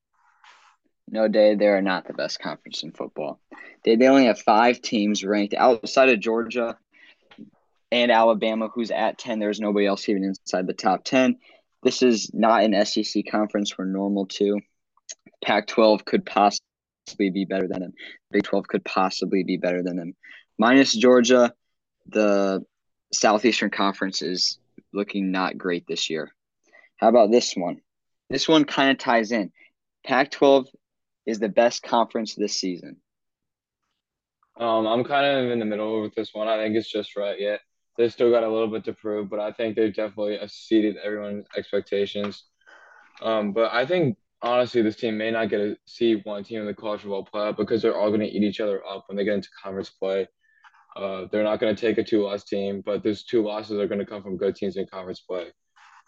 No, 1.09 1.27
Dade 1.27 1.59
they 1.59 1.67
are 1.67 1.83
not 1.83 2.07
the 2.07 2.13
best 2.13 2.39
conference 2.41 2.83
in 2.83 2.93
football. 2.93 3.41
They 3.85 3.97
they 3.97 4.07
only 4.07 4.27
have 4.27 4.41
five 4.41 4.81
teams 4.81 5.25
ranked 5.25 5.55
outside 5.55 6.09
of 6.09 6.21
Georgia 6.21 6.79
and 7.93 8.11
Alabama, 8.11 8.69
who's 8.75 8.91
at 8.91 9.19
ten. 9.19 9.39
There's 9.39 9.61
nobody 9.61 9.87
else 9.87 10.09
even 10.09 10.25
inside 10.25 10.67
the 10.67 10.75
top 10.75 11.05
ten. 11.05 11.39
This 11.83 12.03
is 12.03 12.31
not 12.35 12.63
an 12.63 12.85
SEC 12.85 13.25
conference. 13.31 13.77
We're 13.77 13.87
normal 13.87 14.27
too. 14.27 14.61
Pac-12 15.43 16.05
could 16.05 16.27
possibly 16.27 17.31
be 17.31 17.47
better 17.47 17.67
than 17.67 17.81
them. 17.81 17.93
Big 18.31 18.43
12 18.43 18.69
could 18.69 18.85
possibly 18.85 19.43
be 19.43 19.57
better 19.57 19.83
than 19.83 19.97
them. 19.97 20.15
Minus 20.59 20.95
Georgia, 20.95 21.55
the 22.07 22.63
Southeastern 23.13 23.71
Conference 23.71 24.21
is 24.21 24.59
looking 24.93 25.31
not 25.31 25.57
great 25.57 25.87
this 25.87 26.11
year. 26.11 26.31
How 26.99 27.09
about 27.09 27.31
this 27.31 27.55
one? 27.55 27.81
This 28.29 28.47
one 28.47 28.65
kind 28.65 28.91
of 28.91 28.99
ties 28.99 29.33
in. 29.33 29.51
Pac 30.05 30.31
12 30.31 30.67
is 31.27 31.39
the 31.39 31.49
best 31.49 31.83
conference 31.83 32.35
this 32.35 32.55
season. 32.55 32.97
Um, 34.59 34.87
I'm 34.87 35.05
kind 35.05 35.25
of 35.25 35.51
in 35.51 35.59
the 35.59 35.65
middle 35.65 36.03
with 36.03 36.15
this 36.15 36.31
one. 36.35 36.47
I 36.47 36.59
think 36.59 36.77
it's 36.77 36.91
just 36.91 37.17
right 37.17 37.41
yet. 37.41 37.61
They 37.97 38.09
still 38.09 38.31
got 38.31 38.45
a 38.45 38.51
little 38.51 38.69
bit 38.69 38.85
to 38.85 38.93
prove, 38.93 39.29
but 39.29 39.41
I 39.41 39.53
think 39.53 39.77
they've 39.77 39.95
definitely 39.95 40.35
exceeded 40.35 40.97
everyone's 40.97 41.47
expectations. 41.57 42.45
Um, 43.23 43.53
but 43.53 43.73
I 43.73 43.85
think 43.85 44.17
honestly, 44.43 44.83
this 44.83 44.97
team 44.97 45.19
may 45.19 45.31
not 45.31 45.51
get 45.51 45.59
to 45.59 45.77
see 45.87 46.15
one 46.25 46.45
team 46.45 46.61
in 46.61 46.67
the 46.67 46.75
college 46.75 47.03
football 47.03 47.29
playoff 47.33 47.57
because 47.57 47.83
they're 47.83 47.97
all 47.97 48.09
going 48.09 48.21
to 48.21 48.27
eat 48.27 48.43
each 48.43 48.61
other 48.61 48.83
up 48.87 49.05
when 49.07 49.17
they 49.17 49.25
get 49.25 49.35
into 49.35 49.49
conference 49.63 49.91
play. 49.91 50.29
Uh, 50.97 51.27
they're 51.31 51.45
not 51.45 51.61
going 51.61 51.75
to 51.75 51.81
take 51.81 51.99
a 51.99 52.05
two-loss 52.05 52.45
team, 52.45 52.83
but 52.85 53.03
those 53.03 53.23
two 53.23 53.43
losses 53.43 53.79
are 53.79 53.87
going 53.87 54.01
to 54.01 54.07
come 54.07 54.23
from 54.23 54.37
good 54.37 54.57
teams 54.57 54.77
in 54.77 54.87
conference 54.87 55.21
play. 55.21 55.47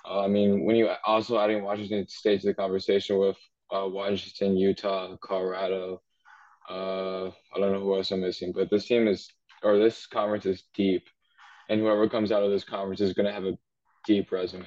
Uh, 0.04 0.24
I 0.24 0.28
mean, 0.28 0.64
when 0.64 0.76
you 0.76 0.90
also 1.06 1.38
adding 1.38 1.62
Washington 1.62 2.06
State 2.08 2.40
to 2.40 2.48
the 2.48 2.54
conversation 2.54 3.18
with 3.18 3.36
uh, 3.72 3.86
Washington, 3.86 4.56
Utah, 4.56 5.16
Colorado, 5.22 6.02
uh, 6.68 7.26
I 7.26 7.58
don't 7.58 7.72
know 7.72 7.80
who 7.80 7.96
else 7.96 8.10
I'm 8.10 8.20
missing, 8.20 8.52
but 8.52 8.70
this 8.70 8.86
team 8.86 9.06
is 9.06 9.28
or 9.62 9.78
this 9.78 10.06
conference 10.06 10.46
is 10.46 10.64
deep, 10.74 11.06
and 11.72 11.80
whoever 11.80 12.06
comes 12.06 12.30
out 12.30 12.42
of 12.42 12.50
this 12.50 12.64
conference 12.64 13.00
is 13.00 13.14
going 13.14 13.24
to 13.24 13.32
have 13.32 13.46
a 13.46 13.56
deep 14.06 14.30
resume. 14.30 14.66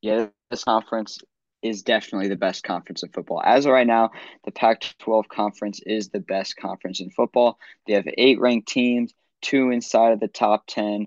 Yeah, 0.00 0.28
this 0.50 0.64
conference 0.64 1.18
is 1.60 1.82
definitely 1.82 2.28
the 2.28 2.36
best 2.36 2.64
conference 2.64 3.02
in 3.02 3.10
football. 3.10 3.42
As 3.44 3.66
of 3.66 3.72
right 3.72 3.86
now, 3.86 4.10
the 4.46 4.50
Pac 4.50 4.82
12 4.98 5.28
conference 5.28 5.80
is 5.84 6.08
the 6.08 6.20
best 6.20 6.56
conference 6.56 7.00
in 7.00 7.10
football. 7.10 7.58
They 7.86 7.92
have 7.92 8.06
eight 8.16 8.40
ranked 8.40 8.68
teams, 8.68 9.12
two 9.42 9.70
inside 9.70 10.12
of 10.12 10.20
the 10.20 10.28
top 10.28 10.64
10, 10.68 11.06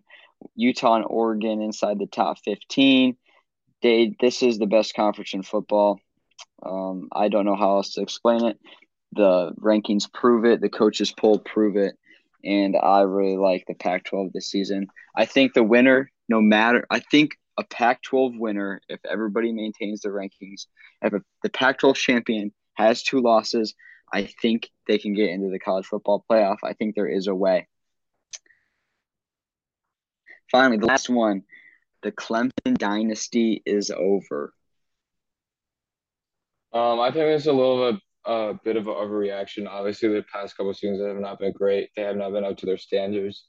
Utah 0.54 0.96
and 0.98 1.06
Oregon 1.08 1.64
inside 1.64 1.98
the 1.98 2.06
top 2.06 2.38
15. 2.46 3.18
They, 3.82 4.16
this 4.20 4.44
is 4.44 4.60
the 4.60 4.68
best 4.68 4.94
conference 4.94 5.34
in 5.34 5.42
football. 5.42 6.00
Um, 6.62 7.10
I 7.12 7.30
don't 7.30 7.46
know 7.46 7.56
how 7.56 7.78
else 7.78 7.96
to 7.96 8.02
explain 8.02 8.46
it. 8.46 8.60
The 9.14 9.54
rankings 9.60 10.12
prove 10.14 10.46
it, 10.46 10.62
the 10.62 10.70
coaches 10.70 11.12
poll 11.12 11.40
prove 11.40 11.78
it. 11.78 11.96
And 12.44 12.76
I 12.76 13.02
really 13.02 13.38
like 13.38 13.66
the 13.68 13.74
Pac 13.74 14.06
12 14.06 14.34
this 14.34 14.50
season. 14.50 14.88
I 15.16 15.26
think 15.26 15.54
the 15.54 15.64
winner, 15.64 16.12
no 16.30 16.42
matter, 16.42 16.86
I 16.90 17.00
think 17.00 17.32
a 17.58 17.64
Pac 17.64 18.02
12 18.04 18.34
winner, 18.38 18.82
if 18.90 19.00
everybody 19.10 19.52
maintains 19.52 20.02
the 20.02 20.10
rankings, 20.10 20.68
if 21.02 21.14
a, 21.14 21.22
the 21.44 21.50
Pac 21.50 21.80
12 21.80 21.96
champion 21.96 22.52
has 22.74 23.04
two 23.04 23.22
losses, 23.22 23.74
I 24.14 24.30
think 24.42 24.70
they 24.88 24.98
can 24.98 25.14
get 25.14 25.30
into 25.30 25.50
the 25.50 25.60
college 25.60 25.86
football 25.86 26.26
playoff. 26.30 26.58
I 26.64 26.74
think 26.74 26.96
there 26.96 27.08
is 27.08 27.28
a 27.28 27.36
way. 27.36 27.68
Finally, 30.52 30.78
the 30.78 30.86
last 30.88 31.10
one 31.10 31.44
the 32.02 32.12
Clemson 32.12 32.78
dynasty 32.78 33.62
is 33.66 33.92
over. 33.92 34.54
Um, 36.74 37.00
I 37.00 37.12
think 37.12 37.26
it's 37.26 37.46
a 37.46 37.54
little 37.54 37.92
bit 37.92 38.02
a 38.26 38.54
bit 38.64 38.78
of 38.78 38.88
an 38.88 38.94
overreaction. 38.94 39.68
Obviously, 39.68 40.10
the 40.10 40.24
past 40.32 40.56
couple 40.56 40.74
seasons 40.74 41.02
have 41.02 41.18
not 41.18 41.40
been 41.40 41.54
great. 41.54 41.90
They 41.96 42.04
have 42.04 42.18
not 42.18 42.32
been 42.32 42.44
up 42.44 42.58
to 42.58 42.66
their 42.66 42.78
standards. 42.78 43.46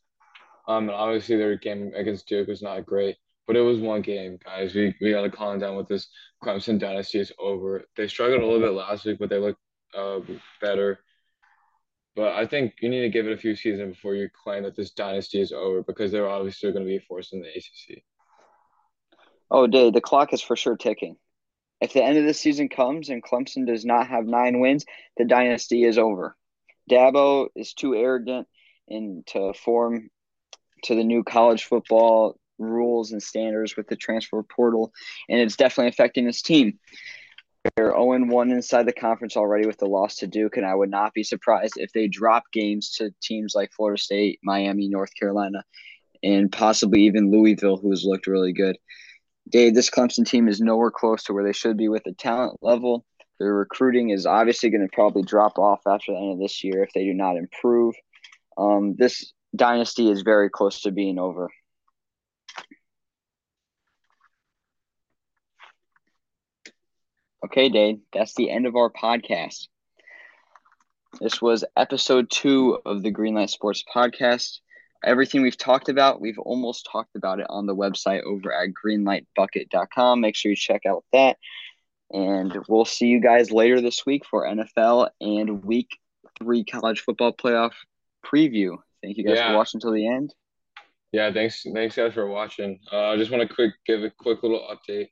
Um, 0.68 0.88
and 0.88 0.96
obviously 0.96 1.36
their 1.36 1.56
game 1.56 1.92
against 1.94 2.28
Duke 2.28 2.48
was 2.48 2.62
not 2.62 2.86
great. 2.86 3.16
But 3.46 3.56
it 3.56 3.60
was 3.60 3.78
one 3.78 4.02
game, 4.02 4.38
guys. 4.44 4.74
We 4.74 4.94
we 5.00 5.10
got 5.10 5.22
to 5.22 5.30
calm 5.30 5.58
down 5.58 5.76
with 5.76 5.88
this. 5.88 6.08
Clemson 6.42 6.78
dynasty 6.78 7.18
is 7.18 7.32
over. 7.40 7.82
They 7.96 8.06
struggled 8.06 8.40
a 8.40 8.46
little 8.46 8.60
bit 8.60 8.72
last 8.72 9.04
week, 9.04 9.18
but 9.18 9.30
they 9.30 9.38
look 9.38 9.58
uh, 9.98 10.20
better. 10.60 11.00
But 12.14 12.34
I 12.34 12.46
think 12.46 12.74
you 12.80 12.88
need 12.88 13.00
to 13.00 13.08
give 13.08 13.26
it 13.26 13.32
a 13.32 13.38
few 13.38 13.56
seasons 13.56 13.96
before 13.96 14.14
you 14.14 14.28
claim 14.44 14.62
that 14.62 14.76
this 14.76 14.92
dynasty 14.92 15.40
is 15.40 15.50
over 15.50 15.82
because 15.82 16.12
they're 16.12 16.28
obviously 16.28 16.70
going 16.70 16.84
to 16.84 16.88
be 16.88 16.98
forced 17.00 17.32
in 17.32 17.40
the 17.40 17.48
ACC. 17.48 18.02
Oh, 19.50 19.66
Dade, 19.66 19.94
the 19.94 20.00
clock 20.00 20.32
is 20.32 20.40
for 20.40 20.54
sure 20.54 20.76
ticking. 20.76 21.16
If 21.82 21.92
the 21.92 22.04
end 22.04 22.16
of 22.16 22.24
the 22.24 22.32
season 22.32 22.68
comes 22.68 23.08
and 23.08 23.24
Clemson 23.24 23.66
does 23.66 23.84
not 23.84 24.06
have 24.06 24.24
nine 24.24 24.60
wins, 24.60 24.86
the 25.16 25.24
dynasty 25.24 25.82
is 25.82 25.98
over. 25.98 26.36
Dabo 26.88 27.48
is 27.56 27.74
too 27.74 27.96
arrogant 27.96 28.46
and 28.88 29.26
to 29.28 29.52
form 29.52 30.08
to 30.84 30.94
the 30.94 31.02
new 31.02 31.24
college 31.24 31.64
football 31.64 32.38
rules 32.56 33.10
and 33.10 33.20
standards 33.20 33.76
with 33.76 33.88
the 33.88 33.96
transfer 33.96 34.44
portal, 34.44 34.92
and 35.28 35.40
it's 35.40 35.56
definitely 35.56 35.88
affecting 35.88 36.24
his 36.24 36.40
team. 36.40 36.78
They're 37.76 37.90
0 37.90 38.26
1 38.26 38.50
inside 38.52 38.86
the 38.86 38.92
conference 38.92 39.36
already 39.36 39.66
with 39.66 39.78
the 39.78 39.86
loss 39.86 40.16
to 40.18 40.28
Duke, 40.28 40.56
and 40.56 40.66
I 40.66 40.76
would 40.76 40.90
not 40.90 41.14
be 41.14 41.24
surprised 41.24 41.74
if 41.78 41.92
they 41.92 42.06
drop 42.06 42.44
games 42.52 42.90
to 42.98 43.12
teams 43.20 43.56
like 43.56 43.72
Florida 43.72 44.00
State, 44.00 44.38
Miami, 44.44 44.86
North 44.86 45.10
Carolina, 45.18 45.64
and 46.22 46.50
possibly 46.52 47.02
even 47.02 47.32
Louisville, 47.32 47.76
who 47.76 47.90
has 47.90 48.04
looked 48.04 48.28
really 48.28 48.52
good. 48.52 48.78
Dade, 49.48 49.74
this 49.74 49.90
Clemson 49.90 50.26
team 50.26 50.48
is 50.48 50.60
nowhere 50.60 50.90
close 50.90 51.24
to 51.24 51.32
where 51.32 51.44
they 51.44 51.52
should 51.52 51.76
be 51.76 51.88
with 51.88 52.04
the 52.04 52.12
talent 52.12 52.58
level. 52.62 53.04
Their 53.38 53.54
recruiting 53.54 54.10
is 54.10 54.24
obviously 54.24 54.70
going 54.70 54.86
to 54.86 54.94
probably 54.94 55.22
drop 55.22 55.58
off 55.58 55.80
after 55.86 56.12
the 56.12 56.18
end 56.18 56.32
of 56.32 56.38
this 56.38 56.62
year 56.62 56.82
if 56.82 56.92
they 56.94 57.04
do 57.04 57.12
not 57.12 57.36
improve. 57.36 57.94
Um, 58.56 58.94
this 58.96 59.32
dynasty 59.54 60.10
is 60.10 60.22
very 60.22 60.48
close 60.48 60.82
to 60.82 60.90
being 60.90 61.18
over. 61.18 61.50
Okay, 67.44 67.68
Dade, 67.68 68.00
that's 68.12 68.34
the 68.34 68.50
end 68.50 68.66
of 68.66 68.76
our 68.76 68.90
podcast. 68.90 69.66
This 71.20 71.42
was 71.42 71.64
episode 71.76 72.30
two 72.30 72.78
of 72.86 73.02
the 73.02 73.12
Greenlight 73.12 73.50
Sports 73.50 73.84
Podcast. 73.94 74.60
Everything 75.04 75.42
we've 75.42 75.56
talked 75.56 75.88
about, 75.88 76.20
we've 76.20 76.38
almost 76.38 76.88
talked 76.90 77.16
about 77.16 77.40
it 77.40 77.46
on 77.48 77.66
the 77.66 77.74
website 77.74 78.22
over 78.22 78.52
at 78.52 78.70
greenlightbucket.com. 78.84 80.20
Make 80.20 80.36
sure 80.36 80.50
you 80.50 80.56
check 80.56 80.82
out 80.86 81.04
that. 81.12 81.36
And 82.10 82.56
we'll 82.68 82.84
see 82.84 83.06
you 83.06 83.20
guys 83.20 83.50
later 83.50 83.80
this 83.80 84.04
week 84.06 84.24
for 84.24 84.44
NFL 84.44 85.10
and 85.20 85.64
week 85.64 85.88
three 86.38 86.64
college 86.64 87.00
football 87.00 87.32
playoff 87.32 87.72
preview. 88.24 88.76
Thank 89.02 89.16
you 89.16 89.24
guys 89.24 89.36
yeah. 89.36 89.50
for 89.50 89.56
watching 89.56 89.78
until 89.78 89.92
the 89.92 90.06
end. 90.06 90.34
Yeah, 91.10 91.32
thanks, 91.32 91.64
thanks 91.74 91.96
guys 91.96 92.14
for 92.14 92.28
watching. 92.28 92.78
Uh, 92.90 93.08
I 93.08 93.16
just 93.16 93.30
want 93.30 93.46
to 93.46 93.54
quick 93.54 93.72
give 93.86 94.02
a 94.02 94.10
quick 94.10 94.42
little 94.42 94.66
update 94.70 95.08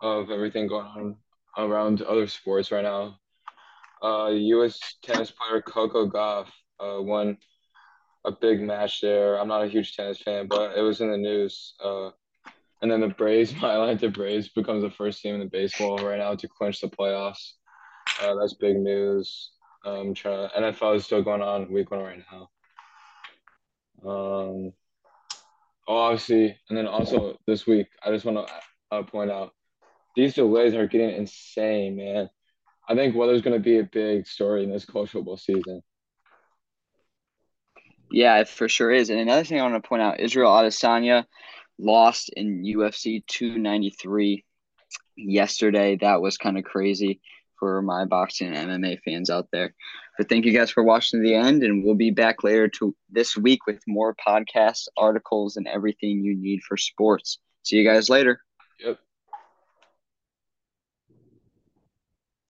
of 0.00 0.30
everything 0.30 0.66
going 0.66 0.86
on 0.86 1.16
around 1.56 2.02
other 2.02 2.26
sports 2.26 2.72
right 2.72 2.82
now. 2.82 3.18
Uh, 4.02 4.28
U.S. 4.28 4.78
tennis 5.02 5.30
player 5.30 5.62
Coco 5.62 6.08
Gauff 6.08 6.46
uh, 6.80 7.00
won 7.00 7.38
a 8.24 8.32
big 8.32 8.60
match 8.60 9.00
there. 9.00 9.38
I'm 9.38 9.48
not 9.48 9.64
a 9.64 9.68
huge 9.68 9.96
tennis 9.96 10.18
fan, 10.18 10.46
but 10.46 10.76
it 10.76 10.80
was 10.80 11.00
in 11.00 11.10
the 11.10 11.16
news. 11.16 11.74
Uh, 11.82 12.10
and 12.82 12.90
then 12.90 13.00
the 13.00 13.08
Braves, 13.08 13.54
my 13.60 13.74
Atlanta 13.74 14.08
Braves, 14.08 14.48
becomes 14.48 14.82
the 14.82 14.90
first 14.90 15.20
team 15.20 15.34
in 15.34 15.40
the 15.40 15.46
baseball 15.46 15.98
right 15.98 16.18
now 16.18 16.34
to 16.34 16.48
clinch 16.48 16.80
the 16.80 16.88
playoffs. 16.88 17.52
Uh, 18.22 18.34
that's 18.34 18.54
big 18.54 18.76
news. 18.76 19.50
Um, 19.84 20.14
trying 20.14 20.48
to, 20.48 20.54
NFL 20.60 20.96
is 20.96 21.04
still 21.04 21.22
going 21.22 21.42
on, 21.42 21.70
week 21.70 21.90
one 21.90 22.00
right 22.00 22.22
now. 22.32 22.48
Um, 24.02 24.72
oh, 25.88 25.96
obviously, 25.96 26.58
and 26.68 26.78
then 26.78 26.86
also 26.86 27.38
this 27.46 27.66
week, 27.66 27.88
I 28.02 28.10
just 28.10 28.24
want 28.24 28.46
to 28.46 28.54
uh, 28.90 29.02
point 29.02 29.30
out 29.30 29.52
these 30.16 30.34
delays 30.34 30.74
are 30.74 30.86
getting 30.86 31.16
insane, 31.16 31.96
man. 31.96 32.30
I 32.88 32.94
think 32.94 33.14
weather's 33.14 33.42
going 33.42 33.56
to 33.56 33.62
be 33.62 33.78
a 33.78 33.84
big 33.84 34.26
story 34.26 34.62
in 34.62 34.70
this 34.70 34.84
college 34.84 35.10
football 35.10 35.36
season. 35.36 35.82
Yeah, 38.10 38.38
it 38.38 38.48
for 38.48 38.68
sure 38.68 38.90
is. 38.90 39.10
And 39.10 39.18
another 39.18 39.44
thing 39.44 39.60
I 39.60 39.62
want 39.62 39.82
to 39.82 39.88
point 39.88 40.02
out 40.02 40.20
Israel 40.20 40.52
Adesanya 40.52 41.24
lost 41.78 42.30
in 42.36 42.64
UFC 42.64 43.24
293 43.26 44.44
yesterday. 45.16 45.96
That 46.00 46.20
was 46.20 46.36
kind 46.36 46.58
of 46.58 46.64
crazy 46.64 47.20
for 47.58 47.82
my 47.82 48.04
boxing 48.04 48.54
and 48.54 48.70
MMA 48.70 49.00
fans 49.04 49.30
out 49.30 49.48
there. 49.52 49.74
But 50.18 50.28
thank 50.28 50.44
you 50.44 50.52
guys 50.52 50.70
for 50.70 50.82
watching 50.82 51.20
to 51.20 51.26
the 51.26 51.34
end, 51.34 51.62
and 51.62 51.84
we'll 51.84 51.94
be 51.94 52.10
back 52.10 52.44
later 52.44 52.68
to 52.78 52.94
this 53.10 53.36
week 53.36 53.66
with 53.66 53.80
more 53.86 54.14
podcasts, 54.14 54.86
articles, 54.96 55.56
and 55.56 55.66
everything 55.66 56.20
you 56.20 56.36
need 56.36 56.62
for 56.62 56.76
sports. 56.76 57.38
See 57.62 57.76
you 57.76 57.84
guys 57.84 58.08
later. 58.08 58.40
Yep. 58.80 58.98